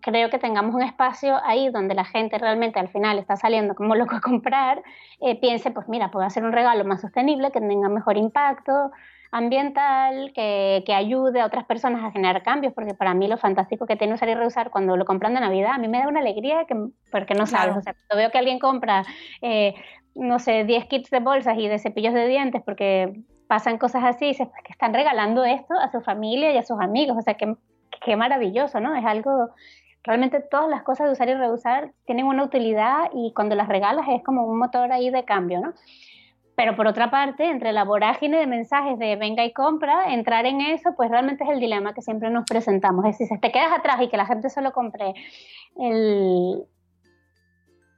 creo 0.00 0.30
que 0.30 0.38
tengamos 0.38 0.74
un 0.74 0.82
espacio 0.82 1.38
ahí 1.44 1.68
donde 1.68 1.94
la 1.94 2.06
gente 2.06 2.38
realmente 2.38 2.80
al 2.80 2.88
final 2.88 3.18
está 3.18 3.36
saliendo 3.36 3.74
como 3.74 3.94
loco 3.96 4.16
a 4.16 4.20
comprar, 4.20 4.82
eh, 5.20 5.38
piense, 5.38 5.70
pues 5.70 5.88
mira, 5.88 6.10
puedo 6.10 6.24
hacer 6.24 6.42
un 6.42 6.52
regalo 6.52 6.84
más 6.84 7.02
sostenible, 7.02 7.50
que 7.50 7.60
tenga 7.60 7.88
mejor 7.88 8.16
impacto 8.16 8.92
ambiental, 9.30 10.32
que, 10.32 10.84
ayude 10.94 11.40
a 11.40 11.46
otras 11.46 11.64
personas 11.64 12.04
a 12.04 12.12
generar 12.12 12.42
cambios, 12.44 12.72
porque 12.72 12.94
para 12.94 13.14
mí 13.14 13.26
lo 13.26 13.36
fantástico 13.36 13.84
que 13.84 13.96
tiene 13.96 14.14
usar 14.14 14.28
y 14.28 14.34
reusar 14.34 14.70
cuando 14.70 14.96
lo 14.96 15.04
compran 15.04 15.34
de 15.34 15.40
Navidad, 15.40 15.72
a 15.72 15.78
mí 15.78 15.88
me 15.88 15.98
da 15.98 16.06
una 16.06 16.20
alegría 16.20 16.66
que, 16.66 16.76
porque 17.10 17.34
no 17.34 17.44
sabes, 17.44 17.76
o 17.76 17.82
sea, 17.82 17.94
cuando 17.94 18.22
veo 18.22 18.30
que 18.30 18.38
alguien 18.38 18.58
compra... 18.58 19.04
Eh, 19.42 19.74
no 20.16 20.38
sé, 20.38 20.62
10 20.62 20.86
kits 20.86 21.10
de 21.10 21.18
bolsas 21.18 21.58
y 21.58 21.66
de 21.66 21.80
cepillos 21.80 22.14
de 22.14 22.28
dientes 22.28 22.62
porque 22.64 23.24
pasan 23.46 23.78
cosas 23.78 24.04
así 24.04 24.26
y 24.26 24.28
dices, 24.28 24.48
pues 24.48 24.62
que 24.64 24.72
están 24.72 24.94
regalando 24.94 25.44
esto 25.44 25.74
a 25.74 25.90
su 25.90 26.00
familia 26.00 26.52
y 26.52 26.58
a 26.58 26.62
sus 26.62 26.80
amigos, 26.80 27.16
o 27.18 27.22
sea, 27.22 27.34
qué, 27.34 27.54
qué 28.04 28.16
maravilloso, 28.16 28.80
¿no? 28.80 28.94
Es 28.94 29.04
algo, 29.04 29.50
realmente 30.02 30.40
todas 30.40 30.68
las 30.68 30.82
cosas 30.82 31.06
de 31.06 31.12
usar 31.12 31.28
y 31.28 31.34
reusar 31.34 31.92
tienen 32.04 32.26
una 32.26 32.44
utilidad 32.44 33.10
y 33.12 33.32
cuando 33.34 33.54
las 33.54 33.68
regalas 33.68 34.06
es 34.08 34.22
como 34.22 34.44
un 34.44 34.58
motor 34.58 34.92
ahí 34.92 35.10
de 35.10 35.24
cambio, 35.24 35.60
¿no? 35.60 35.72
Pero 36.56 36.76
por 36.76 36.86
otra 36.86 37.10
parte, 37.10 37.50
entre 37.50 37.72
la 37.72 37.84
vorágine 37.84 38.38
de 38.38 38.46
mensajes 38.46 38.96
de 38.98 39.16
venga 39.16 39.44
y 39.44 39.52
compra, 39.52 40.12
entrar 40.14 40.46
en 40.46 40.60
eso, 40.60 40.94
pues 40.96 41.10
realmente 41.10 41.42
es 41.42 41.50
el 41.50 41.58
dilema 41.58 41.94
que 41.94 42.02
siempre 42.02 42.30
nos 42.30 42.44
presentamos. 42.44 43.04
Es 43.06 43.18
decir, 43.18 43.26
si 43.26 43.40
te 43.40 43.50
quedas 43.50 43.72
atrás 43.72 44.00
y 44.00 44.08
que 44.08 44.16
la 44.16 44.26
gente 44.26 44.48
solo 44.50 44.72
compre 44.72 45.14
el, 45.76 46.64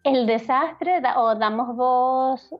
el 0.04 0.26
desastre 0.26 1.02
o 1.16 1.34
damos 1.34 1.76
voz 1.76 2.54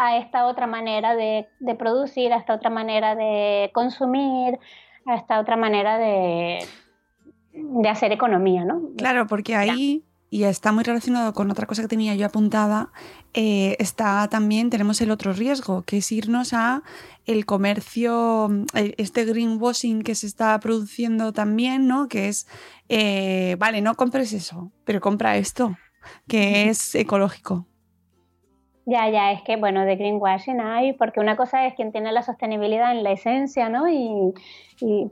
a 0.00 0.16
esta 0.16 0.46
otra 0.46 0.66
manera 0.66 1.14
de, 1.14 1.46
de, 1.58 1.74
producir, 1.74 2.32
a 2.32 2.38
esta 2.38 2.54
otra 2.54 2.70
manera 2.70 3.14
de 3.14 3.70
consumir, 3.74 4.58
a 5.04 5.14
esta 5.14 5.38
otra 5.38 5.58
manera 5.58 5.98
de, 5.98 6.64
de 7.52 7.88
hacer 7.88 8.10
economía, 8.10 8.64
¿no? 8.64 8.80
Claro, 8.96 9.26
porque 9.26 9.54
ahí 9.54 10.02
y 10.30 10.44
está 10.44 10.72
muy 10.72 10.84
relacionado 10.84 11.34
con 11.34 11.50
otra 11.50 11.66
cosa 11.66 11.82
que 11.82 11.88
tenía 11.88 12.14
yo 12.14 12.24
apuntada, 12.24 12.92
eh, 13.34 13.76
está 13.78 14.26
también, 14.28 14.70
tenemos 14.70 15.00
el 15.02 15.10
otro 15.10 15.34
riesgo, 15.34 15.82
que 15.82 15.98
es 15.98 16.10
irnos 16.12 16.54
a 16.54 16.82
el 17.26 17.44
comercio, 17.44 18.48
eh, 18.74 18.94
este 18.96 19.26
greenwashing 19.26 20.02
que 20.02 20.14
se 20.14 20.26
está 20.26 20.58
produciendo 20.60 21.32
también, 21.32 21.88
¿no? 21.88 22.08
Que 22.08 22.28
es, 22.28 22.46
eh, 22.88 23.56
vale, 23.58 23.82
no 23.82 23.96
compres 23.96 24.32
eso, 24.32 24.70
pero 24.84 25.00
compra 25.00 25.36
esto, 25.36 25.76
que 26.26 26.70
es 26.70 26.94
ecológico. 26.94 27.66
Ya, 28.90 29.08
ya, 29.08 29.30
es 29.30 29.42
que, 29.42 29.54
bueno, 29.54 29.84
de 29.84 29.94
greenwashing 29.94 30.60
hay, 30.60 30.94
porque 30.94 31.20
una 31.20 31.36
cosa 31.36 31.64
es 31.64 31.74
quien 31.74 31.92
tiene 31.92 32.10
la 32.10 32.22
sostenibilidad 32.22 32.90
en 32.90 33.04
la 33.04 33.12
esencia, 33.12 33.68
¿no? 33.68 33.88
Y, 33.88 34.34
y 34.80 35.08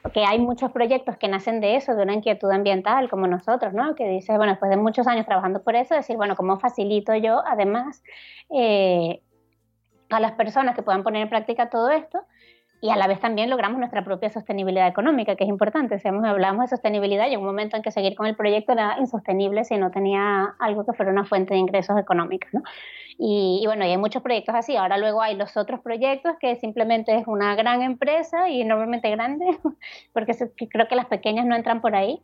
porque 0.00 0.24
hay 0.24 0.38
muchos 0.38 0.72
proyectos 0.72 1.18
que 1.18 1.28
nacen 1.28 1.60
de 1.60 1.76
eso, 1.76 1.94
de 1.94 2.02
una 2.02 2.14
inquietud 2.14 2.50
ambiental, 2.50 3.10
como 3.10 3.26
nosotros, 3.26 3.74
¿no? 3.74 3.94
Que 3.94 4.08
dice, 4.08 4.34
bueno, 4.38 4.52
después 4.52 4.70
de 4.70 4.78
muchos 4.78 5.06
años 5.06 5.26
trabajando 5.26 5.62
por 5.62 5.76
eso, 5.76 5.94
decir, 5.94 6.16
bueno, 6.16 6.34
¿cómo 6.34 6.58
facilito 6.58 7.14
yo, 7.14 7.42
además, 7.46 8.02
eh, 8.48 9.20
a 10.08 10.18
las 10.18 10.32
personas 10.32 10.74
que 10.74 10.82
puedan 10.82 11.02
poner 11.02 11.20
en 11.20 11.28
práctica 11.28 11.68
todo 11.68 11.90
esto? 11.90 12.20
Y 12.82 12.88
a 12.88 12.96
la 12.96 13.06
vez 13.06 13.20
también 13.20 13.50
logramos 13.50 13.78
nuestra 13.78 14.02
propia 14.04 14.30
sostenibilidad 14.30 14.88
económica, 14.88 15.36
que 15.36 15.44
es 15.44 15.50
importante. 15.50 15.98
Si 15.98 16.08
hablamos 16.08 16.62
de 16.62 16.68
sostenibilidad 16.68 17.30
y 17.30 17.36
un 17.36 17.44
momento 17.44 17.76
en 17.76 17.82
que 17.82 17.90
seguir 17.90 18.14
con 18.14 18.26
el 18.26 18.36
proyecto 18.36 18.72
era 18.72 18.96
insostenible 18.98 19.64
si 19.64 19.76
no 19.76 19.90
tenía 19.90 20.54
algo 20.58 20.86
que 20.86 20.94
fuera 20.94 21.12
una 21.12 21.26
fuente 21.26 21.52
de 21.52 21.60
ingresos 21.60 21.98
económicos, 21.98 22.48
¿no? 22.54 22.62
Y, 23.22 23.62
bueno, 23.66 23.84
hay 23.84 23.98
muchos 23.98 24.22
proyectos 24.22 24.54
así. 24.54 24.76
Ahora 24.76 24.96
luego 24.96 25.20
hay 25.20 25.36
los 25.36 25.58
otros 25.58 25.80
proyectos 25.80 26.32
que 26.40 26.56
simplemente 26.56 27.14
es 27.14 27.26
una 27.26 27.54
gran 27.54 27.82
empresa 27.82 28.48
y 28.48 28.62
enormemente 28.62 29.10
grande, 29.10 29.44
porque 30.14 30.34
creo 30.70 30.88
que 30.88 30.96
las 30.96 31.06
pequeñas 31.06 31.44
no 31.44 31.54
entran 31.54 31.82
por 31.82 31.94
ahí, 31.94 32.22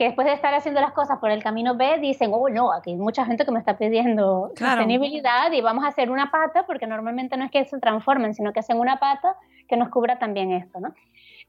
que 0.00 0.04
después 0.04 0.26
de 0.26 0.32
estar 0.32 0.54
haciendo 0.54 0.80
las 0.80 0.92
cosas 0.92 1.18
por 1.18 1.30
el 1.30 1.42
camino 1.42 1.76
B 1.76 1.98
dicen, 1.98 2.30
oh 2.32 2.48
no, 2.48 2.72
aquí 2.72 2.92
hay 2.92 2.96
mucha 2.96 3.26
gente 3.26 3.44
que 3.44 3.50
me 3.50 3.58
está 3.58 3.76
pidiendo 3.76 4.50
sostenibilidad 4.56 5.52
y 5.52 5.60
vamos 5.60 5.84
a 5.84 5.88
hacer 5.88 6.10
una 6.10 6.30
pata, 6.30 6.64
porque 6.64 6.86
normalmente 6.86 7.36
no 7.36 7.44
es 7.44 7.50
que 7.50 7.66
se 7.66 7.78
transformen, 7.80 8.32
sino 8.32 8.54
que 8.54 8.60
hacen 8.60 8.78
una 8.78 8.98
pata 8.98 9.36
que 9.68 9.76
nos 9.76 9.90
cubra 9.90 10.18
también 10.18 10.52
esto, 10.52 10.80
¿no? 10.80 10.94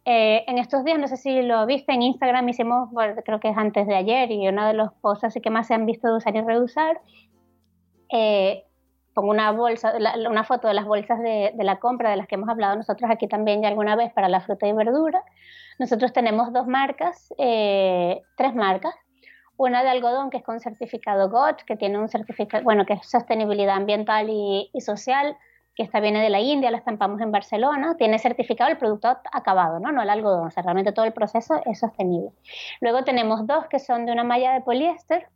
Eh, 0.04 0.44
en 0.48 0.58
estos 0.58 0.84
días, 0.84 1.00
no 1.00 1.08
sé 1.08 1.16
si 1.16 1.42
lo 1.44 1.66
viste 1.66 1.94
en 1.94 2.02
Instagram, 2.02 2.50
hicimos, 2.50 2.90
creo 3.24 3.40
que 3.40 3.52
es 3.52 3.58
antes 3.58 3.88
de 3.88 3.96
ayer, 3.96 4.30
y 4.30 4.46
uno 4.50 4.68
de 4.68 4.74
los 4.74 4.92
posts 4.96 5.24
así 5.24 5.40
que 5.40 5.50
más 5.50 5.68
se 5.68 5.74
han 5.74 5.86
visto 5.86 6.10
de 6.10 6.18
usar 6.18 6.36
y 6.36 6.42
reusar, 6.42 7.00
eh, 8.12 8.66
pongo 9.14 9.32
una 9.32 9.52
bolsa, 9.52 9.94
una 10.30 10.44
foto 10.44 10.68
de 10.68 10.74
las 10.74 10.86
bolsas 10.86 11.20
de, 11.20 11.54
la 11.58 11.78
compra 11.78 12.10
de 12.10 12.18
las 12.18 12.28
que 12.28 12.36
hemos 12.36 12.50
hablado 12.50 12.76
nosotros 12.76 13.10
aquí 13.12 13.28
también 13.28 13.62
ya 13.62 13.68
alguna 13.68 13.96
vez 13.96 14.12
para 14.14 14.30
la 14.30 14.42
fruta 14.42 14.68
y 14.68 14.74
verdura. 14.74 15.24
Nosotros 15.80 16.14
tenemos 16.14 16.54
dos 16.54 16.68
marcas, 16.68 17.34
eh, 17.38 18.22
tres 18.38 18.54
marcas. 18.56 18.94
Una 19.58 19.84
de 19.84 19.90
algodón 19.90 20.30
que 20.30 20.38
es 20.38 20.44
con 20.44 20.60
certificado 20.60 21.30
GOT, 21.30 21.64
que 21.64 21.76
tiene 21.76 22.00
un 22.00 22.10
certificado, 22.10 22.64
bueno, 22.64 22.86
que 22.86 22.94
es 22.94 23.10
sostenibilidad 23.10 23.76
ambiental 23.76 24.28
y, 24.30 24.70
social, 24.80 25.38
que 25.76 25.84
esta 25.84 26.00
viene 26.00 26.22
de 26.22 26.30
la 26.30 26.40
India, 26.40 26.72
la 26.72 26.78
estampamos 26.78 27.22
en 27.22 27.32
Barcelona, 27.32 27.96
tiene 27.98 28.18
certificado 28.18 28.72
el 28.72 28.78
producto 28.78 29.10
acabado, 29.32 29.80
¿no? 29.80 29.92
No 29.92 30.02
el 30.02 30.10
algodón, 30.10 30.48
o 30.48 30.52
sea, 30.52 30.64
realmente 30.64 30.92
todo 30.92 31.06
el 31.06 31.14
proceso 31.14 31.62
es 31.66 31.80
sostenible. 31.80 32.32
Luego 32.80 33.04
tenemos 33.04 33.46
dos 33.46 33.68
que 33.68 33.80
son 33.80 34.06
de 34.06 34.12
una 34.12 34.24
malla 34.24 34.54
de 34.54 34.62
poliéster, 34.62 35.28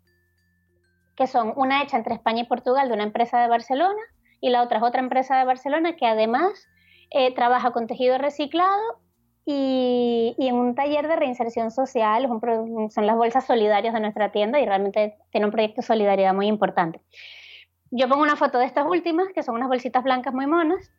que 1.16 1.28
son 1.28 1.54
una 1.56 1.82
hecha 1.82 1.98
entre 1.98 2.16
España 2.16 2.42
y 2.42 2.46
Portugal 2.46 2.88
de 2.88 2.94
una 2.94 3.04
empresa 3.04 3.40
de 3.40 3.48
Barcelona 3.48 4.02
y 4.42 4.50
la 4.50 4.62
otra 4.62 4.78
es 4.78 4.84
otra 4.84 5.02
empresa 5.02 5.38
de 5.38 5.46
Barcelona 5.46 5.96
que 5.96 6.06
además 6.06 6.68
eh, 7.12 7.34
trabaja 7.34 7.72
con 7.72 7.88
tejido 7.88 8.18
reciclado 8.18 9.00
y, 9.46 10.36
en 10.40 10.56
un 10.56 10.74
taller 10.74 11.08
de 11.08 11.16
reinserción 11.16 11.70
social, 11.70 12.28
son 12.90 13.06
las 13.06 13.16
bolsas 13.16 13.46
solidarias 13.46 13.94
de 13.94 14.00
nuestra 14.00 14.32
tienda 14.32 14.60
y 14.60 14.66
realmente 14.66 15.18
tiene 15.32 15.46
un 15.46 15.52
proyecto 15.52 15.82
de 15.82 15.88
solidaridad 15.88 16.34
muy 16.34 16.48
importante. 16.48 17.02
Yo 17.92 18.10
pongo 18.10 18.24
una 18.24 18.36
foto 18.36 18.58
de 18.58 18.66
estas 18.66 18.88
últimas, 18.88 19.28
que 19.34 19.44
son 19.44 19.56
unas 19.56 19.68
bolsitas 19.68 20.04
blancas 20.04 20.34
muy 20.34 20.48
monas, 20.48 20.92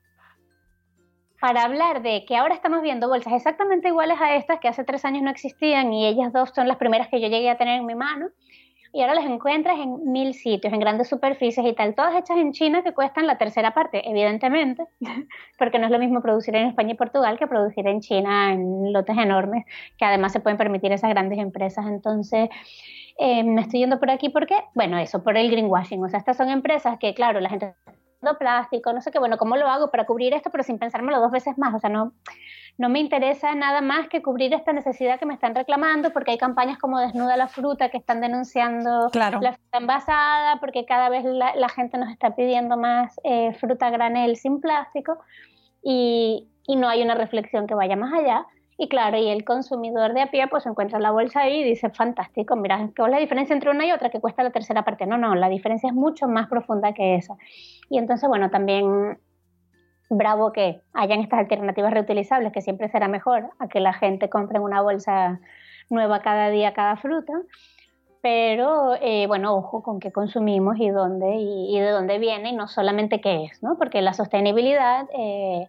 para 1.41 1.65
hablar 1.65 2.03
de 2.03 2.25
que 2.25 2.37
ahora 2.37 2.55
estamos 2.55 2.83
viendo 2.83 3.09
bolsas 3.09 3.33
exactamente 3.33 3.89
iguales 3.89 4.19
a 4.21 4.37
estas 4.37 4.61
que 4.61 4.69
hace 4.69 4.85
tres 4.85 5.05
años 5.05 5.23
no 5.23 5.31
existían 5.31 5.93
y 5.93 6.07
ellas 6.07 6.33
dos 6.33 6.51
son 6.55 6.69
las 6.69 6.79
primeras 6.79 7.09
que 7.09 7.21
yo 7.21 7.29
llegué 7.29 7.51
a 7.51 7.59
tener 7.59 7.81
en 7.81 7.87
mi 7.87 7.95
mano 7.95 8.29
y 8.93 9.01
ahora 9.01 9.15
las 9.15 9.25
encuentras 9.25 9.79
en 9.79 10.13
mil 10.13 10.35
sitios, 10.35 10.73
en 10.73 10.81
grandes 10.81 11.09
superficies 11.09 11.67
y 11.67 11.73
tal, 11.75 11.95
todas 11.95 12.15
hechas 12.15 12.39
en 12.39 12.53
China 12.53 12.83
que 12.83 12.93
cuestan 12.93 13.27
la 13.27 13.39
tercera 13.39 13.75
parte, 13.75 14.09
evidentemente, 14.09 14.85
porque 15.59 15.79
no 15.79 15.87
es 15.87 15.91
lo 15.91 15.99
mismo 15.99 16.23
producir 16.23 16.55
en 16.57 16.69
España 16.69 16.93
y 16.93 16.97
Portugal 16.97 17.39
que 17.39 17.47
producir 17.47 17.87
en 17.87 18.01
China 18.01 18.53
en 18.53 18.93
lotes 18.93 19.17
enormes, 19.17 19.65
que 19.99 20.05
además 20.05 20.33
se 20.33 20.41
pueden 20.41 20.57
permitir 20.57 20.93
esas 20.93 21.11
grandes 21.11 21.39
empresas. 21.39 21.87
Entonces, 21.87 22.49
eh, 23.19 23.43
me 23.45 23.63
estoy 23.63 23.81
yendo 23.81 23.99
por 23.99 24.11
aquí 24.11 24.29
porque, 24.29 24.57
bueno, 24.75 24.99
eso, 24.99 25.23
por 25.23 25.37
el 25.37 25.51
greenwashing. 25.51 26.03
O 26.05 26.09
sea, 26.09 26.19
estas 26.19 26.37
son 26.37 26.51
empresas 26.51 26.99
que, 26.99 27.15
claro, 27.15 27.41
la 27.41 27.49
gente 27.49 27.75
plástico, 28.39 28.93
no 28.93 29.01
sé 29.01 29.11
qué, 29.11 29.19
bueno, 29.19 29.37
¿cómo 29.37 29.57
lo 29.57 29.69
hago 29.69 29.91
para 29.91 30.07
cubrir 30.07 30.35
esto? 30.35 30.51
Pero 30.51 30.65
sin 30.65 30.79
pensármelo 30.79 31.21
dos 31.21 31.31
veces 31.31 31.59
más, 31.59 31.75
o 31.75 31.79
sea, 31.79 31.91
no, 31.91 32.13
no 32.79 32.89
me 32.89 32.99
interesa 32.99 33.55
nada 33.55 33.81
más 33.81 34.09
que 34.09 34.23
cubrir 34.23 34.53
esta 34.53 34.73
necesidad 34.73 35.19
que 35.19 35.27
me 35.27 35.35
están 35.35 35.55
reclamando, 35.55 36.13
porque 36.13 36.33
hay 36.33 36.39
campañas 36.39 36.79
como 36.79 37.01
Desnuda 37.01 37.37
la 37.37 37.49
Fruta 37.49 37.89
que 37.89 37.99
están 37.99 38.21
denunciando 38.21 39.09
la 39.15 39.53
fruta 39.53 39.79
envasada, 39.79 40.61
porque 40.61 40.85
cada 40.85 41.09
vez 41.09 41.25
la, 41.25 41.69
gente 41.69 41.99
nos 41.99 42.11
está 42.11 42.35
pidiendo 42.35 42.77
más 42.77 43.19
eh, 43.25 43.55
fruta 43.55 43.91
granel 43.91 44.37
sin 44.37 44.61
plástico 44.61 45.19
y, 45.83 46.49
y 46.67 46.77
no 46.77 46.89
hay 46.89 47.03
una 47.03 47.15
reflexión 47.15 47.67
que 47.67 47.75
vaya 47.75 47.97
más 47.97 48.13
allá. 48.13 48.47
Y 48.79 48.89
claro, 48.89 49.17
y 49.17 49.29
el 49.29 49.45
consumidor 49.45 50.13
de 50.13 50.23
a 50.23 50.31
pie 50.31 50.47
pues 50.49 50.67
encuentra 50.67 50.99
la 50.99 51.11
bolsa 51.11 51.41
ahí 51.41 51.61
y 51.61 51.65
dice, 51.65 51.89
fantástico, 51.89 52.57
mira, 52.57 52.91
¿qué 52.95 53.03
es 53.03 53.09
la 53.09 53.19
diferencia 53.19 53.55
entre 53.55 53.71
una 53.71 53.87
y 53.87 53.93
otra 53.93 54.11
que 54.11 54.21
cuesta 54.21 54.43
la 54.43 54.51
tercera 54.51 54.85
parte? 54.85 55.07
No, 55.07 55.17
no, 55.17 55.35
la 55.35 55.49
diferencia 55.49 55.89
es 55.89 55.95
mucho 55.95 56.29
más 56.29 56.49
profunda 56.49 56.93
que 56.93 57.15
esa. 57.15 57.37
Y 57.89 57.97
entonces, 57.97 58.29
bueno, 58.29 58.51
también 58.51 59.19
bravo 60.11 60.53
que 60.53 60.83
hayan 60.93 61.21
estas 61.21 61.41
alternativas 61.41 61.93
reutilizables, 61.93 62.53
que 62.53 62.61
siempre 62.61 62.89
será 62.89 63.09
mejor 63.09 63.51
a 63.59 63.69
que 63.69 63.81
la 63.81 63.93
gente 63.93 64.29
compre 64.29 64.61
una 64.61 64.83
bolsa 64.83 65.41
nueva 65.89 66.21
cada 66.21 66.51
día, 66.51 66.75
cada 66.75 66.97
fruta. 66.97 67.33
Pero 68.23 68.95
eh, 69.01 69.27
bueno, 69.27 69.55
ojo 69.55 69.83
con 69.83 70.01
qué 70.01 70.11
consumimos 70.11 70.79
y 70.79 70.91
dónde 70.91 71.37
y, 71.37 71.79
de 71.79 71.91
dónde 71.91 72.19
viene 72.19 72.51
y 72.51 72.57
no 72.57 72.67
solamente 72.67 73.21
qué 73.21 73.45
es, 73.45 73.63
¿no? 73.63 73.79
Porque 73.79 74.03
la 74.03 74.15
sostenibilidad 74.15 75.07
eh, 75.17 75.69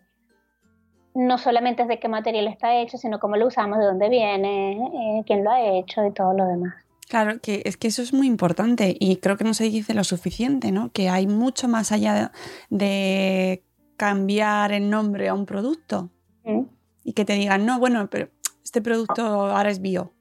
no 1.18 1.39
solamente 1.39 1.82
es 1.82 1.88
de 1.88 1.99
qué 1.99 2.07
material 2.07 2.47
está 2.47 2.80
hecho, 2.80 2.97
sino 2.97 3.20
cómo 3.20 3.38
lo 3.38 3.47
usamos, 3.47 3.80
de 3.80 3.86
dónde 3.86 4.07
viene, 4.07 4.74
eh, 4.74 5.24
quién 5.26 5.43
lo 5.43 5.49
ha 5.49 5.61
hecho 5.61 6.05
y 6.05 6.13
todo 6.13 6.34
lo 6.34 6.45
demás. 6.45 6.76
Claro, 7.09 7.39
que 7.41 7.63
es 7.65 7.76
que 7.76 7.88
eso 7.88 8.01
es 8.01 8.13
muy 8.13 8.28
importante 8.28 8.95
y 8.99 9.18
creo 9.18 9.36
que 9.36 9.43
no 9.43 9.53
se 9.53 9.63
dice 9.63 9.93
lo 9.93 10.03
suficiente, 10.03 10.72
¿no? 10.72 10.91
Que 10.91 11.09
hay 11.09 11.26
mucho 11.26 11.68
más 11.68 11.91
allá 11.91 12.32
de 12.70 13.63
cambiar 13.95 14.74
el 14.74 14.89
nombre 14.89 15.28
a 15.28 15.34
un 15.34 15.45
producto 15.45 16.11
mm. 16.43 16.63
y 17.03 17.13
que 17.13 17.26
te 17.26 17.34
digan, 17.34 17.65
no, 17.65 17.80
bueno, 17.80 18.09
pero 18.11 18.30
este 18.63 18.82
producto 18.82 19.24
ahora 19.24 19.72
es 19.72 19.82
bio. 19.82 20.13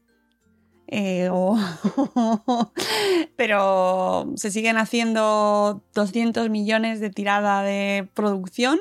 Eh, 0.86 1.28
pero 3.36 4.32
se 4.36 4.50
siguen 4.50 4.78
haciendo 4.78 5.82
200 5.94 6.48
millones 6.48 7.00
de 7.00 7.10
tirada 7.10 7.62
de 7.62 8.08
producción, 8.14 8.78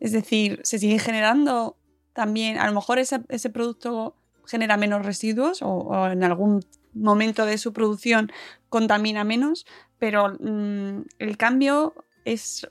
es 0.00 0.12
decir, 0.12 0.60
se 0.62 0.78
sigue 0.78 0.98
generando 0.98 1.76
también, 2.12 2.58
a 2.58 2.66
lo 2.66 2.74
mejor 2.74 2.98
ese, 2.98 3.50
producto 3.50 4.16
genera 4.46 4.76
menos 4.76 5.04
residuos 5.04 5.60
o, 5.62 6.08
en 6.10 6.24
algún 6.24 6.64
momento 6.94 7.44
de 7.44 7.58
su 7.58 7.72
producción 7.72 8.32
contamina 8.68 9.24
menos, 9.24 9.66
pero 9.98 10.36
mm, 10.40 11.02
el 11.18 11.36
cambio 11.36 11.94
es 12.24 12.66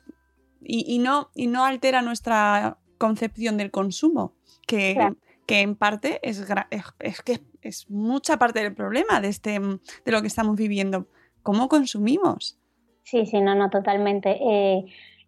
y, 0.67 0.97
no, 0.99 1.29
y 1.35 1.47
no 1.47 1.63
altera 1.63 2.01
nuestra 2.01 2.79
concepción 2.97 3.57
del 3.57 3.69
consumo, 3.69 4.33
que, 4.65 4.97
que 5.45 5.61
en 5.61 5.75
parte 5.75 6.19
es, 6.23 6.43
es, 6.99 7.21
que 7.21 7.41
es 7.61 7.89
mucha 7.89 8.37
parte 8.37 8.61
del 8.61 8.73
problema 8.73 9.21
de, 9.21 9.27
este, 9.27 9.59
de 9.59 10.11
lo 10.11 10.21
que 10.21 10.27
estamos 10.27 10.55
viviendo. 10.55 11.07
¿Cómo 11.43 11.67
consumimos? 11.69 12.57
Sí, 13.03 13.25
sí, 13.27 13.41
no, 13.41 13.53
no, 13.53 13.69
totalmente. 13.69 14.37
Eh, 14.41 14.85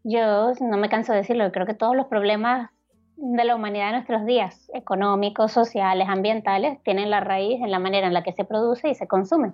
yo 0.07 0.53
no 0.61 0.77
me 0.77 0.89
canso 0.89 1.11
de 1.11 1.19
decirlo, 1.19 1.51
creo 1.51 1.65
que 1.65 1.73
todos 1.73 1.95
los 1.95 2.07
problemas 2.07 2.71
de 3.17 3.43
la 3.43 3.55
humanidad 3.55 3.87
de 3.87 3.91
nuestros 3.93 4.25
días, 4.25 4.71
económicos, 4.73 5.51
sociales, 5.51 6.07
ambientales, 6.07 6.81
tienen 6.83 7.09
la 7.09 7.19
raíz 7.19 7.59
en 7.61 7.71
la 7.71 7.79
manera 7.79 8.07
en 8.07 8.13
la 8.13 8.23
que 8.23 8.31
se 8.31 8.45
produce 8.45 8.89
y 8.89 8.95
se 8.95 9.07
consume. 9.07 9.51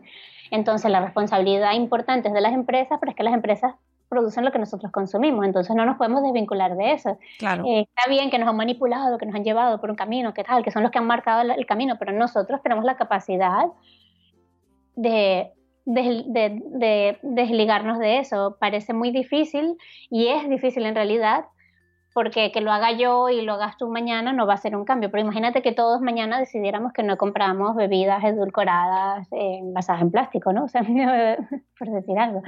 Entonces, 0.51 0.91
la 0.91 0.99
responsabilidad 0.99 1.73
importante 1.73 2.27
es 2.27 2.33
de 2.33 2.41
las 2.41 2.53
empresas, 2.53 2.99
pero 2.99 3.11
es 3.11 3.15
que 3.15 3.23
las 3.23 3.33
empresas 3.33 3.73
producen 4.09 4.45
lo 4.45 4.51
que 4.51 4.59
nosotros 4.59 4.91
consumimos, 4.91 5.43
entonces 5.43 5.75
no 5.75 5.85
nos 5.85 5.97
podemos 5.97 6.21
desvincular 6.21 6.75
de 6.75 6.91
eso. 6.91 7.17
Claro. 7.39 7.63
Eh, 7.65 7.87
está 7.87 8.07
bien 8.07 8.29
que 8.29 8.37
nos 8.37 8.47
han 8.47 8.57
manipulado, 8.57 9.17
que 9.17 9.25
nos 9.25 9.33
han 9.33 9.43
llevado 9.43 9.81
por 9.81 9.89
un 9.89 9.95
camino, 9.95 10.35
que 10.35 10.43
tal, 10.43 10.63
que 10.63 10.69
son 10.69 10.83
los 10.83 10.91
que 10.91 10.99
han 10.99 11.07
marcado 11.07 11.41
el, 11.41 11.51
el 11.51 11.65
camino, 11.65 11.95
pero 11.97 12.11
nosotros 12.11 12.61
tenemos 12.61 12.85
la 12.85 12.95
capacidad 12.95 13.65
de, 14.95 15.51
de- 15.85 16.23
de- 16.27 16.61
de 16.71 17.19
desligarnos 17.21 17.99
de 17.99 18.19
eso. 18.19 18.57
Parece 18.59 18.93
muy 18.93 19.11
difícil 19.11 19.77
y 20.09 20.27
es 20.27 20.47
difícil 20.49 20.85
en 20.85 20.95
realidad, 20.95 21.45
porque 22.13 22.51
que 22.51 22.61
lo 22.61 22.71
haga 22.71 22.91
yo 22.91 23.29
y 23.29 23.41
lo 23.41 23.53
hagas 23.53 23.75
tú 23.77 23.89
mañana 23.89 24.33
no 24.33 24.45
va 24.45 24.53
a 24.53 24.57
ser 24.57 24.75
un 24.75 24.85
cambio. 24.85 25.09
Pero 25.09 25.21
imagínate 25.23 25.61
que 25.63 25.71
todos 25.71 25.99
mañana 26.01 26.39
decidiéramos 26.39 26.93
que 26.93 27.01
no 27.03 27.17
compramos 27.17 27.75
bebidas 27.75 28.23
edulcoradas 28.23 29.27
eh, 29.31 29.57
envasadas 29.59 30.01
en 30.03 30.11
plástico, 30.11 30.53
¿no? 30.53 30.65
O 30.65 30.67
sea, 30.67 30.83
por 31.79 31.89
decir 31.89 32.17
algo. 32.19 32.43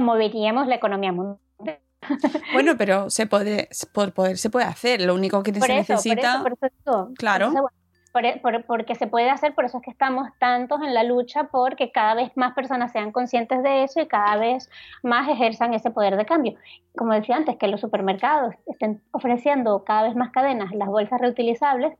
Moveríamos 0.00 0.66
la 0.66 0.74
economía 0.74 1.12
mundial. 1.12 1.38
Bueno, 2.52 2.72
pero 2.76 3.08
se 3.10 3.26
puede, 3.26 3.68
por 3.92 4.12
poder 4.12 4.36
se 4.38 4.50
puede 4.50 4.66
hacer. 4.66 5.00
Lo 5.02 5.14
único 5.14 5.42
que 5.42 5.52
Por 5.52 5.62
se 5.66 5.78
eso, 5.78 5.92
necesita. 5.94 6.42
por 6.42 6.52
eso, 6.52 6.58
por 6.58 6.68
eso 6.68 6.76
digo, 7.06 7.14
Claro. 7.16 7.50
bueno, 7.52 7.68
por- 8.16 8.24
e, 8.24 8.38
por- 8.38 8.64
porque 8.64 8.94
se 8.94 9.06
puede 9.06 9.28
hacer, 9.28 9.54
por 9.54 9.66
eso 9.66 9.76
es 9.76 9.82
que 9.84 9.90
estamos 9.90 10.26
tantos 10.38 10.80
en 10.80 10.94
la 10.94 11.02
lucha 11.02 11.44
porque 11.52 11.92
cada 11.92 12.14
vez 12.14 12.34
más 12.34 12.54
personas 12.54 12.90
sean 12.90 13.12
conscientes 13.12 13.62
de 13.62 13.82
eso 13.84 14.00
y 14.00 14.06
cada 14.06 14.36
vez 14.38 14.70
más 15.02 15.28
ejerzan 15.28 15.74
ese 15.74 15.90
poder 15.90 16.16
de 16.16 16.24
cambio. 16.24 16.54
Como 16.96 17.12
decía 17.12 17.36
antes, 17.36 17.56
que 17.58 17.68
los 17.68 17.78
supermercados 17.82 18.54
estén 18.64 19.02
ofreciendo 19.10 19.84
cada 19.84 20.04
vez 20.04 20.16
más 20.16 20.30
cadenas 20.30 20.72
las 20.72 20.88
bolsas 20.88 21.20
reutilizables, 21.20 21.92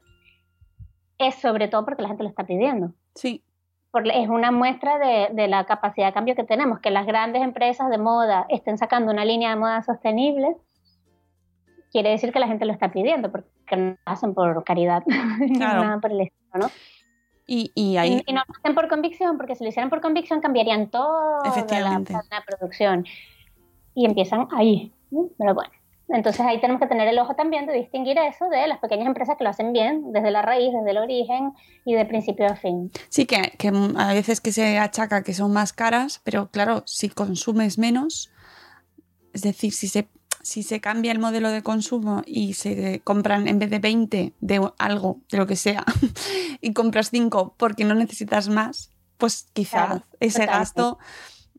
es 1.18 1.34
sobre 1.34 1.68
todo 1.68 1.84
porque 1.84 2.00
la 2.00 2.08
gente 2.08 2.22
lo 2.22 2.30
está 2.30 2.44
pidiendo. 2.44 2.92
Sí. 3.14 3.42
Por- 3.90 4.08
es 4.08 4.28
una 4.30 4.50
muestra 4.50 4.98
de, 4.98 5.28
de 5.34 5.48
la 5.48 5.64
capacidad 5.66 6.06
de 6.06 6.12
cambio 6.14 6.34
que 6.34 6.44
tenemos, 6.44 6.80
que 6.80 6.90
las 6.90 7.04
grandes 7.04 7.42
empresas 7.42 7.90
de 7.90 7.98
moda 7.98 8.46
estén 8.48 8.78
sacando 8.78 9.12
una 9.12 9.26
línea 9.26 9.50
de 9.50 9.56
moda 9.56 9.82
sostenible, 9.82 10.56
quiere 11.90 12.10
decir 12.10 12.32
que 12.32 12.38
la 12.38 12.48
gente 12.48 12.64
lo 12.64 12.72
está 12.72 12.90
pidiendo, 12.90 13.30
porque 13.30 13.76
no 13.76 13.90
lo 13.90 13.96
hacen 14.04 14.34
por 14.34 14.64
caridad, 14.64 15.02
Claro. 15.56 15.84
nada 15.84 16.00
por 16.00 16.12
el 16.12 16.22
estilo, 16.22 16.66
¿no? 16.66 16.70
Y, 17.46 17.70
y 17.74 17.96
ahí. 17.96 18.22
Y 18.26 18.32
no 18.32 18.42
lo 18.46 18.54
hacen 18.58 18.74
por 18.74 18.88
convicción, 18.88 19.36
porque 19.36 19.54
si 19.54 19.62
lo 19.62 19.68
hicieran 19.68 19.88
por 19.90 20.00
convicción 20.00 20.40
cambiarían 20.40 20.90
toda 20.90 21.42
la, 21.44 22.02
la 22.30 22.44
producción. 22.46 23.04
Y 23.94 24.04
empiezan 24.04 24.48
ahí, 24.52 24.92
¿no? 25.10 25.28
pero 25.38 25.54
bueno. 25.54 25.70
Entonces 26.08 26.40
ahí 26.40 26.60
tenemos 26.60 26.80
que 26.80 26.86
tener 26.86 27.08
el 27.08 27.18
ojo 27.18 27.34
también 27.34 27.66
de 27.66 27.72
distinguir 27.72 28.16
eso 28.18 28.48
de 28.48 28.68
las 28.68 28.78
pequeñas 28.78 29.08
empresas 29.08 29.36
que 29.36 29.42
lo 29.42 29.50
hacen 29.50 29.72
bien, 29.72 30.12
desde 30.12 30.30
la 30.30 30.40
raíz, 30.40 30.72
desde 30.72 30.90
el 30.90 30.98
origen 30.98 31.52
y 31.84 31.94
de 31.94 32.04
principio 32.04 32.46
a 32.46 32.54
fin. 32.54 32.92
Sí, 33.08 33.26
que, 33.26 33.54
que 33.58 33.72
a 33.96 34.12
veces 34.14 34.40
que 34.40 34.52
se 34.52 34.78
achaca 34.78 35.24
que 35.24 35.34
son 35.34 35.52
más 35.52 35.72
caras, 35.72 36.20
pero 36.22 36.48
claro, 36.50 36.84
si 36.86 37.08
consumes 37.08 37.76
menos, 37.78 38.30
es 39.32 39.42
decir, 39.42 39.72
si 39.72 39.88
se, 39.88 40.08
si 40.46 40.62
se 40.62 40.80
cambia 40.80 41.10
el 41.12 41.18
modelo 41.18 41.50
de 41.50 41.62
consumo 41.62 42.22
y 42.24 42.54
se 42.54 43.00
compran 43.02 43.48
en 43.48 43.58
vez 43.58 43.68
de 43.68 43.80
20 43.80 44.32
de 44.40 44.70
algo, 44.78 45.20
de 45.30 45.38
lo 45.38 45.46
que 45.46 45.56
sea, 45.56 45.84
y 46.60 46.72
compras 46.72 47.10
5 47.10 47.54
porque 47.58 47.84
no 47.84 47.94
necesitas 47.94 48.48
más, 48.48 48.90
pues 49.18 49.48
quizás 49.52 49.86
Claro, 49.88 50.02
ese 50.20 50.40
totalmente. 50.40 50.58
gasto, 50.58 50.98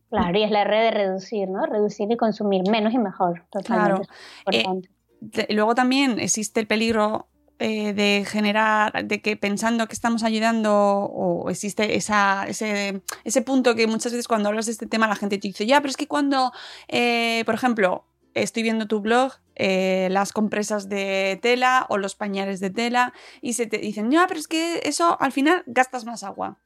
Claro, 0.10 0.38
y 0.40 0.44
es 0.44 0.52
la 0.52 0.64
red 0.64 0.84
de 0.84 0.92
reducir, 0.92 1.50
¿no? 1.50 1.66
Reducir 1.66 2.10
y 2.10 2.16
consumir 2.16 2.62
menos 2.70 2.94
y 2.94 2.98
mejor. 2.98 3.46
Claro. 3.66 3.98
Totalmente. 3.98 4.08
Importante. 4.46 4.90
de- 5.20 5.48
luego 5.54 5.76
también 5.76 6.18
existe 6.20 6.62
el 6.62 6.68
peligro 6.68 7.28
eh, 7.60 7.92
de 7.94 8.24
generar, 8.26 9.06
de 9.06 9.22
que 9.22 9.36
pensando 9.36 9.86
que 9.88 9.94
estamos 9.96 10.24
ayudando, 10.24 10.72
o 10.74 11.50
existe 11.50 11.98
esa, 11.98 12.46
ese, 12.48 13.02
ese 13.26 13.42
punto 13.42 13.76
que 13.76 13.86
muchas 13.88 14.14
veces 14.14 14.28
cuando 14.30 14.48
hablas 14.48 14.68
de 14.68 14.72
este 14.74 14.86
tema 14.88 15.08
la 15.08 15.16
gente 15.16 15.40
te 15.40 15.48
dice, 15.50 15.66
ya, 15.66 15.82
pero 15.82 15.90
es 15.90 15.98
que 15.98 16.08
cuando, 16.08 16.54
eh, 16.88 17.44
por 17.46 17.56
ejemplo, 17.56 18.06
estoy 18.44 18.64
viendo 18.64 18.88
tu 18.88 19.02
blog, 19.02 19.34
eh, 19.56 20.08
las 20.12 20.34
compresas 20.34 20.90
de 20.90 21.40
tela 21.42 21.86
o 21.90 21.98
los 21.98 22.16
pañales 22.16 22.60
de 22.60 22.70
tela, 22.70 23.14
y 23.42 23.54
se 23.54 23.68
te 23.68 23.78
dicen, 23.78 24.12
ya, 24.12 24.26
pero 24.28 24.40
es 24.40 24.48
que 24.48 24.82
eso 24.84 25.18
al 25.20 25.32
final 25.32 25.64
gastas 25.66 26.06
más 26.06 26.24
agua. 26.24 26.58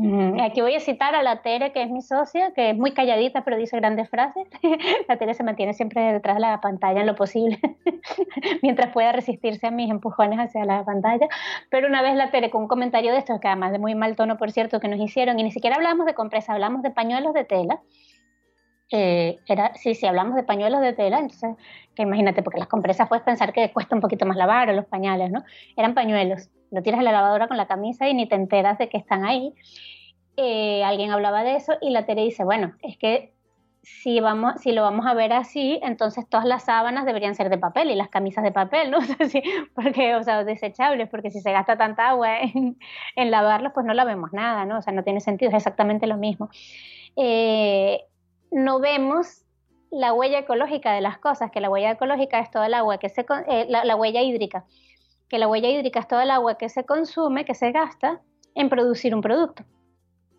Mm, 0.00 0.38
Aquí 0.40 0.60
voy 0.60 0.76
a 0.76 0.80
citar 0.80 1.16
a 1.16 1.24
la 1.24 1.42
Tere, 1.42 1.72
que 1.72 1.82
es 1.82 1.90
mi 1.90 2.02
socia, 2.02 2.52
que 2.54 2.70
es 2.70 2.76
muy 2.76 2.92
calladita, 2.92 3.42
pero 3.42 3.56
dice 3.56 3.76
grandes 3.76 4.08
frases. 4.08 4.46
La 5.08 5.16
Tere 5.16 5.34
se 5.34 5.42
mantiene 5.42 5.74
siempre 5.74 6.12
detrás 6.12 6.36
de 6.36 6.42
la 6.42 6.60
pantalla 6.60 7.00
en 7.00 7.06
lo 7.06 7.16
posible, 7.16 7.58
mientras 8.62 8.92
pueda 8.92 9.10
resistirse 9.10 9.66
a 9.66 9.72
mis 9.72 9.90
empujones 9.90 10.38
hacia 10.38 10.64
la 10.64 10.84
pantalla. 10.84 11.26
Pero 11.68 11.88
una 11.88 12.00
vez 12.00 12.14
la 12.14 12.30
Tere, 12.30 12.48
con 12.48 12.62
un 12.62 12.68
comentario 12.68 13.10
de 13.10 13.18
estos, 13.18 13.40
que 13.40 13.48
además 13.48 13.72
de 13.72 13.80
muy 13.80 13.96
mal 13.96 14.14
tono, 14.14 14.36
por 14.36 14.52
cierto, 14.52 14.78
que 14.78 14.86
nos 14.86 15.00
hicieron, 15.00 15.36
y 15.40 15.42
ni 15.42 15.50
siquiera 15.50 15.74
hablamos 15.74 16.06
de 16.06 16.14
compresa, 16.14 16.52
hablamos 16.52 16.82
de 16.82 16.92
pañuelos 16.92 17.34
de 17.34 17.44
tela. 17.44 17.80
Eh, 18.90 19.38
era, 19.46 19.74
sí, 19.74 19.94
sí, 19.94 20.06
hablamos 20.06 20.34
de 20.34 20.42
pañuelos 20.42 20.80
de 20.80 20.94
tela, 20.94 21.18
entonces, 21.18 21.56
que 21.94 22.02
imagínate, 22.02 22.42
porque 22.42 22.58
las 22.58 22.68
compresas 22.68 23.08
puedes 23.08 23.24
pensar 23.24 23.52
que 23.52 23.70
cuesta 23.72 23.94
un 23.94 24.00
poquito 24.00 24.24
más 24.24 24.36
lavar 24.36 24.70
o 24.70 24.72
los 24.72 24.86
pañales, 24.86 25.30
¿no? 25.30 25.44
Eran 25.76 25.94
pañuelos, 25.94 26.48
lo 26.70 26.82
tiras 26.82 27.00
a 27.00 27.02
la 27.02 27.12
lavadora 27.12 27.48
con 27.48 27.56
la 27.56 27.66
camisa 27.66 28.08
y 28.08 28.14
ni 28.14 28.26
te 28.26 28.34
enteras 28.34 28.78
de 28.78 28.88
que 28.88 28.96
están 28.96 29.24
ahí. 29.24 29.54
Eh, 30.36 30.84
alguien 30.84 31.10
hablaba 31.10 31.42
de 31.42 31.56
eso 31.56 31.74
y 31.80 31.90
la 31.90 32.06
Tere 32.06 32.22
dice, 32.22 32.44
bueno, 32.44 32.74
es 32.82 32.96
que 32.96 33.32
si, 33.82 34.20
vamos, 34.20 34.60
si 34.60 34.72
lo 34.72 34.82
vamos 34.82 35.06
a 35.06 35.14
ver 35.14 35.32
así, 35.32 35.80
entonces 35.82 36.28
todas 36.28 36.46
las 36.46 36.64
sábanas 36.64 37.06
deberían 37.06 37.34
ser 37.34 37.48
de 37.48 37.58
papel 37.58 37.90
y 37.90 37.94
las 37.94 38.08
camisas 38.08 38.44
de 38.44 38.52
papel, 38.52 38.90
¿no? 38.90 38.98
Porque, 39.74 40.14
o 40.14 40.22
sea, 40.22 40.44
desechables, 40.44 41.08
porque 41.08 41.30
si 41.30 41.40
se 41.40 41.52
gasta 41.52 41.76
tanta 41.76 42.08
agua 42.10 42.40
en, 42.40 42.78
en 43.16 43.30
lavarlos, 43.30 43.72
pues 43.72 43.86
no 43.86 43.94
lavemos 43.94 44.32
nada, 44.32 44.64
¿no? 44.64 44.78
O 44.78 44.82
sea, 44.82 44.92
no 44.92 45.04
tiene 45.04 45.20
sentido, 45.20 45.50
es 45.50 45.56
exactamente 45.56 46.06
lo 46.06 46.16
mismo. 46.16 46.50
Eh, 47.16 48.02
no 48.50 48.80
vemos 48.80 49.44
la 49.90 50.12
huella 50.12 50.40
ecológica 50.40 50.92
de 50.92 51.00
las 51.00 51.18
cosas, 51.18 51.50
que 51.50 51.60
la 51.60 51.70
huella 51.70 51.92
ecológica 51.92 52.40
es 52.40 52.50
todo 52.50 52.64
el 52.64 52.74
agua 52.74 52.98
que 52.98 53.08
se, 53.08 53.24
eh, 53.48 53.66
la, 53.68 53.84
la 53.84 53.96
huella 53.96 54.22
hídrica, 54.22 54.64
que 55.28 55.38
la 55.38 55.48
huella 55.48 55.68
hídrica 55.68 56.00
es 56.00 56.08
todo 56.08 56.20
el 56.20 56.30
agua 56.30 56.58
que 56.58 56.68
se 56.68 56.84
consume, 56.84 57.44
que 57.44 57.54
se 57.54 57.72
gasta 57.72 58.20
en 58.54 58.68
producir 58.68 59.14
un 59.14 59.20
producto. 59.20 59.64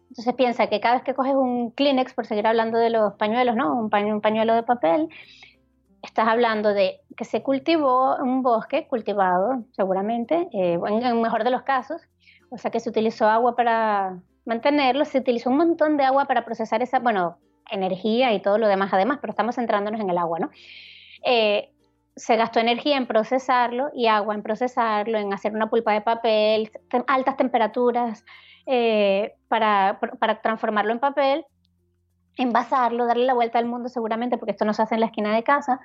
Entonces 0.09 0.33
piensa 0.33 0.67
que 0.67 0.79
cada 0.79 0.95
vez 0.95 1.03
que 1.03 1.13
coges 1.13 1.35
un 1.35 1.71
Kleenex, 1.71 2.13
por 2.13 2.25
seguir 2.25 2.47
hablando 2.47 2.79
de 2.79 2.89
los 2.89 3.13
pañuelos, 3.13 3.55
¿no? 3.55 3.75
Un, 3.75 3.93
un 3.93 4.21
pañuelo 4.21 4.55
de 4.55 4.63
papel, 4.63 5.09
estás 6.01 6.27
hablando 6.27 6.73
de 6.73 7.01
que 7.15 7.25
se 7.25 7.43
cultivó 7.43 8.15
un 8.17 8.41
bosque 8.41 8.87
cultivado, 8.87 9.63
seguramente, 9.71 10.47
eh, 10.53 10.79
en 10.83 11.03
el 11.03 11.15
mejor 11.15 11.43
de 11.43 11.51
los 11.51 11.63
casos, 11.63 12.01
o 12.49 12.57
sea 12.57 12.71
que 12.71 12.79
se 12.79 12.89
utilizó 12.89 13.27
agua 13.27 13.55
para 13.55 14.19
mantenerlo, 14.45 15.05
se 15.05 15.19
utilizó 15.19 15.49
un 15.49 15.57
montón 15.57 15.97
de 15.97 16.05
agua 16.05 16.25
para 16.25 16.45
procesar 16.45 16.81
esa, 16.81 16.99
bueno, 16.99 17.37
energía 17.71 18.33
y 18.33 18.41
todo 18.41 18.57
lo 18.57 18.67
demás 18.67 18.93
además, 18.93 19.19
pero 19.21 19.31
estamos 19.31 19.55
centrándonos 19.55 19.99
en 20.01 20.09
el 20.09 20.17
agua, 20.17 20.39
¿no? 20.39 20.49
Eh, 21.23 21.71
se 22.15 22.35
gastó 22.35 22.59
energía 22.59 22.97
en 22.97 23.07
procesarlo 23.07 23.89
y 23.93 24.07
agua 24.07 24.35
en 24.35 24.43
procesarlo, 24.43 25.17
en 25.17 25.33
hacer 25.33 25.53
una 25.53 25.69
pulpa 25.69 25.93
de 25.93 26.01
papel, 26.01 26.71
tem- 26.89 27.05
altas 27.07 27.37
temperaturas 27.37 28.25
eh, 28.65 29.35
para, 29.47 29.99
para 30.19 30.41
transformarlo 30.41 30.91
en 30.91 30.99
papel, 30.99 31.45
envasarlo, 32.37 33.05
darle 33.05 33.25
la 33.25 33.33
vuelta 33.33 33.57
al 33.59 33.65
mundo 33.65 33.89
seguramente, 33.89 34.37
porque 34.37 34.51
esto 34.51 34.65
no 34.65 34.73
se 34.73 34.81
hace 34.81 34.95
en 34.95 35.01
la 35.01 35.07
esquina 35.07 35.33
de 35.33 35.43
casa. 35.43 35.79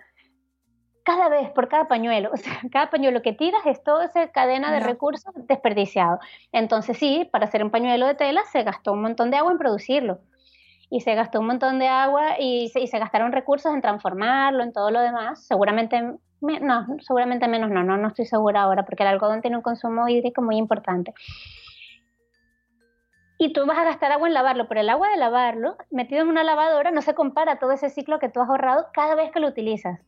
Cada 1.04 1.28
vez, 1.28 1.50
por 1.50 1.68
cada 1.68 1.86
pañuelo, 1.86 2.30
o 2.34 2.36
sea, 2.36 2.60
cada 2.72 2.90
pañuelo 2.90 3.22
que 3.22 3.32
tiras 3.32 3.64
es 3.66 3.82
toda 3.84 4.06
esa 4.06 4.28
cadena 4.28 4.72
de 4.72 4.80
Ya. 4.80 4.86
recursos 4.86 5.32
desperdiciado. 5.36 6.18
Entonces 6.50 6.96
sí, 6.98 7.28
para 7.30 7.46
hacer 7.46 7.62
un 7.62 7.70
pañuelo 7.70 8.06
de 8.06 8.14
tela 8.14 8.42
se 8.50 8.62
gastó 8.62 8.92
un 8.92 9.02
montón 9.02 9.30
de 9.30 9.36
agua 9.36 9.52
en 9.52 9.58
producirlo 9.58 10.20
y 10.90 11.00
se 11.00 11.14
gastó 11.14 11.40
un 11.40 11.46
montón 11.46 11.78
de 11.78 11.88
agua 11.88 12.38
y 12.38 12.68
se, 12.68 12.98
gastaron 12.98 13.32
recursos 13.32 13.72
en 13.74 13.80
transformarlo, 13.80 14.62
en 14.62 14.72
todo 14.72 14.90
lo 14.90 15.00
demás. 15.00 15.46
Seguramente, 15.46 16.00
me- 16.40 16.60
no, 16.60 16.86
seguramente 17.00 17.48
menos 17.48 17.70
no, 17.70 17.82
no, 17.82 17.96
no 17.96 18.08
estoy 18.08 18.26
segura 18.26 18.62
ahora, 18.62 18.84
porque 18.84 19.02
el 19.02 19.08
algodón 19.08 19.40
tiene 19.40 19.56
un 19.56 19.62
consumo 19.62 20.08
hídrico 20.08 20.42
muy 20.42 20.56
importante. 20.56 21.14
Y 23.36 23.52
tú 23.52 23.66
vas 23.66 23.78
a 23.78 23.84
gastar 23.84 24.12
agua 24.12 24.28
en 24.28 24.34
lavarlo, 24.34 24.68
pero 24.68 24.80
el 24.80 24.88
agua 24.88 25.08
de 25.08 25.16
lavarlo, 25.16 25.76
metido 25.90 26.22
en 26.22 26.28
una 26.28 26.44
lavadora, 26.44 26.92
no 26.92 27.02
se 27.02 27.14
compara 27.14 27.52
a 27.52 27.58
todo 27.58 27.72
ese 27.72 27.90
ciclo 27.90 28.18
que 28.18 28.28
tú 28.28 28.40
has 28.40 28.48
ahorrado 28.48 28.86
cada 28.92 29.16
vez 29.16 29.32
que 29.32 29.40
lo 29.40 29.48
utilizas. 29.48 30.00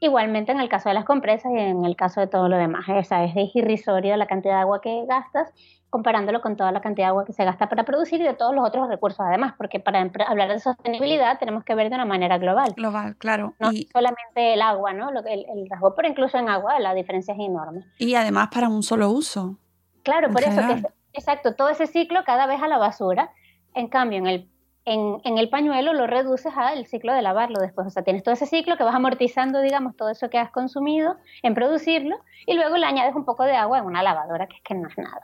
Igualmente 0.00 0.50
en 0.50 0.60
el 0.60 0.68
caso 0.68 0.88
de 0.88 0.94
las 0.94 1.04
compresas 1.04 1.52
y 1.52 1.58
en 1.58 1.84
el 1.84 1.94
caso 1.94 2.20
de 2.20 2.26
todo 2.26 2.48
lo 2.48 2.56
demás. 2.56 2.86
Es 2.88 3.54
irrisorio 3.54 4.16
la 4.16 4.26
cantidad 4.26 4.54
de 4.54 4.60
agua 4.62 4.80
que 4.80 5.04
gastas 5.06 5.52
comparándolo 5.90 6.40
con 6.40 6.56
toda 6.56 6.72
la 6.72 6.80
cantidad 6.80 7.06
de 7.06 7.10
agua 7.10 7.24
que 7.24 7.32
se 7.32 7.44
gasta 7.44 7.68
para 7.68 7.84
producir 7.84 8.20
y 8.20 8.24
de 8.24 8.34
todos 8.34 8.54
los 8.54 8.66
otros 8.66 8.88
recursos 8.88 9.20
además, 9.20 9.54
porque 9.58 9.80
para 9.80 10.08
hablar 10.26 10.48
de 10.48 10.60
sostenibilidad 10.60 11.38
tenemos 11.38 11.64
que 11.64 11.74
ver 11.74 11.90
de 11.90 11.96
una 11.96 12.04
manera 12.04 12.38
global, 12.38 12.72
Global, 12.76 13.16
claro. 13.16 13.54
no 13.58 13.72
Y, 13.72 13.88
solamente 13.92 14.54
el 14.54 14.62
agua, 14.62 14.92
¿no? 14.92 15.10
Lo 15.10 15.22
que 15.22 15.34
el, 15.34 15.46
el 15.48 15.68
rasgo, 15.68 15.94
pero 15.94 16.08
incluso 16.08 16.38
en 16.38 16.48
agua 16.48 16.78
la 16.78 16.94
diferencia 16.94 17.34
es 17.34 17.40
enorme. 17.40 17.84
y 17.98 18.14
además 18.14 18.48
para 18.52 18.68
un 18.68 18.82
solo 18.82 19.10
uso. 19.10 19.58
Claro, 20.02 20.30
por 20.30 20.42
eso 20.42 20.60
que 20.66 20.82
exacto, 21.12 21.54
todo 21.54 21.68
ese 21.68 21.86
ciclo 21.86 22.24
cada 22.24 22.46
vez 22.46 22.62
a 22.62 22.68
la 22.68 22.78
basura. 22.78 23.30
En 23.74 23.88
cambio, 23.88 24.18
en 24.18 24.26
el 24.26 24.48
en, 24.86 25.20
en, 25.24 25.38
el 25.38 25.50
pañuelo 25.50 25.92
lo 25.92 26.06
reduces 26.06 26.52
al 26.56 26.86
ciclo 26.86 27.14
de 27.14 27.22
lavarlo 27.22 27.60
después. 27.60 27.86
O 27.86 27.90
sea, 27.90 28.02
tienes 28.02 28.22
todo 28.22 28.34
ese 28.34 28.46
ciclo 28.46 28.76
que 28.76 28.82
vas 28.82 28.94
amortizando, 28.94 29.60
digamos, 29.60 29.94
todo 29.94 30.08
eso 30.08 30.30
que 30.30 30.38
has 30.38 30.50
consumido 30.50 31.16
en 31.42 31.54
producirlo 31.54 32.16
y 32.46 32.54
luego 32.54 32.76
le 32.76 32.86
añades 32.86 33.14
un 33.14 33.24
poco 33.24 33.44
de 33.44 33.54
agua 33.54 33.78
en 33.78 33.84
una 33.84 34.02
lavadora, 34.02 34.46
que 34.46 34.56
es 34.56 34.62
que 34.62 34.74
no 34.74 34.88
es 34.88 34.96
nada. 34.96 35.20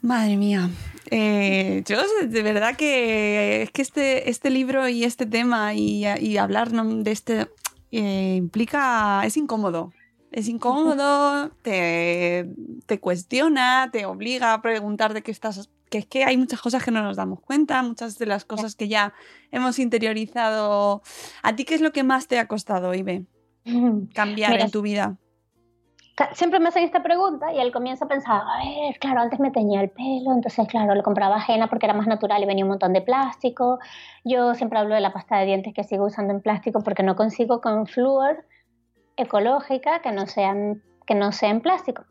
Madre 0.00 0.36
mía, 0.36 0.70
eh, 1.10 1.82
yo 1.86 1.98
de 2.26 2.42
verdad 2.42 2.76
que 2.76 3.62
es 3.62 3.70
que 3.70 3.82
este, 3.82 4.30
este 4.30 4.50
libro 4.50 4.88
y 4.88 5.04
este 5.04 5.26
tema 5.26 5.74
y, 5.74 6.06
y 6.06 6.36
hablar 6.36 6.70
de 6.70 7.10
este 7.10 7.48
eh, 7.90 8.34
implica, 8.36 9.22
es 9.24 9.36
incómodo. 9.36 9.92
Es 10.30 10.48
incómodo, 10.48 11.50
te, 11.62 12.50
te, 12.86 13.00
cuestiona, 13.00 13.88
te 13.90 14.04
obliga 14.04 14.52
a 14.52 14.62
preguntar 14.62 15.14
de 15.14 15.22
qué 15.22 15.30
estás. 15.30 15.70
Que 15.88 15.98
es 15.98 16.06
que 16.06 16.24
hay 16.24 16.36
muchas 16.36 16.60
cosas 16.60 16.84
que 16.84 16.90
no 16.90 17.02
nos 17.02 17.16
damos 17.16 17.40
cuenta, 17.40 17.82
muchas 17.82 18.18
de 18.18 18.26
las 18.26 18.44
cosas 18.44 18.74
que 18.74 18.88
ya 18.88 19.14
hemos 19.50 19.78
interiorizado. 19.78 21.02
¿A 21.42 21.56
ti 21.56 21.64
qué 21.64 21.74
es 21.74 21.80
lo 21.80 21.92
que 21.92 22.02
más 22.02 22.28
te 22.28 22.38
ha 22.38 22.46
costado, 22.46 22.92
Ibe? 22.92 23.24
Cambiar 24.14 24.60
en 24.60 24.70
tu 24.70 24.82
vida 24.82 25.16
siempre 26.32 26.60
me 26.60 26.68
hacen 26.68 26.84
esta 26.84 27.02
pregunta 27.02 27.52
y 27.52 27.60
al 27.60 27.72
comienzo 27.72 28.08
pensaba, 28.08 28.44
a 28.54 28.64
ver, 28.64 28.98
claro, 28.98 29.20
antes 29.20 29.40
me 29.40 29.50
teñía 29.50 29.80
el 29.80 29.90
pelo, 29.90 30.32
entonces, 30.32 30.66
claro, 30.68 30.94
le 30.94 31.02
compraba 31.02 31.36
ajena 31.36 31.68
porque 31.68 31.86
era 31.86 31.94
más 31.94 32.06
natural 32.06 32.42
y 32.42 32.46
venía 32.46 32.64
un 32.64 32.70
montón 32.70 32.92
de 32.92 33.02
plástico. 33.02 33.78
Yo 34.24 34.54
siempre 34.54 34.78
hablo 34.78 34.94
de 34.94 35.00
la 35.00 35.12
pasta 35.12 35.38
de 35.38 35.46
dientes 35.46 35.74
que 35.74 35.84
sigo 35.84 36.06
usando 36.06 36.32
en 36.32 36.40
plástico 36.40 36.80
porque 36.82 37.02
no 37.02 37.16
consigo 37.16 37.60
con 37.60 37.86
flúor 37.86 38.44
ecológica 39.16 40.00
que 40.00 40.12
no, 40.12 40.26
sean, 40.26 40.82
que 41.06 41.14
no 41.14 41.32
sea 41.32 41.50
en 41.50 41.60
plástico. 41.60 42.04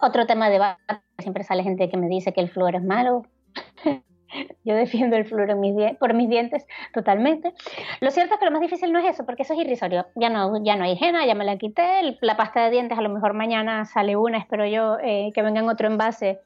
otro 0.00 0.26
tema 0.26 0.46
de 0.46 0.52
debate, 0.52 0.82
siempre 1.18 1.44
sale 1.44 1.62
gente 1.62 1.88
que 1.88 1.96
me 1.96 2.08
dice 2.08 2.32
que 2.32 2.40
el 2.40 2.50
flúor 2.50 2.76
es 2.76 2.84
malo. 2.84 3.22
Yo 4.64 4.74
defiendo 4.74 5.16
el 5.16 5.24
flúor 5.24 5.48
por 5.98 6.14
mis 6.14 6.28
dientes 6.28 6.66
totalmente. 6.92 7.52
Lo 8.00 8.10
cierto 8.10 8.34
es 8.34 8.40
que 8.40 8.46
lo 8.46 8.52
más 8.52 8.60
difícil 8.60 8.92
no 8.92 8.98
es 8.98 9.06
eso, 9.06 9.24
porque 9.24 9.42
eso 9.42 9.54
es 9.54 9.60
irrisorio. 9.60 10.06
Ya 10.14 10.30
no, 10.30 10.62
ya 10.62 10.76
no 10.76 10.84
hay 10.84 10.92
higiene, 10.92 11.26
ya 11.26 11.34
me 11.34 11.44
la 11.44 11.58
quité. 11.58 12.16
La 12.20 12.36
pasta 12.36 12.64
de 12.64 12.70
dientes, 12.70 12.98
a 12.98 13.02
lo 13.02 13.08
mejor 13.08 13.34
mañana 13.34 13.84
sale 13.84 14.16
una, 14.16 14.38
espero 14.38 14.66
yo, 14.66 14.98
eh, 15.02 15.32
que 15.34 15.42
venga 15.42 15.60
en 15.60 15.68
otro 15.68 15.86
envase 15.86 16.40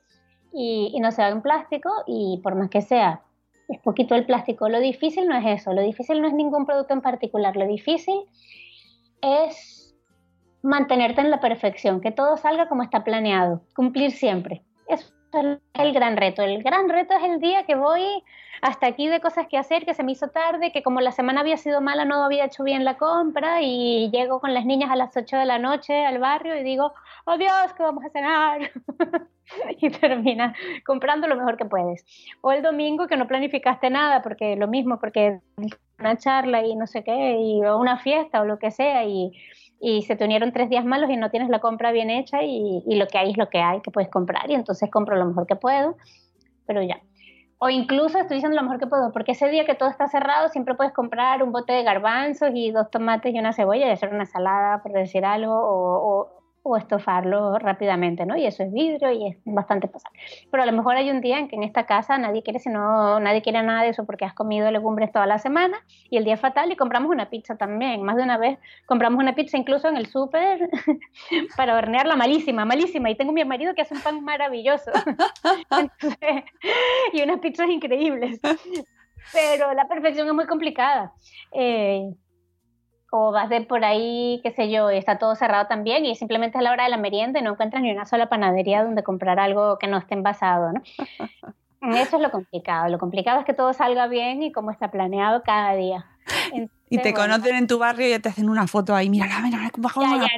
y, 0.53 0.93
y 0.95 1.01
no 1.01 1.12
se 1.12 1.22
en 1.22 1.43
plástico. 1.43 1.91
Y 2.07 2.41
por 2.43 2.55
más 2.55 2.70
que 2.70 2.82
sea, 2.82 3.22
es 3.68 3.80
poquito 3.80 4.14
el 4.14 4.26
plástico. 4.26 4.68
Lo 4.68 4.80
difícil 4.80 5.26
no 5.28 5.37
es 5.37 5.61
eso. 5.61 5.72
Lo 5.72 5.82
difícil 5.82 6.20
no 6.20 6.28
es 6.28 6.34
ningún 6.34 6.66
producto 6.66 6.95
en 6.95 7.01
particular. 7.01 7.57
Lo 7.57 7.66
difícil 7.66 8.20
es 9.22 9.76
mantenerte 10.62 11.20
en 11.20 11.30
la 11.30 11.41
perfección, 11.41 12.01
que 12.01 12.11
todo 12.11 12.37
salga 12.37 12.68
como 12.68 12.82
está 12.82 13.05
planeado, 13.05 13.62
cumplir 13.74 14.11
siempre. 14.11 14.62
El 15.33 15.93
gran 15.93 16.16
reto. 16.16 16.43
El 16.43 16.62
gran 16.62 16.89
reto 16.89 17.14
es 17.14 17.24
el 17.24 17.41
día 17.41 17.64
que 17.64 17.74
voy 17.74 18.03
hasta 18.62 18.87
aquí 18.87 19.09
de 19.09 19.20
cosas 19.20 19.47
que 19.49 19.59
hacer, 19.59 19.85
que 19.85 19.95
se 19.95 20.03
me 20.03 20.12
hizo 20.12 20.29
tarde, 20.29 20.72
que 20.72 20.83
como 20.83 21.01
la 21.01 21.12
semana 21.12 21.41
había 21.41 21.57
sido 21.57 21.81
mala 21.81 22.05
no 22.05 22.24
había 22.24 22.47
hecho 22.47 22.64
bien 22.64 22.85
la 22.85 22.97
compra 22.97 23.61
y 23.62 24.11
llego 24.11 24.41
con 24.41 24.55
las 24.55 24.64
niñas 24.64 24.91
a 24.91 24.97
las 24.97 25.16
8 25.16 25.37
de 25.37 25.47
la 25.47 25.59
noche 25.59 26.05
al 26.05 26.18
barrio 26.18 26.57
y 26.57 26.62
digo, 26.62 26.93
oh 27.24 27.37
Dios, 27.37 27.72
que 27.77 27.83
vamos 27.83 28.05
a 28.05 28.11
cenar. 28.11 28.70
y 29.81 29.91
termina 29.91 30.55
comprando 30.85 31.29
lo 31.29 31.37
mejor 31.37 31.57
que 31.57 31.64
puedes. 31.64 32.05
O 32.41 32.53
el 32.53 32.62
domingo 32.62 33.07
que 33.07 33.16
no 33.16 33.29
planificaste 33.29 33.91
nada, 33.91 34.22
porque 34.22 34.57
lo 34.57 34.68
mismo, 34.68 34.99
porque 34.99 35.41
una 35.99 36.16
charla 36.16 36.64
y 36.64 36.74
no 36.74 36.87
sé 36.87 37.05
qué, 37.05 37.39
y, 37.41 37.64
o 37.64 37.79
una 37.79 37.99
fiesta 37.99 38.41
o 38.41 38.45
lo 38.45 38.59
que 38.59 38.70
sea, 38.70 39.05
y 39.05 39.33
y 39.81 40.03
se 40.03 40.16
te 40.16 40.24
unieron 40.24 40.53
tres 40.53 40.70
días 40.70 40.85
malos 40.85 41.11
y 41.11 41.16
no 41.16 41.31
tienes 41.31 41.49
la 41.49 41.59
compra 41.59 41.93
bien 41.93 42.11
hecha 42.11 42.43
y, 42.43 42.83
lo 42.87 43.07
que 43.07 43.18
hay 43.18 43.31
es 43.31 43.37
lo 43.37 43.49
que 43.49 43.59
hay 43.59 43.81
que 43.81 43.91
puedes 43.91 44.11
comprar 44.11 44.51
y 44.51 44.55
entonces 44.55 44.91
compro 44.91 45.16
lo 45.16 45.27
mejor 45.27 45.47
que 45.47 45.57
puedo, 45.57 45.97
pero 46.66 46.83
ya. 46.83 47.01
O 47.59 47.70
incluso 47.70 48.18
estoy 48.18 48.37
diciendo 48.37 48.57
lo 48.57 48.62
mejor 48.62 48.79
que 48.79 48.87
puedo, 48.87 49.12
porque 49.12 49.33
ese 49.33 49.49
día 49.49 49.64
que 49.64 49.74
todo 49.74 49.89
está 49.89 50.09
cerrado 50.09 50.49
siempre 50.51 50.74
puedes 50.74 50.93
comprar 50.93 51.43
un 51.43 51.53
bote 51.53 51.72
de 51.72 51.83
garbanzos 51.85 52.51
y 52.55 52.70
dos 52.70 52.91
tomates 52.91 53.35
y 53.35 53.39
una 53.39 53.55
cebolla 53.55 53.87
y 53.87 53.91
hacer 53.91 54.12
una 54.12 54.27
salada, 54.27 54.83
por 54.83 54.93
decir 54.93 55.24
algo, 55.24 55.55
o, 55.55 56.20
o 56.20 56.36
estofarlo 56.74 57.58
rápidamente, 57.58 58.26
¿no? 58.26 58.36
Y 58.36 58.46
eso 58.46 58.64
es 58.64 58.72
vidrio 58.72 59.12
y 59.12 59.28
es 59.28 59.36
bastante 59.44 59.86
pasable. 59.86 60.18
Pero 60.50 60.62
a 60.62 60.66
lo 60.66 60.72
mejor 60.72 60.96
hay 60.96 61.10
un 61.10 61.20
día 61.20 61.38
en 61.38 61.48
que 61.48 61.56
en 61.56 61.62
esta 61.62 61.86
casa 61.86 62.18
nadie 62.18 62.42
quiere 62.42 62.58
sino 62.58 63.20
nadie 63.20 63.42
quiere 63.42 63.62
nada 63.62 63.82
de 63.82 63.90
eso 63.90 64.06
porque 64.06 64.24
has 64.24 64.34
comido 64.34 64.70
legumbres 64.70 65.12
toda 65.12 65.26
la 65.26 65.38
semana 65.38 65.76
y 66.10 66.16
el 66.16 66.24
día 66.24 66.34
es 66.34 66.40
fatal 66.40 66.72
y 66.72 66.76
compramos 66.76 67.10
una 67.10 67.30
pizza 67.30 67.56
también. 67.56 68.02
Más 68.02 68.16
de 68.16 68.22
una 68.22 68.38
vez 68.38 68.58
compramos 68.86 69.22
una 69.22 69.34
pizza 69.34 69.58
incluso 69.58 69.88
en 69.88 69.96
el 69.96 70.06
súper 70.06 70.68
para 71.56 71.76
hornearla 71.76 72.16
malísima, 72.16 72.64
malísima. 72.64 73.10
Y 73.10 73.16
tengo 73.16 73.32
mi 73.32 73.44
marido 73.44 73.74
que 73.74 73.82
hace 73.82 73.94
un 73.94 74.00
pan 74.00 74.24
maravilloso. 74.24 74.90
y 77.12 77.22
unas 77.22 77.40
pizzas 77.40 77.68
increíbles. 77.68 78.40
Pero 79.32 79.74
la 79.74 79.88
perfección 79.88 80.28
es 80.28 80.34
muy 80.34 80.46
complicada. 80.46 81.12
Eh, 81.52 82.12
o 83.18 83.32
vas 83.32 83.48
de 83.48 83.62
por 83.62 83.84
ahí, 83.84 84.40
qué 84.42 84.50
sé 84.52 84.70
yo, 84.70 84.90
y 84.90 84.96
está 84.96 85.18
todo 85.18 85.34
cerrado 85.34 85.66
también 85.66 86.04
y 86.04 86.14
simplemente 86.16 86.58
es 86.58 86.64
la 86.64 86.72
hora 86.72 86.84
de 86.84 86.90
la 86.90 86.98
merienda 86.98 87.40
y 87.40 87.42
no 87.42 87.52
encuentras 87.52 87.82
ni 87.82 87.90
una 87.90 88.04
sola 88.04 88.28
panadería 88.28 88.84
donde 88.84 89.02
comprar 89.02 89.40
algo 89.40 89.78
que 89.78 89.86
no 89.86 89.96
esté 89.96 90.14
envasado, 90.14 90.72
¿no? 90.72 90.82
Eso 91.94 92.16
es 92.16 92.22
lo 92.22 92.30
complicado. 92.30 92.88
Lo 92.88 92.98
complicado 92.98 93.40
es 93.40 93.46
que 93.46 93.54
todo 93.54 93.72
salga 93.72 94.06
bien 94.08 94.42
y 94.42 94.52
como 94.52 94.70
está 94.70 94.90
planeado 94.90 95.42
cada 95.42 95.74
día. 95.74 96.06
y 96.90 96.98
te 96.98 97.14
conocen 97.14 97.54
en 97.56 97.66
tu 97.66 97.78
barrio 97.78 98.06
y 98.08 98.10
ya 98.10 98.18
te 98.18 98.28
hacen 98.28 98.48
una 98.48 98.66
foto 98.66 98.94
ahí. 98.94 99.08
Mira, 99.08 99.26
mira, 99.26 99.40
mira, 99.40 99.70
bajamos 99.76 100.10
una 100.10 100.28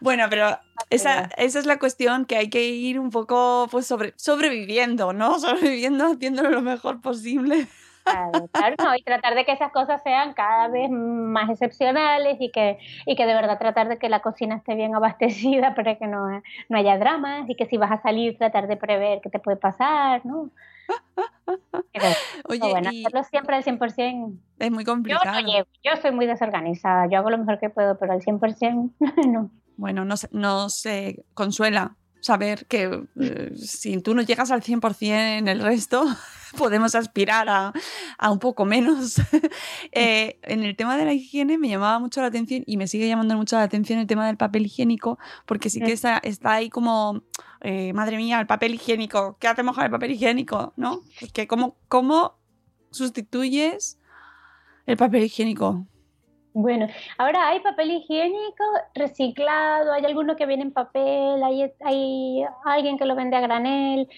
Bueno, 0.00 0.26
pero 0.28 0.58
esa, 0.90 1.30
esa, 1.36 1.58
es 1.60 1.66
la 1.66 1.78
cuestión 1.78 2.24
que 2.24 2.36
hay 2.36 2.50
que 2.50 2.64
ir 2.68 2.98
un 2.98 3.10
poco 3.10 3.68
pues 3.70 3.86
sobre, 3.86 4.14
sobreviviendo, 4.16 5.12
¿no? 5.12 5.38
Sobreviviendo, 5.40 6.06
haciéndolo 6.06 6.50
lo 6.50 6.60
mejor 6.60 7.00
posible. 7.00 7.68
Claro, 8.04 8.48
claro, 8.48 8.76
no, 8.82 8.96
y 8.96 9.02
tratar 9.02 9.34
de 9.34 9.44
que 9.44 9.52
esas 9.52 9.70
cosas 9.70 10.02
sean 10.02 10.34
cada 10.34 10.68
vez 10.68 10.90
más 10.90 11.48
excepcionales 11.50 12.36
y 12.40 12.50
que, 12.50 12.78
y 13.06 13.14
que 13.14 13.26
de 13.26 13.34
verdad 13.34 13.58
tratar 13.58 13.88
de 13.88 13.98
que 13.98 14.08
la 14.08 14.20
cocina 14.20 14.56
esté 14.56 14.74
bien 14.74 14.94
abastecida 14.94 15.74
para 15.76 15.96
que 15.96 16.06
no, 16.06 16.42
no 16.68 16.78
haya 16.78 16.98
dramas 16.98 17.48
y 17.48 17.54
que 17.54 17.66
si 17.66 17.76
vas 17.76 17.92
a 17.92 18.02
salir 18.02 18.36
tratar 18.38 18.66
de 18.66 18.76
prever 18.76 19.20
qué 19.22 19.30
te 19.30 19.38
puede 19.38 19.56
pasar, 19.56 20.24
¿no? 20.26 20.50
Oye, 22.48 22.70
bueno, 22.70 22.88
hacerlo 22.88 23.24
siempre 23.24 23.56
al 23.56 23.64
100%. 23.64 24.36
Es 24.58 24.70
muy 24.70 24.84
complicado. 24.84 25.40
Yo, 25.40 25.64
yo 25.84 25.96
soy 26.00 26.10
muy 26.10 26.26
desorganizada, 26.26 27.06
yo 27.06 27.18
hago 27.18 27.30
lo 27.30 27.38
mejor 27.38 27.60
que 27.60 27.70
puedo, 27.70 27.98
pero 27.98 28.12
al 28.12 28.20
100% 28.20 28.90
no. 29.28 29.50
Bueno, 29.76 30.04
no, 30.04 30.14
no 30.32 30.68
se 30.68 31.24
consuela 31.34 31.96
saber 32.22 32.66
que 32.66 33.04
eh, 33.20 33.52
si 33.56 34.00
tú 34.00 34.14
no 34.14 34.22
llegas 34.22 34.50
al 34.52 34.62
100% 34.62 35.38
en 35.38 35.48
el 35.48 35.60
resto, 35.60 36.04
podemos 36.56 36.94
aspirar 36.94 37.48
a, 37.48 37.72
a 38.16 38.30
un 38.30 38.38
poco 38.38 38.64
menos. 38.64 39.20
eh, 39.92 40.38
en 40.42 40.62
el 40.62 40.76
tema 40.76 40.96
de 40.96 41.04
la 41.04 41.12
higiene 41.12 41.58
me 41.58 41.68
llamaba 41.68 41.98
mucho 41.98 42.20
la 42.20 42.28
atención 42.28 42.62
y 42.64 42.76
me 42.76 42.86
sigue 42.86 43.08
llamando 43.08 43.36
mucho 43.36 43.56
la 43.56 43.64
atención 43.64 43.98
el 43.98 44.06
tema 44.06 44.26
del 44.26 44.36
papel 44.36 44.66
higiénico, 44.66 45.18
porque 45.46 45.68
sí 45.68 45.80
que 45.80 45.92
está, 45.92 46.18
está 46.18 46.52
ahí 46.52 46.70
como, 46.70 47.22
eh, 47.60 47.92
madre 47.92 48.16
mía, 48.16 48.40
el 48.40 48.46
papel 48.46 48.74
higiénico, 48.74 49.36
¿qué 49.40 49.48
hacemos 49.48 49.74
con 49.74 49.84
el 49.84 49.90
papel 49.90 50.12
higiénico? 50.12 50.72
¿No? 50.76 51.00
Porque 51.20 51.48
¿cómo, 51.48 51.76
cómo 51.88 52.38
sustituyes 52.92 53.98
el 54.86 54.96
papel 54.96 55.24
higiénico? 55.24 55.88
Bueno, 56.54 56.86
ahora 57.16 57.48
hay 57.48 57.60
papel 57.60 57.92
higiénico 57.92 58.64
reciclado, 58.94 59.92
hay 59.92 60.04
alguno 60.04 60.36
que 60.36 60.46
viene 60.46 60.64
en 60.64 60.72
papel, 60.72 61.42
hay, 61.42 62.44
alguien 62.64 62.98
que 62.98 63.06
lo 63.06 63.16
vende 63.16 63.36
a 63.36 63.40
granel. 63.40 64.08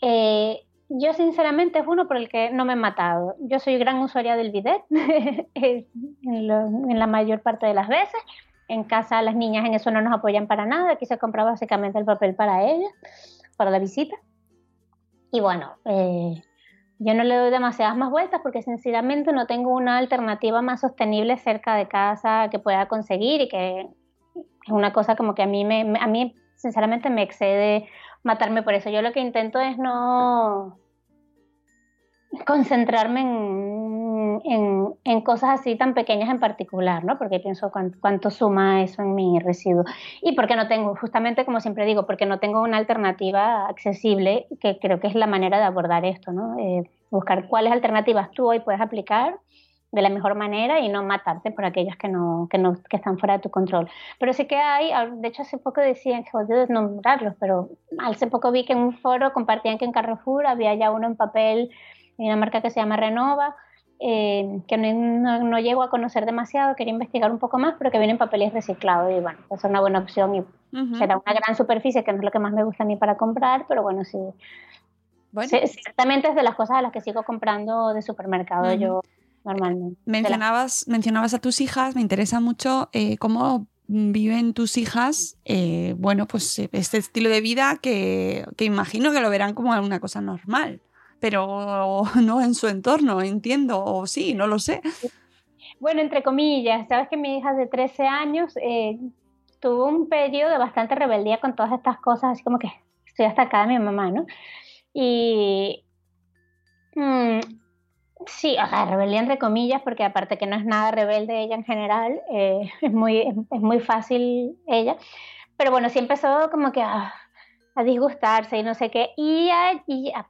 Eh, 0.00 0.60
yo 0.88 1.12
sinceramente 1.12 1.78
es 1.78 1.86
uno 1.86 2.08
por 2.08 2.16
el 2.16 2.28
que 2.28 2.50
no 2.50 2.64
me 2.64 2.72
he 2.72 2.76
matado. 2.76 3.36
Yo 3.40 3.58
soy 3.58 3.78
gran 3.78 3.98
usuaria 3.98 4.36
del 4.36 4.50
bidet 4.50 4.82
en, 4.90 5.86
en, 6.24 6.98
la 6.98 7.06
mayor 7.06 7.42
parte 7.42 7.66
de 7.66 7.74
las 7.74 7.88
veces. 7.88 8.20
En 8.68 8.84
casa 8.84 9.20
las 9.20 9.34
niñas 9.34 9.66
en 9.66 9.74
eso 9.74 9.90
no 9.90 10.00
nos 10.00 10.14
apoyan 10.14 10.46
para 10.46 10.64
nada. 10.64 10.92
Aquí 10.92 11.04
se 11.06 11.18
compra 11.18 11.44
básicamente 11.44 11.98
el 11.98 12.04
papel 12.06 12.34
para 12.34 12.64
ellas, 12.64 12.92
para 13.56 13.70
la 13.70 13.78
visita. 13.78 14.16
Y 15.30 15.40
bueno, 15.40 15.76
eh, 15.84 16.42
yo 17.04 17.14
no 17.14 17.24
le 17.24 17.36
doy 17.36 17.50
demasiadas 17.50 17.96
más 17.96 18.10
vueltas 18.10 18.40
porque 18.42 18.62
sinceramente 18.62 19.32
no 19.32 19.46
tengo 19.46 19.70
una 19.70 19.98
alternativa 19.98 20.62
más 20.62 20.80
sostenible 20.80 21.36
cerca 21.36 21.74
de 21.76 21.88
casa 21.88 22.48
que 22.50 22.58
pueda 22.58 22.86
conseguir 22.86 23.40
y 23.40 23.48
que 23.48 23.80
es 23.80 24.72
una 24.72 24.92
cosa 24.92 25.16
como 25.16 25.34
que 25.34 25.42
a 25.42 25.46
mí, 25.46 25.64
me, 25.64 25.98
a 26.00 26.06
mí 26.06 26.36
sinceramente 26.56 27.10
me 27.10 27.22
excede 27.22 27.88
matarme 28.22 28.62
por 28.62 28.74
eso. 28.74 28.90
Yo 28.90 29.02
lo 29.02 29.12
que 29.12 29.20
intento 29.20 29.60
es 29.60 29.78
no 29.78 30.78
concentrarme 32.46 33.20
en, 33.20 34.01
en, 34.44 35.20
cosas 35.22 35.60
así 35.60 35.76
tan 35.76 35.94
pequeñas 35.94 36.30
en 36.30 36.40
particular, 36.40 37.04
¿no? 37.04 37.18
Porque 37.18 37.40
pienso 37.40 37.70
cuánto, 37.70 38.30
suma 38.30 38.82
eso 38.82 39.02
en 39.02 39.14
mi 39.14 39.38
residuo. 39.38 39.84
Y 40.20 40.32
porque 40.32 40.56
no 40.56 40.68
tengo, 40.68 40.94
justamente 40.96 41.44
como 41.44 41.60
siempre 41.60 41.86
digo, 41.86 42.06
porque 42.06 42.26
no 42.26 42.38
tengo 42.38 42.62
una 42.62 42.78
alternativa 42.78 43.66
accesible, 43.66 44.46
que 44.60 44.78
creo 44.78 45.00
que 45.00 45.08
es 45.08 45.14
la 45.14 45.26
manera 45.26 45.58
de 45.58 45.64
abordar 45.64 46.04
esto, 46.04 46.32
¿no? 46.32 46.58
Eh, 46.58 46.88
buscar 47.10 47.48
cuáles 47.48 47.72
alternativas 47.72 48.30
tú 48.32 48.48
hoy 48.48 48.60
puedes 48.60 48.80
aplicar 48.80 49.38
de 49.92 50.00
la 50.00 50.08
mejor 50.08 50.34
manera 50.34 50.80
y 50.80 50.88
no 50.88 51.02
matarte 51.02 51.50
por 51.50 51.66
aquellos 51.66 51.96
que 51.96 52.08
no, 52.08 52.48
que 52.50 52.56
no 52.56 52.74
que 52.88 52.96
están 52.96 53.18
fuera 53.18 53.34
de 53.34 53.40
tu 53.40 53.50
control. 53.50 53.88
Pero 54.18 54.32
sí 54.32 54.46
que 54.46 54.56
hay, 54.56 54.90
de 55.18 55.28
hecho 55.28 55.42
hace 55.42 55.58
poco 55.58 55.82
decían, 55.82 56.24
jodido 56.24 56.66
nombrarlos, 56.66 57.34
pero 57.38 57.68
hace 57.98 58.26
poco 58.26 58.50
vi 58.50 58.64
que 58.64 58.72
en 58.72 58.78
un 58.78 58.94
foro 58.94 59.32
compartían 59.34 59.76
que 59.76 59.84
en 59.84 59.92
Carrefour 59.92 60.46
había 60.46 60.74
ya 60.74 60.90
uno 60.90 61.06
en 61.06 61.16
papel, 61.16 61.70
en 62.16 62.26
una 62.26 62.36
marca 62.36 62.62
que 62.62 62.70
se 62.70 62.80
llama 62.80 62.96
Renova, 62.96 63.54
eh, 64.00 64.60
que 64.66 64.76
no, 64.76 65.44
no, 65.44 65.58
llego 65.60 65.82
a 65.82 65.90
conocer 65.90 66.26
demasiado, 66.26 66.74
quería 66.74 66.92
investigar 66.92 67.30
un 67.30 67.38
poco 67.38 67.58
más, 67.58 67.74
pero 67.78 67.90
que 67.90 67.98
viene 67.98 68.12
en 68.12 68.18
papeles 68.18 68.52
reciclados 68.52 69.10
y 69.10 69.20
bueno, 69.20 69.38
pues 69.48 69.62
es 69.62 69.70
una 69.70 69.80
buena 69.80 70.00
opción 70.00 70.34
y 70.34 70.42
será 70.96 71.18
una 71.18 71.34
gran 71.34 71.56
superficie, 71.56 72.02
que 72.02 72.12
no 72.12 72.18
es 72.18 72.24
lo 72.24 72.30
que 72.30 72.38
más 72.38 72.52
me 72.52 72.64
gusta 72.64 72.84
a 72.84 72.86
mí 72.86 72.96
para 72.96 73.16
comprar, 73.16 73.66
pero 73.68 73.82
bueno, 73.82 74.04
sí. 74.04 74.18
Bueno. 75.30 75.48
ciertamente 75.48 76.28
es 76.28 76.34
de 76.34 76.42
las 76.42 76.54
cosas 76.54 76.78
a 76.78 76.82
las 76.82 76.92
que 76.92 77.00
sigo 77.00 77.22
comprando 77.22 77.94
de 77.94 78.02
supermercado 78.02 78.74
yo 78.74 79.00
normalmente. 79.44 79.98
Mencionabas, 80.04 80.86
mencionabas 80.88 81.34
a 81.34 81.38
tus 81.38 81.60
hijas, 81.60 81.94
me 81.94 82.00
interesa 82.00 82.40
mucho 82.40 82.90
eh, 82.92 83.16
cómo 83.18 83.66
viven 83.88 84.54
tus 84.54 84.76
hijas, 84.76 85.36
eh, 85.44 85.94
bueno, 85.98 86.26
pues 86.26 86.58
eh, 86.58 86.68
este 86.72 86.98
estilo 86.98 87.28
de 87.28 87.40
vida 87.40 87.78
que, 87.80 88.46
que, 88.56 88.64
imagino 88.64 89.12
que 89.12 89.20
lo 89.20 89.30
verán 89.30 89.54
como 89.54 89.72
una 89.72 90.00
cosa 90.00 90.20
normal, 90.20 90.80
pero 91.22 92.02
no 92.22 92.42
en 92.42 92.54
su 92.54 92.68
entorno, 92.68 93.22
entiendo, 93.22 93.82
o 93.82 94.06
sí, 94.06 94.34
no 94.34 94.46
lo 94.46 94.58
sé. 94.58 94.82
Bueno, 95.80 96.02
entre 96.02 96.22
comillas, 96.22 96.86
sabes 96.88 97.08
que 97.08 97.16
mi 97.16 97.38
hija 97.38 97.54
de 97.54 97.66
13 97.66 98.06
años 98.06 98.52
tuvo 99.58 99.86
un 99.86 100.08
periodo 100.08 100.50
de 100.50 100.58
bastante 100.58 100.94
rebeldía 100.94 101.38
con 101.38 101.56
todas 101.56 101.72
estas 101.72 101.98
cosas, 101.98 102.32
así 102.32 102.42
como 102.42 102.58
que 102.58 102.70
estoy 103.06 103.24
hasta 103.24 103.42
acá 103.42 103.62
de 103.62 103.68
mi 103.68 103.78
mamá, 103.78 104.10
¿no? 104.10 104.26
Y 104.92 105.84
mm, 106.94 107.40
Sí, 108.26 108.56
o 108.62 108.66
sea, 108.68 108.84
rebeldía 108.84 109.20
entre 109.20 109.38
comillas, 109.38 109.82
porque 109.82 110.04
aparte 110.04 110.38
que 110.38 110.46
no 110.46 110.56
es 110.56 110.64
nada 110.64 110.90
rebelde 110.90 111.42
ella 111.42 111.54
en 111.54 111.64
general, 111.64 112.20
eh, 112.30 112.70
es, 112.80 112.92
muy, 112.92 113.20
es, 113.20 113.60
muy 113.60 113.80
fácil 113.80 114.56
ella. 114.66 114.96
Pero 115.56 115.70
bueno, 115.70 115.88
sí 115.88 115.98
empezó 115.98 116.50
como 116.50 116.72
que 116.72 116.82
a, 117.74 117.84
disgustarse 117.84 118.58
y 118.58 118.62
no 118.62 118.74
sé 118.74 118.90
qué. 118.90 119.10
Y, 119.16 119.50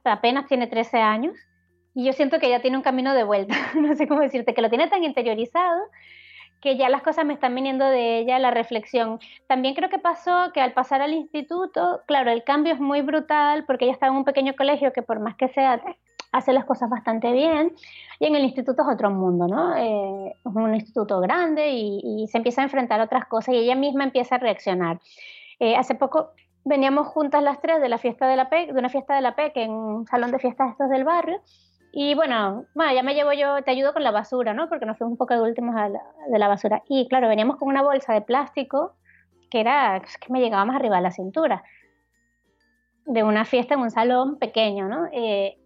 apenas 0.05 0.47
tiene 0.47 0.67
13 0.67 0.97
años. 0.97 1.35
Y 1.95 2.05
yo 2.05 2.13
siento 2.13 2.39
que 2.39 2.47
ella 2.47 2.61
tiene 2.61 2.77
un 2.77 2.83
camino 2.83 3.13
de 3.13 3.23
vuelta. 3.23 3.55
no 3.75 3.95
sé 3.95 4.07
cómo 4.07 4.21
decirte, 4.21 4.53
que 4.53 4.61
lo 4.61 4.69
tiene 4.69 4.87
tan 4.87 5.03
interiorizado 5.03 5.81
que 6.63 6.77
ya 6.77 6.87
las 6.87 7.01
cosas 7.01 7.25
me 7.25 7.33
están 7.33 7.53
viniendo 7.53 7.85
de 7.85 8.19
ella, 8.19 8.39
la 8.39 8.49
reflexión. 8.49 9.19
También 9.47 9.75
creo 9.75 9.89
que 9.89 9.99
pasó 9.99 10.51
que 10.53 10.61
al 10.61 10.71
pasar 10.71 11.01
al 11.01 11.11
instituto, 11.11 12.01
claro, 12.07 12.31
el 12.31 12.45
cambio 12.45 12.73
es 12.73 12.79
muy 12.79 13.01
brutal 13.01 13.65
porque 13.65 13.83
ella 13.83 13.93
estaba 13.93 14.13
en 14.13 14.19
un 14.19 14.23
pequeño 14.23 14.55
colegio 14.55 14.93
que 14.93 15.01
por 15.01 15.19
más 15.19 15.35
que 15.35 15.49
sea 15.49 15.81
hace 16.31 16.53
las 16.53 16.63
cosas 16.63 16.89
bastante 16.89 17.33
bien 17.33 17.73
y 18.19 18.27
en 18.27 18.35
el 18.35 18.43
instituto 18.43 18.81
es 18.81 18.87
otro 18.93 19.09
mundo, 19.11 19.45
¿no? 19.47 19.75
Eh, 19.75 20.29
es 20.29 20.55
un 20.55 20.73
instituto 20.73 21.19
grande 21.19 21.69
y, 21.71 22.27
se 22.29 22.37
empieza 22.37 22.61
a 22.61 22.63
enfrentar 22.63 23.01
otras 23.01 23.25
cosas 23.25 23.53
y 23.55 23.57
ella 23.57 23.75
misma 23.75 24.05
empieza 24.05 24.35
a 24.35 24.39
reaccionar. 24.39 25.01
Eh, 25.59 25.75
hace 25.75 25.95
poco 25.95 26.31
veníamos 26.65 27.07
juntas 27.07 27.43
las 27.43 27.61
tres 27.61 27.81
de 27.81 27.89
la 27.89 27.97
fiesta 27.97 28.27
de 28.27 28.35
la 28.35 28.49
PEC, 28.49 28.71
de 28.71 28.79
una 28.79 28.89
fiesta 28.89 29.15
de 29.15 29.21
la 29.21 29.35
PEC 29.35 29.57
en 29.57 29.71
un 29.71 30.05
salón 30.07 30.31
de 30.31 30.39
fiestas 30.39 30.71
estos 30.71 30.89
del 30.89 31.03
barrio 31.03 31.41
y 31.95 32.15
bueno, 32.15 32.65
bueno, 32.73 32.91
ya 32.91 33.03
me 33.03 33.13
llevo 33.13 33.33
yo, 33.33 33.61
te 33.63 33.69
ayudo 33.69 33.93
con 33.93 34.03
la 34.03 34.09
basura, 34.09 34.55
¿no? 34.55 34.67
Porque 34.67 34.87
nos 34.87 34.97
fuimos 34.97 35.11
un 35.11 35.17
poco 35.17 35.35
de 35.35 35.41
últimos 35.41 35.75
de 35.75 36.39
la 36.39 36.47
basura. 36.47 36.81
Y 36.89 37.07
claro, 37.07 37.27
veníamos 37.27 37.57
con 37.57 37.67
una 37.67 37.83
bolsa 37.83 38.13
de 38.13 38.21
plástico 38.21 38.95
que 39.51 39.59
era, 39.59 40.01
que 40.19 40.33
me 40.33 40.39
llegaba 40.39 40.65
más 40.65 40.77
arriba 40.77 40.95
de 40.95 41.03
la 41.03 41.11
cintura, 41.11 41.63
de 43.05 43.21
una 43.21 43.45
fiesta 43.45 43.75
en 43.75 43.81
un 43.81 43.91
salón 43.91 44.39
pequeño, 44.39 44.87
¿no? 44.87 45.05
Eh, 45.11 45.59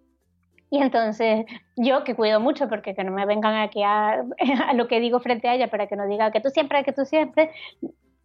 y 0.69 0.81
entonces 0.81 1.45
yo 1.77 2.03
que 2.03 2.13
cuido 2.13 2.41
mucho 2.41 2.67
porque 2.67 2.93
que 2.93 3.05
no 3.05 3.13
me 3.13 3.25
vengan 3.25 3.55
aquí 3.55 3.81
a, 3.83 4.25
a, 4.67 4.73
lo 4.73 4.89
que 4.89 4.99
digo 4.99 5.21
frente 5.21 5.47
a 5.47 5.55
ella 5.55 5.69
para 5.69 5.87
que 5.87 5.95
no 5.95 6.07
diga 6.07 6.31
que 6.31 6.41
tú 6.41 6.49
siempre, 6.49 6.83
que 6.83 6.91
tú 6.91 7.05
siempre, 7.05 7.51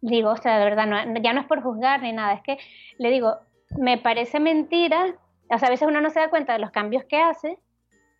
digo, 0.03 0.31
o 0.31 0.37
sea, 0.37 0.59
de 0.59 0.65
verdad, 0.65 0.85
no, 0.85 1.21
ya 1.21 1.33
no 1.33 1.41
es 1.41 1.47
por 1.47 1.63
juzgar 1.63 2.01
ni 2.01 2.11
nada, 2.11 2.33
es 2.33 2.41
que 2.41 2.57
le 2.97 3.09
digo, 3.09 3.37
me 3.77 3.97
parece 3.97 4.39
mentira, 4.39 5.15
o 5.49 5.57
sea, 5.57 5.69
a 5.69 5.71
veces 5.71 5.87
uno 5.87 6.01
no 6.01 6.09
se 6.09 6.19
da 6.19 6.29
cuenta 6.29 6.53
de 6.53 6.59
los 6.59 6.71
cambios 6.71 7.05
que 7.05 7.17
hace. 7.17 7.57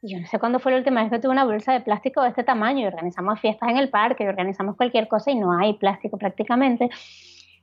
Y 0.01 0.13
yo 0.13 0.19
no 0.19 0.27
sé 0.27 0.39
cuándo 0.39 0.59
fue 0.59 0.71
la 0.71 0.79
última 0.79 1.01
vez 1.01 1.11
que 1.11 1.19
tuve 1.19 1.31
una 1.31 1.45
bolsa 1.45 1.71
de 1.71 1.81
plástico 1.81 2.21
de 2.21 2.29
este 2.29 2.43
tamaño 2.43 2.79
y 2.81 2.85
organizamos 2.85 3.39
fiestas 3.39 3.69
en 3.69 3.77
el 3.77 3.89
parque 3.89 4.23
y 4.23 4.27
organizamos 4.27 4.75
cualquier 4.75 5.07
cosa 5.07 5.31
y 5.31 5.35
no 5.35 5.57
hay 5.57 5.73
plástico 5.73 6.17
prácticamente. 6.17 6.89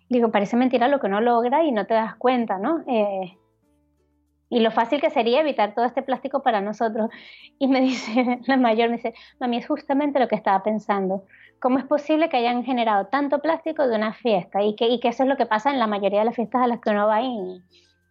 Digo, 0.08 0.30
parece 0.30 0.56
mentira 0.56 0.88
lo 0.88 1.00
que 1.00 1.06
uno 1.06 1.20
logra 1.20 1.62
y 1.64 1.72
no 1.72 1.86
te 1.86 1.94
das 1.94 2.16
cuenta, 2.16 2.58
¿no? 2.58 2.82
Eh, 2.86 3.36
y 4.51 4.59
lo 4.61 4.72
fácil 4.72 5.01
que 5.01 5.11
sería 5.11 5.40
evitar 5.40 5.74
todo 5.74 5.84
este 5.84 6.03
plástico 6.03 6.42
para 6.42 6.61
nosotros. 6.61 7.09
Y 7.59 7.68
me 7.68 7.80
dice, 7.80 8.40
la 8.46 8.57
mayor 8.57 8.90
me 8.90 8.96
dice, 8.96 9.14
mami, 9.38 9.59
es 9.59 9.66
justamente 9.66 10.18
lo 10.18 10.28
que 10.28 10.34
estaba 10.34 10.62
pensando. 10.62 11.24
¿Cómo 11.61 11.78
es 11.78 11.84
posible 11.84 12.28
que 12.28 12.38
hayan 12.38 12.64
generado 12.64 13.07
tanto 13.07 13.38
plástico 13.40 13.86
de 13.86 13.94
una 13.94 14.12
fiesta? 14.12 14.62
Y 14.62 14.74
que, 14.74 14.88
y 14.88 14.98
que 14.98 15.09
eso 15.09 15.22
es 15.22 15.28
lo 15.28 15.36
que 15.36 15.46
pasa 15.46 15.70
en 15.70 15.78
la 15.78 15.86
mayoría 15.86 16.20
de 16.20 16.24
las 16.24 16.34
fiestas 16.34 16.62
a 16.62 16.66
las 16.66 16.80
que 16.80 16.90
uno 16.90 17.07
va 17.07 17.22
y, 17.22 17.62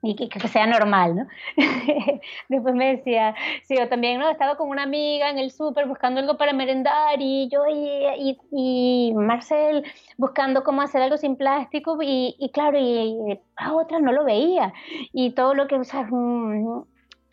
y 0.02 0.30
que, 0.30 0.47
sea 0.47 0.66
normal, 0.66 1.16
¿no? 1.16 1.28
Después 2.50 2.74
me 2.74 2.95
decía, 2.95 3.36
sí, 3.64 3.76
yo 3.78 3.89
también, 3.89 4.20
¿no? 4.20 4.30
Estaba 4.30 4.56
con 4.56 4.70
una 4.70 4.84
amiga 4.84 5.30
en 5.30 5.38
el 5.38 5.52
súper 5.52 5.88
buscando 5.88 6.22
algo 6.22 6.38
para 6.38 6.54
merendar 6.54 7.18
y 7.20 7.50
yo 7.50 7.64
y, 7.68 8.38
y, 8.52 9.14
Marcel 9.14 9.84
buscando 10.18 10.64
cómo 10.64 10.82
hacer 10.82 11.02
algo 11.02 11.18
sin 11.18 11.36
plástico 11.36 11.97
y, 12.02 12.36
y 12.39 12.50
claro, 12.52 12.80
y, 12.80 13.39
a 13.58 13.74
otra 13.74 14.00
no 14.00 14.14
lo 14.14 14.24
veía. 14.24 14.74
Y 15.12 15.32
todo 15.32 15.54
lo 15.54 15.68
que, 15.68 15.76
o 15.76 15.84
sea, 15.84 16.04
mm, 16.10 16.84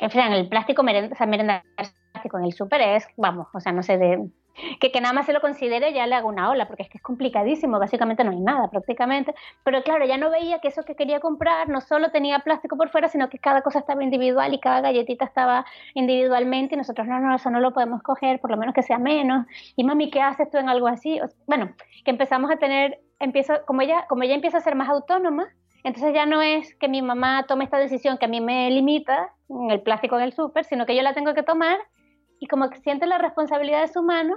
el 0.01 0.49
plástico, 0.49 0.83
merenda, 0.83 1.15
o 1.15 1.17
sea, 1.17 1.27
merendar 1.27 1.63
plástico 2.13 2.39
en 2.39 2.45
el 2.47 2.53
súper 2.53 2.81
es, 2.81 3.07
vamos, 3.17 3.47
o 3.55 3.61
sea, 3.61 3.73
no 3.73 3.83
sé, 3.83 3.97
de 3.97 4.29
que, 4.81 4.91
que 4.91 5.01
nada 5.01 5.13
más 5.13 5.27
se 5.27 5.33
lo 5.33 5.41
considere 5.41 5.93
ya 5.93 6.07
le 6.07 6.15
hago 6.15 6.29
una 6.29 6.51
ola, 6.51 6.67
porque 6.67 6.83
es 6.83 6.89
que 6.89 6.99
es 6.99 7.03
complicadísimo, 7.03 7.79
básicamente 7.79 8.25
no 8.25 8.31
hay 8.31 8.41
nada 8.41 8.69
prácticamente, 8.71 9.35
pero 9.65 9.83
claro, 9.83 10.05
ya 10.07 10.17
no 10.17 10.31
veía 10.31 10.61
que 10.61 10.69
eso 10.69 10.85
que 10.85 10.95
quería 10.95 11.21
comprar 11.21 11.69
no 11.69 11.81
solo 11.81 12.11
tenía 12.11 12.41
plástico 12.41 12.77
por 12.77 12.91
fuera, 12.91 13.09
sino 13.09 13.29
que 13.29 13.39
cada 13.39 13.63
cosa 13.63 13.81
estaba 13.81 14.03
individual 14.03 14.55
y 14.55 14.61
cada 14.61 14.81
galletita 14.81 15.25
estaba 15.25 15.65
individualmente 15.95 16.75
y 16.75 16.79
nosotros 16.79 17.07
no, 17.07 17.19
no, 17.21 17.37
eso 17.37 17.51
no 17.51 17.61
lo 17.61 17.73
podemos 17.73 18.03
coger, 18.03 18.41
por 18.41 18.51
lo 18.51 18.57
menos 18.57 18.75
que 18.75 18.83
sea 18.83 18.99
menos, 18.99 19.47
y 19.77 19.85
mami, 19.85 20.11
¿qué 20.11 20.21
haces 20.21 20.51
tú 20.51 20.59
en 20.59 20.69
algo 20.69 20.89
así? 20.89 21.21
Bueno, 21.47 21.73
que 22.05 22.11
empezamos 22.11 22.51
a 22.51 22.57
tener, 22.57 23.01
empiezo, 23.19 23.55
como 23.67 23.83
ella, 23.83 24.07
como 24.09 24.23
ella 24.23 24.35
empieza 24.35 24.59
a 24.59 24.61
ser 24.61 24.75
más 24.75 24.89
autónoma, 24.89 25.49
entonces 25.85 26.13
ya 26.13 26.27
no 26.27 26.43
es 26.43 26.75
que 26.75 26.89
mi 26.89 27.01
mamá 27.01 27.45
tome 27.47 27.63
esta 27.63 27.79
decisión 27.79 28.19
que 28.19 28.25
a 28.25 28.29
mí 28.29 28.41
me 28.41 28.71
limita, 28.71 29.31
el 29.71 29.81
plástico 29.83 30.17
en 30.17 30.25
el 30.25 30.33
súper, 30.33 30.65
sino 30.65 30.85
que 30.85 30.97
yo 30.97 31.03
la 31.03 31.15
tengo 31.15 31.33
que 31.33 31.45
tomar 31.45 31.79
y 32.41 32.47
como 32.47 32.71
que 32.71 32.81
siente 32.81 33.07
la 33.07 33.19
responsabilidad 33.19 33.83
de 33.83 33.93
su 33.93 34.03
mano, 34.03 34.37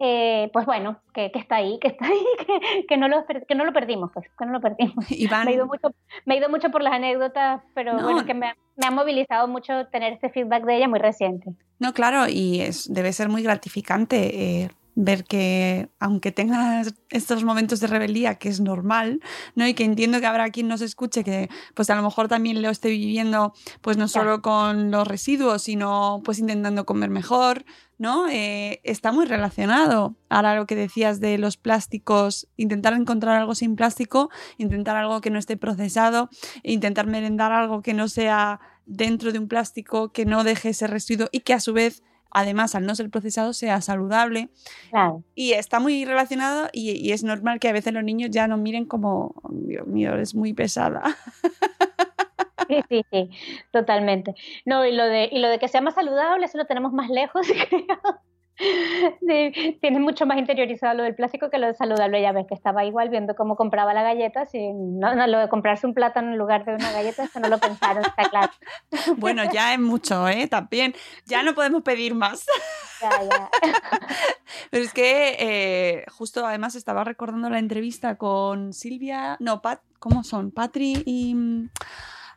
eh, 0.00 0.50
pues 0.52 0.66
bueno, 0.66 1.00
que, 1.12 1.30
está 1.34 1.56
ahí, 1.56 1.78
que 1.80 1.88
está 1.88 2.06
ahí, 2.06 2.86
que, 2.88 2.96
no 2.96 3.08
lo, 3.08 3.24
que 3.26 3.54
no 3.54 3.64
lo 3.64 3.72
perdimos, 3.72 4.10
pues, 4.12 4.26
que 4.38 4.46
no 4.46 4.52
lo 4.52 4.60
perdimos. 4.60 4.96
Me, 5.08 5.50
he 5.50 5.54
ido 5.54 5.66
mucho, 5.66 5.88
me 6.24 6.34
he 6.34 6.38
ido 6.38 6.48
mucho 6.48 6.70
por 6.70 6.82
las 6.82 6.94
anécdotas, 6.94 7.62
pero 7.74 7.94
bueno, 7.94 8.24
que 8.24 8.34
me, 8.34 8.54
me, 8.76 8.86
ha 8.86 8.90
movilizado 8.90 9.48
mucho 9.48 9.86
tener 9.86 10.12
este 10.12 10.30
feedback 10.30 10.64
de 10.64 10.76
ella 10.76 10.88
muy 10.88 10.98
reciente. 10.98 11.52
No, 11.78 11.92
claro, 11.92 12.28
y 12.28 12.60
es, 12.60 12.92
debe 12.92 13.12
ser 13.12 13.28
muy 13.28 13.42
gratificante. 13.42 14.62
Eh, 14.62 14.70
ver 14.94 15.24
que 15.24 15.88
aunque 15.98 16.32
tengas 16.32 16.94
estos 17.10 17.44
momentos 17.44 17.80
de 17.80 17.86
rebeldía, 17.86 18.36
que 18.36 18.48
es 18.48 18.60
normal, 18.60 19.20
¿no? 19.54 19.66
Y 19.66 19.74
que 19.74 19.84
entiendo 19.84 20.20
que 20.20 20.26
habrá 20.26 20.50
quien 20.50 20.68
nos 20.68 20.80
escuche 20.80 21.24
que 21.24 21.48
pues 21.74 21.90
a 21.90 21.94
lo 21.96 22.02
mejor 22.02 22.28
también 22.28 22.62
lo 22.62 22.70
esté 22.70 22.90
viviendo 22.90 23.54
pues 23.80 23.96
no 23.96 24.08
solo 24.08 24.42
con 24.42 24.90
los 24.90 25.06
residuos, 25.06 25.62
sino 25.62 26.22
pues 26.24 26.38
intentando 26.38 26.86
comer 26.86 27.10
mejor, 27.10 27.64
¿no? 27.98 28.28
Eh, 28.28 28.80
está 28.84 29.12
muy 29.12 29.26
relacionado. 29.26 30.16
Ahora 30.28 30.56
lo 30.56 30.66
que 30.66 30.76
decías 30.76 31.20
de 31.20 31.38
los 31.38 31.56
plásticos, 31.56 32.48
intentar 32.56 32.92
encontrar 32.94 33.36
algo 33.36 33.54
sin 33.54 33.76
plástico, 33.76 34.30
intentar 34.58 34.96
algo 34.96 35.20
que 35.20 35.30
no 35.30 35.38
esté 35.38 35.56
procesado, 35.56 36.28
intentar 36.62 37.06
merendar 37.06 37.52
algo 37.52 37.82
que 37.82 37.94
no 37.94 38.08
sea 38.08 38.60
dentro 38.86 39.32
de 39.32 39.38
un 39.38 39.48
plástico, 39.48 40.12
que 40.12 40.26
no 40.26 40.44
deje 40.44 40.70
ese 40.70 40.86
residuo 40.86 41.28
y 41.32 41.40
que 41.40 41.54
a 41.54 41.60
su 41.60 41.72
vez 41.72 42.02
además 42.34 42.74
al 42.74 42.84
no 42.84 42.94
ser 42.94 43.08
procesado 43.08 43.54
sea 43.54 43.80
saludable. 43.80 44.50
Y 45.34 45.52
está 45.52 45.80
muy 45.80 46.04
relacionado 46.04 46.68
y, 46.72 47.12
es 47.12 47.22
normal 47.22 47.60
que 47.60 47.68
a 47.68 47.72
veces 47.72 47.94
los 47.94 48.04
niños 48.04 48.30
ya 48.30 48.46
nos 48.48 48.58
miren 48.58 48.84
como, 48.84 49.34
Dios 49.50 49.86
mío, 49.86 50.16
es 50.18 50.34
muy 50.34 50.52
pesada. 50.52 51.02
Sí, 52.66 52.80
sí, 52.88 53.04
sí, 53.10 53.30
totalmente. 53.72 54.34
No, 54.64 54.86
y 54.86 54.92
lo 54.92 55.04
de, 55.04 55.28
y 55.30 55.38
lo 55.38 55.48
de 55.48 55.58
que 55.58 55.68
sea 55.68 55.82
más 55.82 55.96
saludable, 55.96 56.46
eso 56.46 56.56
lo 56.56 56.64
tenemos 56.64 56.94
más 56.94 57.10
lejos, 57.10 57.46
creo. 57.68 57.98
Sí, 58.56 59.78
tiene 59.80 59.98
mucho 59.98 60.26
más 60.26 60.38
interiorizado 60.38 60.94
lo 60.94 61.02
del 61.02 61.16
plástico 61.16 61.50
que 61.50 61.58
lo 61.58 61.66
de 61.66 61.74
saludable. 61.74 62.22
Ya 62.22 62.32
ves 62.32 62.46
que 62.46 62.54
estaba 62.54 62.84
igual 62.84 63.08
viendo 63.08 63.34
cómo 63.34 63.56
compraba 63.56 63.94
la 63.94 64.02
galleta. 64.02 64.46
Si 64.46 64.72
no, 64.72 65.14
no, 65.14 65.26
lo 65.26 65.40
de 65.40 65.48
comprarse 65.48 65.86
un 65.86 65.94
plátano 65.94 66.30
en 66.30 66.38
lugar 66.38 66.64
de 66.64 66.74
una 66.74 66.92
galleta, 66.92 67.24
eso 67.24 67.40
no 67.40 67.48
lo 67.48 67.58
pensaron, 67.58 68.04
está 68.04 68.28
claro. 68.28 68.52
Bueno, 69.16 69.42
ya 69.52 69.74
es 69.74 69.80
mucho, 69.80 70.28
¿eh? 70.28 70.46
También. 70.46 70.94
Ya 71.26 71.42
no 71.42 71.54
podemos 71.54 71.82
pedir 71.82 72.14
más. 72.14 72.46
Ya, 73.00 73.10
ya. 73.22 73.50
Pero 74.70 74.84
es 74.84 74.92
que 74.92 75.36
eh, 75.38 76.04
justo 76.12 76.46
además 76.46 76.74
estaba 76.74 77.02
recordando 77.04 77.50
la 77.50 77.58
entrevista 77.58 78.16
con 78.16 78.72
Silvia. 78.72 79.36
No, 79.40 79.62
Pat, 79.62 79.80
¿cómo 79.98 80.22
son? 80.22 80.52
Patri 80.52 81.02
y. 81.04 81.34
Mm, 81.34 81.70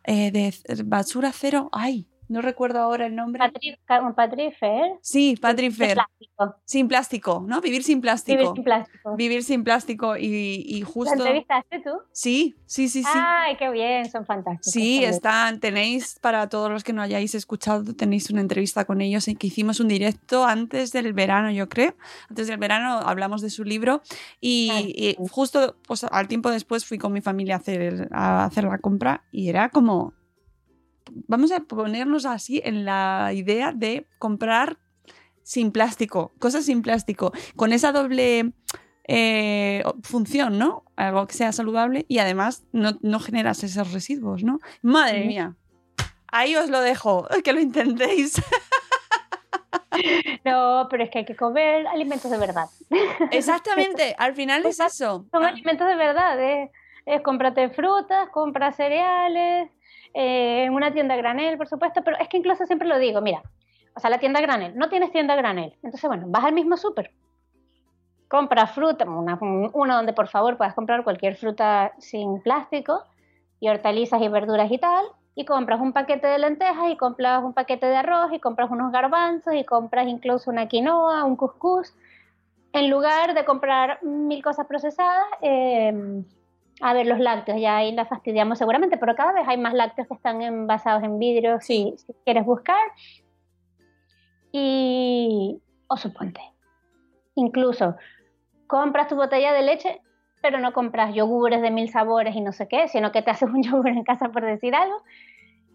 eh, 0.05 0.32
de 0.32 0.53
Basura 0.84 1.32
Cero. 1.34 1.70
¡Ay! 1.72 2.07
No 2.30 2.41
recuerdo 2.41 2.80
ahora 2.80 3.05
el 3.05 3.15
nombre. 3.15 3.39
Patrick, 3.86 4.57
Fair. 4.59 4.93
Sí, 5.01 5.38
Patrick 5.39 5.71
Fair. 5.71 5.93
plástico. 5.93 6.55
Sin 6.65 6.88
plástico, 6.88 7.43
¿no? 7.47 7.61
Vivir 7.61 7.84
sin 7.84 8.01
plástico. 8.01 8.38
Vivir 8.38 8.53
sin 8.55 8.63
plástico. 8.63 9.15
Vivir 9.15 9.43
sin 9.43 9.63
plástico 9.63 10.17
y, 10.17 10.63
y 10.67 10.82
¿La 10.82 10.86
justo... 10.86 11.13
entrevistaste 11.13 11.80
tú? 11.80 11.91
Sí, 12.11 12.55
sí, 12.65 12.89
sí, 12.89 13.03
sí. 13.03 13.09
Ay, 13.13 13.55
qué 13.57 13.69
bien, 13.71 14.09
son 14.11 14.25
fantásticos. 14.25 14.71
Sí, 14.73 14.95
también. 14.95 15.13
están, 15.13 15.59
tenéis, 15.59 16.19
para 16.21 16.49
todos 16.49 16.69
los 16.69 16.84
que 16.84 16.93
no 16.93 17.01
hayáis 17.01 17.34
escuchado, 17.34 17.93
tenéis 17.95 18.30
una 18.30 18.41
entrevista 18.41 18.86
con 18.86 19.01
ellos 19.01 19.28
en 19.28 19.38
que 19.38 19.47
hicimos 19.47 19.80
un 19.80 19.88
directo 19.88 20.45
antes 20.45 20.91
del 20.91 21.13
verano, 21.13 21.49
yo 21.51 21.69
creo. 21.69 21.95
Antes 22.30 22.47
del 22.47 22.57
verano 22.57 22.99
hablamos 23.05 23.41
de 23.41 23.49
su 23.49 23.63
libro 23.63 24.01
y, 24.41 25.15
justo 25.30 25.75
pues, 25.88 26.03
al 26.03 26.28
tiempo 26.28 26.49
después 26.51 26.86
fui 26.86 26.97
con 26.97 27.13
mi 27.13 27.21
familia 27.21 27.55
a 27.55 27.59
hacer, 27.59 27.82
el- 27.82 28.07
a 28.11 28.43
hacer 28.45 28.65
la 28.65 28.78
compra 28.80 29.23
y 29.32 29.49
era 29.49 29.69
como, 29.69 30.13
vamos 31.28 31.51
a 31.51 31.59
ponernos 31.61 32.26
así 32.26 32.61
en 32.63 32.86
la 32.86 33.32
idea 33.34 33.72
de 33.72 34.07
comprar 34.20 34.78
sin 35.43 35.72
plástico, 35.72 36.34
cosas 36.39 36.65
sin 36.65 36.82
plástico, 36.82 37.32
con 37.55 37.72
esa 37.74 37.91
doble 37.91 38.51
eh, 39.07 39.84
función, 40.03 40.57
¿no? 40.59 40.84
Algo 40.97 41.26
que 41.28 41.34
sea 41.34 41.51
saludable 41.53 42.05
y 42.09 42.20
además 42.20 42.65
no, 42.74 42.97
no 43.01 43.20
generas 43.20 43.63
esos 43.63 43.93
residuos, 43.93 44.43
¿no? 44.43 44.59
Madre 44.82 45.22
Sí. 45.22 45.28
mía. 45.28 45.55
Ahí 46.30 46.55
os 46.57 46.70
lo 46.70 46.82
dejo, 46.82 47.26
que 47.43 47.53
lo 47.53 47.59
intentéis. 47.61 48.41
No, 50.45 50.88
pero 50.89 51.03
es 51.03 51.09
que 51.09 51.20
hay 51.20 51.26
que 51.26 51.36
comer 51.36 51.88
alimentos 51.88 52.30
de 52.30 52.38
verdad. 52.38 52.65
Exactamente, 53.32 54.15
al 54.18 54.34
final 54.36 54.65
es 54.65 54.80
eso. 54.80 55.26
Son 55.32 55.43
alimentos 55.43 55.88
de 55.88 55.95
verdad. 55.95 56.39
Es, 56.39 56.70
es 57.05 57.22
cómprate 57.22 57.70
frutas, 57.70 58.30
compra 58.32 58.72
cereales, 58.74 59.70
eh, 60.20 60.63
en 60.63 60.74
una 60.74 60.91
tienda 60.91 61.15
granel, 61.15 61.59
por 61.59 61.68
supuesto, 61.68 62.01
pero 62.03 62.18
es 62.18 62.28
que 62.28 62.38
incluso 62.38 62.65
siempre 62.65 62.88
lo 62.88 62.97
digo, 62.97 63.22
mira, 63.22 63.43
o 63.95 63.99
sea, 63.99 64.09
la 64.09 64.18
tienda 64.18 64.41
granel, 64.41 64.76
no 64.76 64.89
tienes 64.89 65.11
tienda 65.11 65.36
granel, 65.36 65.76
entonces 65.84 66.01
bueno, 66.09 66.26
vas 66.30 66.43
al 66.43 66.53
mismo 66.53 66.76
súper, 66.76 67.11
compra 68.28 68.65
fruta, 68.65 69.05
una, 69.05 69.38
uno 69.39 69.95
donde 69.95 70.13
por 70.13 70.28
favor 70.28 70.57
puedas 70.57 70.74
comprar 70.74 71.03
cualquier 71.03 71.36
fruta 71.36 71.93
sin 71.99 72.41
plástico 72.41 73.03
y 73.59 73.70
hortalizas 73.70 74.20
y 74.20 74.28
verduras 74.28 74.72
y 74.72 74.80
tal, 74.80 75.05
y 75.36 75.45
compras 75.45 75.80
un 75.80 75.93
paquete 75.93 76.26
de 76.26 76.39
lentejas 76.39 76.89
y 76.89 76.97
compras 76.97 77.43
un 77.43 77.53
paquete 77.53 77.86
de 77.86 77.97
arroz 77.97 78.34
y 78.34 78.39
compras 78.39 78.72
unos 78.72 78.91
garbanzos 78.91 79.53
y 79.53 79.65
compras 79.65 80.07
incluso 80.07 80.49
una 80.49 80.68
quinoa, 80.68 81.26
un 81.26 81.36
cuscús, 81.36 81.93
en 82.74 82.89
lugar 82.89 83.36
de 83.36 83.45
comprar 83.45 84.03
mil 84.03 84.43
cosas 84.43 84.65
procesadas, 84.65 85.28
eh, 85.43 86.24
a 86.82 86.93
ver, 86.93 87.07
los 87.07 87.19
lácteos, 87.19 87.59
ya 87.59 87.78
ahí 87.78 87.91
la 87.91 88.05
fastidiamos 88.05 88.57
seguramente, 88.57 88.97
pero 88.97 89.15
cada 89.15 89.34
vez 89.34 89.47
hay 89.47 89.57
más 89.57 89.73
lácteos 89.73 90.07
que 90.07 90.13
están 90.13 90.41
envasados 90.41 91.03
en 91.03 91.17
vidrio 91.17 91.59
si, 91.59 91.93
si 91.97 92.13
quieres 92.23 92.45
buscar. 92.45 92.78
Y, 94.51 95.59
o 95.88 95.97
suponte, 95.97 96.41
incluso 97.36 97.95
compras 98.67 99.07
tu 99.07 99.15
botella 99.15 99.53
de 99.53 99.63
leche, 99.63 100.01
pero 100.41 100.59
no 100.59 100.73
compras 100.73 101.13
yogures 101.15 101.61
de 101.61 101.71
mil 101.71 101.89
sabores 101.89 102.36
y 102.36 102.41
no 102.41 102.51
sé 102.51 102.67
qué, 102.67 102.88
sino 102.88 103.11
que 103.11 103.21
te 103.21 103.32
haces 103.32 103.49
un 103.49 103.63
yogur 103.63 103.89
en 103.89 104.03
casa 104.03 104.30
por 104.30 104.45
decir 104.45 104.75
algo. 104.75 105.01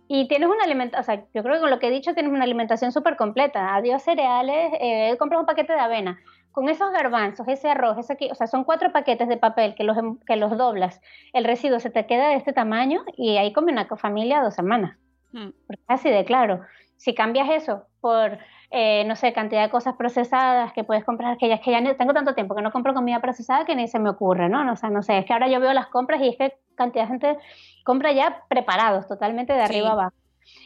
Y 0.08 0.28
tienes 0.28 0.48
una 0.48 0.64
alimentación, 0.64 1.00
o 1.00 1.04
sea, 1.04 1.26
yo 1.34 1.42
creo 1.42 1.54
que 1.54 1.60
con 1.60 1.70
lo 1.70 1.78
que 1.78 1.88
he 1.88 1.90
dicho 1.90 2.12
tienes 2.12 2.32
una 2.32 2.44
alimentación 2.44 2.92
súper 2.92 3.16
completa. 3.16 3.74
Adiós 3.74 4.02
cereales, 4.02 4.72
eh, 4.80 5.16
compras 5.18 5.40
un 5.40 5.46
paquete 5.46 5.72
de 5.72 5.80
avena. 5.80 6.20
Con 6.52 6.68
esos 6.68 6.90
garbanzos, 6.92 7.48
ese 7.48 7.70
arroz, 7.70 7.98
ese 7.98 8.12
aquí, 8.12 8.28
o 8.30 8.34
sea, 8.34 8.46
son 8.46 8.64
cuatro 8.64 8.92
paquetes 8.92 9.26
de 9.28 9.36
papel 9.36 9.74
que 9.74 9.84
los, 9.84 9.96
que 10.26 10.36
los 10.36 10.56
doblas. 10.56 11.00
El 11.32 11.44
residuo 11.44 11.80
se 11.80 11.90
te 11.90 12.06
queda 12.06 12.28
de 12.28 12.34
este 12.36 12.52
tamaño 12.52 13.02
y 13.16 13.36
ahí 13.38 13.52
come 13.52 13.72
una 13.72 13.86
familia 13.96 14.42
dos 14.42 14.54
semanas. 14.54 14.96
Mm. 15.32 15.48
Así 15.88 16.10
de 16.10 16.24
claro. 16.24 16.60
Si 16.98 17.14
cambias 17.14 17.48
eso 17.50 17.86
por, 18.00 18.38
eh, 18.70 19.04
no 19.06 19.16
sé, 19.16 19.32
cantidad 19.32 19.62
de 19.62 19.70
cosas 19.70 19.94
procesadas 19.96 20.72
que 20.72 20.84
puedes 20.84 21.04
comprar, 21.04 21.36
que 21.38 21.48
ya 21.48 21.54
es 21.56 21.60
que 21.62 21.70
ya 21.72 21.80
no- 21.80 21.96
tengo 21.96 22.12
tanto 22.14 22.34
tiempo 22.34 22.54
que 22.54 22.62
no 22.62 22.70
compro 22.70 22.94
comida 22.94 23.20
procesada 23.20 23.64
que 23.64 23.74
ni 23.74 23.88
se 23.88 23.98
me 23.98 24.10
ocurre, 24.10 24.48
¿no? 24.48 24.70
O 24.70 24.76
sea, 24.76 24.90
no 24.90 25.02
sé, 25.02 25.18
es 25.18 25.24
que 25.24 25.32
ahora 25.32 25.48
yo 25.48 25.58
veo 25.58 25.72
las 25.72 25.88
compras 25.88 26.20
y 26.20 26.28
es 26.28 26.36
que 26.36 26.54
cantidad 26.76 27.04
de 27.04 27.08
gente 27.08 27.38
compra 27.84 28.12
ya 28.12 28.42
preparados, 28.48 29.08
totalmente 29.08 29.52
de 29.52 29.60
Sí. 29.66 29.72
arriba 29.72 29.90
abajo. 29.92 30.14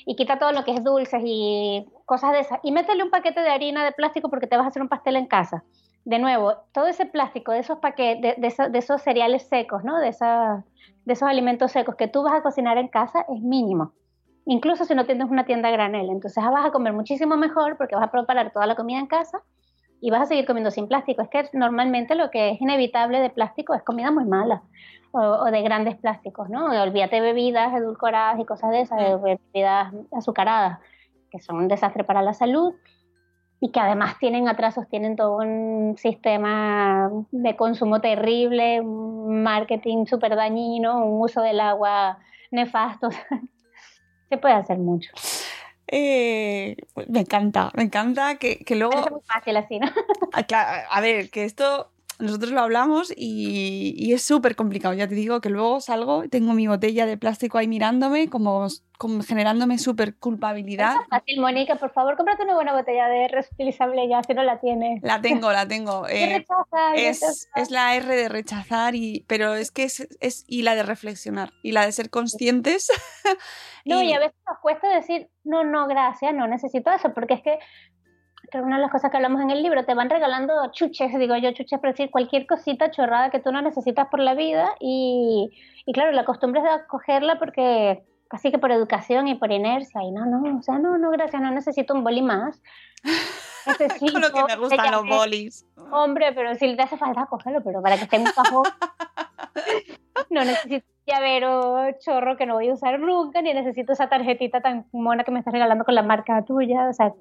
Y 0.05 0.17
quita 0.17 0.39
todo 0.39 0.53
lo 0.53 0.65
que 0.65 0.73
es 0.73 0.83
dulces 0.85 1.23
y 1.25 1.87
cosas 2.05 2.33
de 2.33 2.41
esas. 2.41 2.61
Y 2.63 2.73
métele 2.73 3.03
un 3.03 3.11
paquete 3.11 3.41
de 3.41 3.51
harina 3.51 3.85
de 3.85 3.93
plástico 3.93 4.29
porque 4.31 4.47
te 4.47 4.57
vas 4.57 4.67
a 4.67 4.69
hacer 4.69 4.83
un 4.83 4.89
pastel 4.89 5.17
en 5.17 5.27
casa. 5.27 5.65
De 6.05 6.19
nuevo, 6.19 6.55
todo 6.73 6.87
ese 6.87 7.07
plástico 7.07 7.53
de 7.53 7.59
esos 7.61 7.79
paquetes, 7.79 8.37
de, 8.41 8.47
esos, 8.47 8.71
de 8.71 8.79
esos 8.79 9.03
cereales 9.03 9.49
secos, 9.49 9.83
¿no? 9.85 9.99
De, 9.99 10.09
esa- 10.09 10.65
de 11.05 11.13
esos 11.13 11.29
alimentos 11.29 11.73
secos 11.73 11.97
que 11.97 12.09
tú 12.09 12.23
vas 12.23 12.35
a 12.35 12.43
cocinar 12.43 12.79
en 12.79 12.89
casa 12.89 13.25
es 13.29 13.41
mínimo 13.43 13.93
incluso 14.47 14.85
si 14.85 14.95
no 14.95 15.07
tienes 15.07 15.29
una 15.29 15.45
tienda 15.45 15.71
granel. 15.71 16.09
Entonces 16.09 16.43
vas 16.45 16.65
a 16.67 16.71
comer 16.71 16.93
muchísimo 16.93 17.37
mejor 17.37 17.77
porque 17.77 17.97
vas 17.97 18.05
a 18.05 18.11
preparar 18.13 18.53
toda 18.53 18.67
la 18.67 18.77
comida 18.77 18.99
en 19.01 19.07
casa 19.07 19.43
y 20.01 20.11
vas 20.11 20.23
a 20.23 20.27
seguir 20.27 20.47
comiendo 20.47 20.71
sin 20.71 20.89
plástico. 20.89 21.23
Es 21.23 21.29
que 21.29 21.49
normalmente 21.53 22.15
lo 22.15 22.31
que 22.31 22.51
es 22.51 22.61
inevitable 22.61 23.21
de 23.21 23.31
plástico 23.31 23.75
es 23.75 23.83
comida 23.83 24.11
muy 24.11 24.25
mala 24.25 24.63
o, 25.13 25.21
o 25.21 25.45
de 25.47 25.63
grandes 25.63 25.97
plásticos, 25.97 26.49
¿no? 26.49 26.67
Olvídate 26.67 27.21
bebidas 27.21 27.75
edulcoradas 27.75 28.39
y 28.41 28.45
cosas 28.45 28.71
de 28.71 28.83
esas, 28.83 28.99
de 28.99 29.17
bebidas 29.17 29.93
azucaradas, 30.13 30.79
que 31.31 31.41
son 31.41 31.57
un 31.57 31.69
desastre 31.69 32.05
para 32.05 32.23
la 32.23 32.35
salud 32.35 32.75
y 33.61 33.71
que 33.71 33.81
además 33.81 34.19
tienen 34.19 34.49
atrasos, 34.49 34.89
tienen 34.89 35.17
todo 35.17 35.39
un 35.39 35.97
sistema 35.97 37.11
de 37.31 37.57
consumo 37.57 38.01
terrible, 38.01 38.81
un 38.81 39.43
marketing 39.43 40.05
súper 40.05 40.37
dañino, 40.37 41.05
un 41.05 41.23
uso 41.23 41.41
del 41.41 41.61
agua 41.61 42.19
nefasto. 42.51 43.09
Se 44.29 44.37
puede 44.37 44.55
hacer 44.55 44.79
mucho. 44.79 45.11
Eh, 45.89 46.77
me 47.09 47.21
encanta, 47.21 47.71
me 47.75 47.85
encanta 47.85 48.37
que, 48.39 48.59
que 48.65 48.75
luego... 48.77 48.93
Parece 48.95 49.11
muy 49.11 49.21
fácil 49.27 49.57
así, 49.57 49.79
¿no? 49.79 49.87
A, 50.33 50.43
cla- 50.47 50.87
a 50.91 51.01
ver, 51.01 51.31
que 51.31 51.45
esto 51.45 51.91
nosotros 52.19 52.51
lo 52.53 52.61
hablamos 52.61 53.13
y, 53.17 53.95
y 53.97 54.13
es 54.13 54.23
súper 54.23 54.57
complicado. 54.57 54.95
Ya 54.95 55.07
te 55.09 55.15
digo 55.15 55.41
que 55.41 55.51
luego 55.51 55.81
salgo 55.81 56.25
y 56.25 56.29
tengo 56.29 56.53
mi 56.55 56.67
botella 56.67 57.07
de 57.07 57.17
plástico 57.17 57.59
ahí 57.59 57.69
mirándome, 57.69 58.29
como, 58.31 58.67
como 58.99 59.23
generándome 59.23 59.79
súper 59.79 60.17
culpabilidad. 60.17 60.93
Eso 60.93 61.03
es 61.03 61.09
fácil, 61.09 61.41
Mónica, 61.41 61.77
por 61.77 61.93
favor, 61.93 62.17
cómprate 62.17 62.45
una 62.45 62.55
buena 62.55 62.73
botella 62.75 63.09
de 63.09 63.29
reutilizable 63.29 64.09
ya, 64.09 64.23
si 64.23 64.35
no 64.35 64.43
la 64.45 64.59
tienes. 64.61 65.03
La 65.03 65.21
tengo, 65.21 65.53
la 65.53 65.69
tengo. 65.69 66.05
¿Qué 66.05 66.25
eh, 66.35 66.39
rechazas? 66.39 67.49
¿Qué 67.55 67.61
es, 67.63 67.71
la 67.71 67.95
R 67.97 68.15
de 68.17 68.29
rechazar, 68.29 68.95
y, 68.95 69.25
pero 69.27 69.55
es 69.55 69.71
que 69.71 69.85
es, 69.85 70.09
es- 70.21 70.45
y 70.47 70.63
la 70.63 70.75
de 70.75 70.83
reflexionar 70.83 71.53
y 71.63 71.73
la 71.73 71.85
de 71.85 71.93
ser 71.93 72.11
conscientes. 72.11 72.89
No, 73.85 74.03
y 74.03 74.13
a 74.13 74.19
veces 74.21 74.37
nos 74.49 74.59
cuesta 74.61 74.89
decir, 74.89 75.29
no, 75.45 75.65
no, 75.65 75.87
gracias, 75.87 76.35
no 76.35 76.47
necesito 76.47 76.91
eso, 76.93 77.13
porque 77.15 77.35
es 77.35 77.43
que, 77.43 77.59
que 78.51 78.61
una 78.61 78.77
de 78.77 78.83
las 78.83 78.91
cosas 78.91 79.11
que 79.11 79.17
hablamos 79.17 79.41
en 79.41 79.51
el 79.51 79.63
libro, 79.63 79.85
te 79.85 79.95
van 79.95 80.11
regalando 80.11 80.53
chuches, 80.73 81.17
digo 81.19 81.37
yo, 81.37 81.53
chuches, 81.53 81.79
pero 81.81 81.93
decir 81.93 82.11
cualquier 82.11 82.47
cosita 82.47 82.91
chorrada 82.91 83.31
que 83.31 83.41
tú 83.41 83.53
no 83.53 83.63
necesitas 83.63 84.09
por 84.09 84.21
la 84.21 84.35
vida, 84.35 84.75
y, 84.81 85.51
y 85.85 85.93
claro, 85.93 86.13
la 86.13 86.25
costumbre 86.25 86.61
es 86.61 86.65
de 86.65 86.71
acogerla 86.71 87.39
porque 87.39 88.05
casi 88.29 88.51
que 88.51 88.59
por 88.59 88.73
educación 88.73 89.29
y 89.29 89.35
por 89.35 89.53
inercia, 89.53 90.03
y 90.03 90.11
no, 90.11 90.27
no, 90.27 90.59
o 90.59 90.63
sea, 90.63 90.79
no, 90.79 90.99
no, 90.99 91.11
gracias, 91.11 91.41
no 91.41 91.51
necesito 91.51 91.95
un 91.95 92.05
boli 92.05 92.23
más. 92.23 92.61
Necesito 93.67 94.13
Con 94.13 94.23
lo 94.23 94.33
que 94.33 94.45
me 94.45 94.57
gustan 94.57 94.93
los 94.93 95.07
bolis. 95.07 95.67
Hombre, 95.93 96.33
pero 96.33 96.55
si 96.55 96.75
te 96.77 96.83
hace 96.83 96.97
falta 96.97 97.27
cogerlo, 97.27 97.63
pero 97.63 97.83
para 97.83 97.97
que 97.97 98.05
esté 98.05 98.19
un 98.19 98.25
cajón. 98.25 98.65
no 100.31 100.45
necesito 100.45 100.87
llavero 101.07 101.87
chorro 102.01 102.37
que 102.37 102.47
no 102.47 102.55
voy 102.55 102.69
a 102.69 102.75
usar 102.75 102.99
nunca, 102.99 103.41
ni 103.41 103.55
necesito 103.55 103.93
esa 103.93 104.09
tarjetita 104.09 104.61
tan 104.61 104.87
mona 104.93 105.23
que 105.23 105.31
me 105.31 105.39
estás 105.39 105.53
regalando 105.53 105.85
con 105.85 105.95
la 105.95 106.03
marca 106.03 106.45
tuya. 106.45 106.89
O 106.89 106.93
sea, 106.93 107.13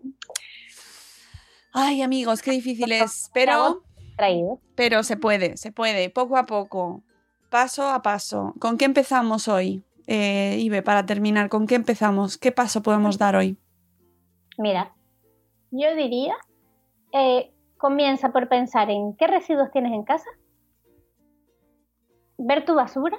Ay, 1.78 2.02
amigos, 2.02 2.42
qué 2.42 2.52
difícil 2.52 2.90
es. 2.94 3.30
Pero, 3.34 3.84
traído. 4.16 4.62
pero 4.76 5.04
se 5.04 5.18
puede, 5.18 5.58
se 5.58 5.74
puede, 5.74 6.10
poco 6.10 6.38
a 6.38 6.46
poco, 6.46 7.04
paso 7.50 7.90
a 7.90 8.02
paso. 8.02 8.54
¿Con 8.62 8.78
qué 8.78 8.86
empezamos 8.86 9.50
hoy? 9.50 9.84
Eh, 10.08 10.56
Ibe, 10.62 10.82
para 10.84 11.06
terminar, 11.06 11.50
¿con 11.50 11.68
qué 11.68 11.76
empezamos? 11.76 12.38
¿Qué 12.38 12.54
paso 12.54 12.82
podemos 12.82 13.18
dar 13.18 13.36
hoy? 13.36 13.58
Mira, 14.58 14.96
yo 15.70 15.94
diría, 15.98 16.38
eh, 17.12 17.52
comienza 17.78 18.32
por 18.32 18.48
pensar 18.48 18.90
en 18.90 19.14
qué 19.18 19.28
residuos 19.28 19.70
tienes 19.74 19.92
en 19.92 20.04
casa, 20.04 20.30
ver 22.38 22.64
tu 22.64 22.74
basura 22.74 23.18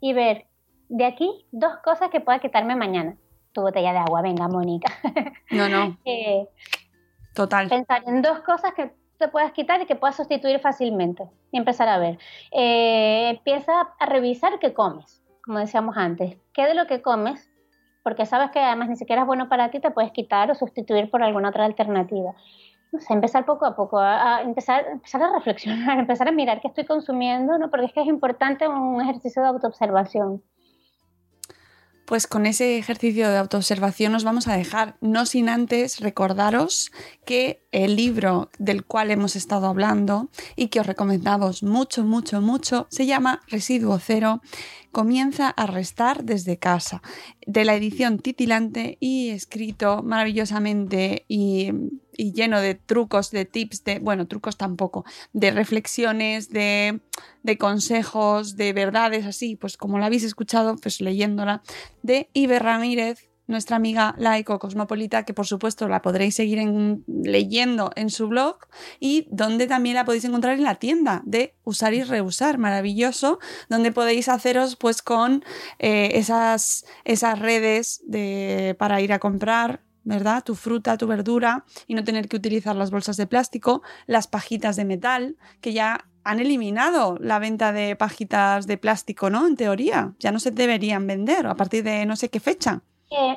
y 0.00 0.14
ver 0.14 0.46
de 0.88 1.04
aquí 1.04 1.46
dos 1.52 1.74
cosas 1.84 2.08
que 2.08 2.20
pueda 2.20 2.38
quitarme 2.38 2.76
mañana. 2.76 3.18
Tu 3.52 3.60
botella 3.60 3.92
de 3.92 3.98
agua, 3.98 4.22
venga, 4.22 4.48
Mónica. 4.48 4.90
No, 5.50 5.68
no, 5.68 5.98
Eh, 6.06 6.48
total. 7.34 7.68
pensar 7.68 8.02
en 8.06 8.22
dos 8.22 8.40
cosas 8.40 8.72
que 8.74 8.92
te 9.18 9.28
puedas 9.28 9.52
quitar 9.52 9.80
y 9.80 9.86
que 9.86 9.96
puedas 9.96 10.16
sustituir 10.16 10.58
fácilmente 10.60 11.24
y 11.52 11.58
empezar 11.58 11.88
a 11.88 11.98
ver. 11.98 12.18
Eh, 12.50 13.30
empieza 13.30 13.72
a 13.98 14.06
revisar 14.06 14.58
qué 14.58 14.74
comes, 14.74 15.22
como 15.44 15.58
decíamos 15.58 15.96
antes. 15.96 16.36
¿Qué 16.52 16.66
de 16.66 16.74
lo 16.74 16.86
que 16.86 17.02
comes? 17.02 17.50
Porque 18.02 18.26
sabes 18.26 18.50
que 18.50 18.60
además 18.60 18.88
ni 18.88 18.96
siquiera 18.96 19.22
es 19.22 19.26
bueno 19.26 19.48
para 19.48 19.70
ti, 19.70 19.80
te 19.80 19.90
puedes 19.90 20.12
quitar 20.12 20.50
o 20.50 20.54
sustituir 20.54 21.10
por 21.10 21.22
alguna 21.22 21.50
otra 21.50 21.64
alternativa. 21.64 22.34
No 22.92 23.00
sé, 23.00 23.12
empezar 23.12 23.44
poco 23.44 23.66
a 23.66 23.74
poco, 23.74 23.98
a, 23.98 24.36
a 24.36 24.42
empezar, 24.42 24.86
empezar 24.86 25.22
a 25.22 25.32
reflexionar, 25.32 25.98
empezar 25.98 26.28
a 26.28 26.32
mirar 26.32 26.60
qué 26.60 26.68
estoy 26.68 26.84
consumiendo, 26.84 27.58
¿no? 27.58 27.70
porque 27.70 27.86
es 27.86 27.92
que 27.92 28.02
es 28.02 28.06
importante 28.06 28.68
un 28.68 29.00
ejercicio 29.00 29.42
de 29.42 29.48
autoobservación. 29.48 30.42
Pues 32.04 32.26
con 32.26 32.44
ese 32.46 32.78
ejercicio 32.78 33.30
de 33.30 33.38
autoobservación 33.38 34.12
nos 34.12 34.24
vamos 34.24 34.46
a 34.46 34.56
dejar, 34.56 34.96
no 35.00 35.24
sin 35.24 35.48
antes 35.48 36.00
recordaros 36.00 36.92
que 37.24 37.62
el 37.72 37.96
libro 37.96 38.50
del 38.58 38.84
cual 38.84 39.10
hemos 39.10 39.36
estado 39.36 39.66
hablando 39.66 40.28
y 40.54 40.68
que 40.68 40.80
os 40.80 40.86
recomendamos 40.86 41.62
mucho, 41.62 42.04
mucho, 42.04 42.40
mucho, 42.40 42.86
se 42.90 43.06
llama 43.06 43.40
Residuo 43.48 43.98
Cero, 43.98 44.42
comienza 44.94 45.50
a 45.50 45.66
restar 45.66 46.24
desde 46.24 46.56
casa, 46.56 47.02
de 47.44 47.66
la 47.66 47.74
edición 47.74 48.20
titilante 48.20 48.96
y 49.00 49.30
escrito 49.30 50.02
maravillosamente 50.02 51.26
y, 51.28 51.72
lleno 52.16 52.60
de 52.60 52.76
trucos, 52.76 53.32
de 53.32 53.44
tips, 53.44 53.82
de, 53.82 53.98
bueno, 53.98 54.28
trucos 54.28 54.56
tampoco, 54.56 55.04
de 55.32 55.50
reflexiones, 55.50 56.48
de, 56.48 57.00
de 57.42 57.58
consejos, 57.58 58.56
de 58.56 58.72
verdades 58.72 59.26
así, 59.26 59.56
pues 59.56 59.76
como 59.76 59.98
la 59.98 60.06
habéis 60.06 60.22
escuchado, 60.22 60.76
pues 60.76 61.00
leyéndola, 61.00 61.62
de 62.02 62.30
Iber 62.32 62.62
Ramírez, 62.62 63.28
nuestra 63.46 63.76
amiga 63.76 64.14
laico 64.18 64.58
cosmopolita, 64.58 65.24
que 65.24 65.34
por 65.34 65.46
supuesto 65.46 65.86
la 65.88 66.00
podréis 66.02 66.34
seguir 66.34 66.58
en- 66.58 67.04
leyendo 67.06 67.90
en 67.96 68.10
su 68.10 68.28
blog 68.28 68.56
y 69.00 69.26
donde 69.30 69.66
también 69.66 69.96
la 69.96 70.04
podéis 70.04 70.24
encontrar 70.24 70.54
en 70.54 70.62
la 70.64 70.76
tienda 70.76 71.22
de 71.24 71.54
Usar 71.64 71.94
y 71.94 72.02
Reusar, 72.02 72.58
maravilloso, 72.58 73.38
donde 73.68 73.92
podéis 73.92 74.28
haceros 74.28 74.76
pues 74.76 75.02
con 75.02 75.44
eh, 75.78 76.10
esas, 76.14 76.84
esas 77.04 77.38
redes 77.38 78.02
de, 78.06 78.76
para 78.78 79.00
ir 79.00 79.12
a 79.12 79.18
comprar. 79.18 79.82
¿Verdad? 80.06 80.44
Tu 80.44 80.54
fruta, 80.54 80.98
tu 80.98 81.06
verdura 81.06 81.64
y 81.86 81.94
no 81.94 82.04
tener 82.04 82.28
que 82.28 82.36
utilizar 82.36 82.76
las 82.76 82.90
bolsas 82.90 83.16
de 83.16 83.26
plástico, 83.26 83.80
las 84.06 84.26
pajitas 84.26 84.76
de 84.76 84.84
metal, 84.84 85.38
que 85.62 85.72
ya 85.72 86.04
han 86.24 86.40
eliminado 86.40 87.16
la 87.22 87.38
venta 87.38 87.72
de 87.72 87.96
pajitas 87.96 88.66
de 88.66 88.76
plástico, 88.76 89.30
¿no? 89.30 89.46
En 89.46 89.56
teoría, 89.56 90.12
ya 90.18 90.30
no 90.30 90.40
se 90.40 90.50
deberían 90.50 91.06
vender 91.06 91.46
a 91.46 91.54
partir 91.54 91.84
de 91.84 92.04
no 92.04 92.16
sé 92.16 92.28
qué 92.28 92.38
fecha. 92.38 92.82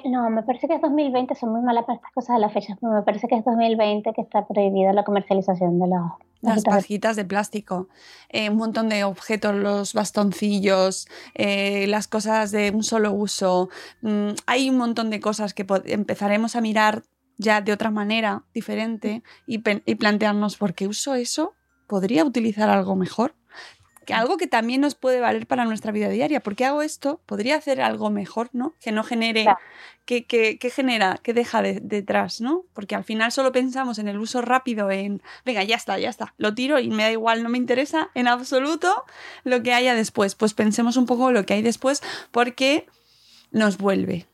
No, 0.06 0.30
me 0.30 0.44
parece 0.44 0.68
que 0.68 0.76
es 0.76 0.82
2020, 0.82 1.36
son 1.36 1.52
muy 1.52 1.62
malas 1.62 1.86
para 1.86 1.98
estas 1.98 2.12
cosas 2.14 2.36
de 2.36 2.42
las 2.42 2.54
fechas, 2.54 2.78
pero 2.80 2.94
me 2.94 3.02
parece 3.04 3.28
que 3.28 3.36
es 3.36 3.46
2020 3.46 4.12
que 4.14 4.22
está 4.22 4.48
prohibida 4.48 4.94
la 4.94 5.04
comercialización 5.04 5.80
de 5.80 5.88
las 5.88 6.02
Las 6.42 6.64
pajitas 6.64 7.16
de- 7.16 7.26
plástico, 7.26 7.88
eh, 8.30 8.50
un 8.50 8.58
montón 8.58 8.90
de 8.90 9.04
objetos, 9.04 9.56
los 9.56 9.94
bastoncillos, 9.94 11.08
eh, 11.36 11.88
las 11.88 12.08
cosas 12.08 12.52
de 12.52 12.72
un 12.72 12.84
solo 12.84 13.12
uso. 13.12 13.70
Mm, 14.02 14.30
hay 14.46 14.70
un 14.70 14.78
montón 14.78 15.10
de 15.10 15.20
cosas 15.20 15.54
que 15.54 15.66
empezaremos 15.86 16.56
a 16.56 16.62
mirar 16.62 17.04
ya 17.38 17.62
de 17.62 17.72
otra 17.72 17.92
manera, 17.92 18.44
diferente, 18.54 19.22
y, 19.46 19.62
y 19.86 19.96
plantearnos 19.96 20.58
por 20.58 20.74
qué 20.74 20.88
uso 20.88 21.14
eso, 21.16 21.54
podría 21.88 22.26
utilizar 22.26 22.70
algo 22.70 22.96
mejor. 22.96 23.36
Que 24.08 24.14
algo 24.14 24.38
que 24.38 24.48
también 24.48 24.80
nos 24.82 24.96
puede 24.96 25.20
valer 25.20 25.46
para 25.48 25.66
nuestra 25.66 25.92
vida 25.92 26.08
diaria. 26.08 26.40
¿Por 26.40 26.56
qué 26.56 26.64
hago 26.66 26.82
esto? 26.82 27.20
Podría 27.26 27.58
hacer 27.58 27.82
algo 27.82 28.10
mejor, 28.10 28.50
¿no? 28.54 28.74
Que 28.80 28.94
no 28.94 29.04
genere 29.04 29.44
Claro. 29.44 29.60
que, 30.06 30.24
que- 30.26 30.58
que 30.58 30.70
genera, 30.70 31.20
que 31.22 31.34
deja 31.34 31.62
de- 31.62 31.82
detrás, 31.82 32.40
¿no? 32.40 32.64
Porque 32.74 32.96
al 32.96 33.04
final 33.04 33.34
solo 33.34 33.52
pensamos 33.52 34.00
en 34.00 34.08
el 34.08 34.18
uso 34.18 34.42
rápido, 34.42 34.90
en, 34.92 35.22
venga, 35.46 35.62
ya 35.66 35.76
está, 35.76 36.00
ya 36.00 36.10
está, 36.10 36.34
lo 36.38 36.56
tiro 36.56 36.80
y 36.80 36.90
me 36.90 37.04
da 37.04 37.12
igual, 37.12 37.44
no 37.44 37.50
me 37.50 37.58
interesa 37.58 38.10
en 38.16 38.30
absoluto 38.30 39.04
lo 39.44 39.62
que 39.62 39.74
haya 39.74 39.94
después. 39.94 40.36
Pues 40.36 40.54
pensemos 40.54 40.96
un 40.96 41.06
poco 41.06 41.32
lo 41.34 41.46
que 41.46 41.56
hay 41.56 41.62
después 41.62 42.02
porque 42.32 42.88
nos 43.52 43.78
vuelve. 43.78 44.26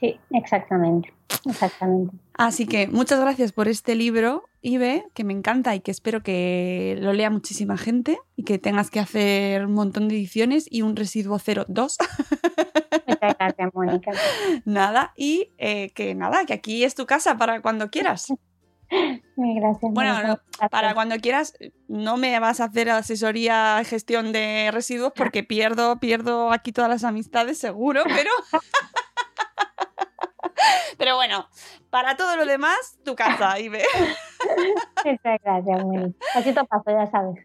Sí, 0.00 0.18
exactamente, 0.30 1.12
exactamente. 1.44 2.16
Así 2.34 2.66
que 2.66 2.88
muchas 2.88 3.20
gracias 3.20 3.52
por 3.52 3.68
este 3.68 3.94
libro, 3.94 4.44
Ibe, 4.62 5.04
que 5.12 5.24
me 5.24 5.34
encanta 5.34 5.74
y 5.74 5.80
que 5.80 5.90
espero 5.90 6.22
que 6.22 6.96
lo 7.00 7.12
lea 7.12 7.28
muchísima 7.28 7.76
gente 7.76 8.18
y 8.34 8.44
que 8.44 8.58
tengas 8.58 8.90
que 8.90 8.98
hacer 8.98 9.66
un 9.66 9.74
montón 9.74 10.08
de 10.08 10.14
ediciones 10.16 10.66
y 10.70 10.80
un 10.80 10.96
residuo 10.96 11.38
02. 11.38 11.68
Muchas 11.68 11.98
gracias, 13.38 13.74
Mónica. 13.74 14.12
nada, 14.64 15.12
y 15.16 15.52
eh, 15.58 15.90
que 15.90 16.14
nada, 16.14 16.46
que 16.46 16.54
aquí 16.54 16.82
es 16.82 16.94
tu 16.94 17.04
casa 17.04 17.36
para 17.36 17.60
cuando 17.60 17.90
quieras. 17.90 18.32
Gracias. 19.36 19.92
Bueno, 19.92 20.14
Gracias. 20.14 20.40
para 20.70 20.94
cuando 20.94 21.16
quieras, 21.16 21.54
no 21.88 22.16
me 22.16 22.38
vas 22.40 22.60
a 22.60 22.64
hacer 22.64 22.90
asesoría, 22.90 23.80
gestión 23.84 24.32
de 24.32 24.70
residuos, 24.72 25.12
porque 25.14 25.44
pierdo, 25.44 26.00
pierdo 26.00 26.52
aquí 26.52 26.72
todas 26.72 26.90
las 26.90 27.04
amistades, 27.04 27.58
seguro, 27.58 28.02
pero. 28.04 28.30
pero 30.98 31.16
bueno, 31.16 31.46
para 31.90 32.16
todo 32.16 32.36
lo 32.36 32.46
demás, 32.46 32.98
tu 33.04 33.14
casa, 33.14 33.58
Ibe. 33.60 33.82
Muchas 35.04 35.40
gracias, 35.42 35.84
Mónica. 35.84 36.18
Pasito 36.34 36.60
a 36.60 36.64
paso, 36.64 36.90
ya 36.90 37.10
sabes. 37.10 37.44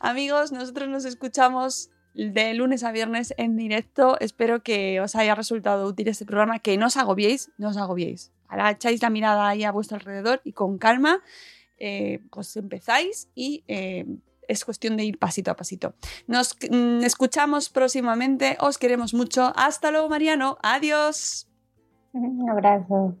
Amigos, 0.00 0.52
nosotros 0.52 0.88
nos 0.88 1.04
escuchamos 1.04 1.90
de 2.14 2.54
lunes 2.54 2.82
a 2.82 2.92
viernes 2.92 3.34
en 3.36 3.56
directo. 3.56 4.18
Espero 4.20 4.62
que 4.62 5.00
os 5.00 5.14
haya 5.14 5.34
resultado 5.34 5.86
útil 5.86 6.08
este 6.08 6.26
programa, 6.26 6.58
que 6.58 6.76
no 6.76 6.86
os 6.86 6.96
agobiéis, 6.96 7.50
no 7.58 7.68
os 7.68 7.76
agobiéis. 7.76 8.32
Ahora 8.48 8.70
echáis 8.70 9.00
la 9.02 9.10
mirada 9.10 9.48
ahí 9.48 9.64
a 9.64 9.70
vuestro 9.70 9.96
alrededor 9.96 10.40
y 10.44 10.52
con 10.52 10.78
calma, 10.78 11.22
eh, 11.78 12.20
pues 12.30 12.56
empezáis 12.56 13.28
y 13.34 13.64
eh, 13.68 14.06
es 14.48 14.64
cuestión 14.64 14.96
de 14.96 15.04
ir 15.04 15.18
pasito 15.18 15.50
a 15.50 15.56
pasito. 15.56 15.94
Nos 16.26 16.56
mm, 16.68 17.04
escuchamos 17.04 17.70
próximamente, 17.70 18.56
os 18.60 18.78
queremos 18.78 19.14
mucho. 19.14 19.52
Hasta 19.54 19.90
luego, 19.90 20.08
Mariano. 20.08 20.58
Adiós. 20.62 21.49
Un 22.12 22.50
abrazo. 22.50 23.16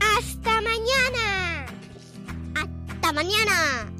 ¡Hasta 0.00 0.60
mañana! 0.60 1.66
¡Hasta 2.56 3.12
mañana! 3.12 3.97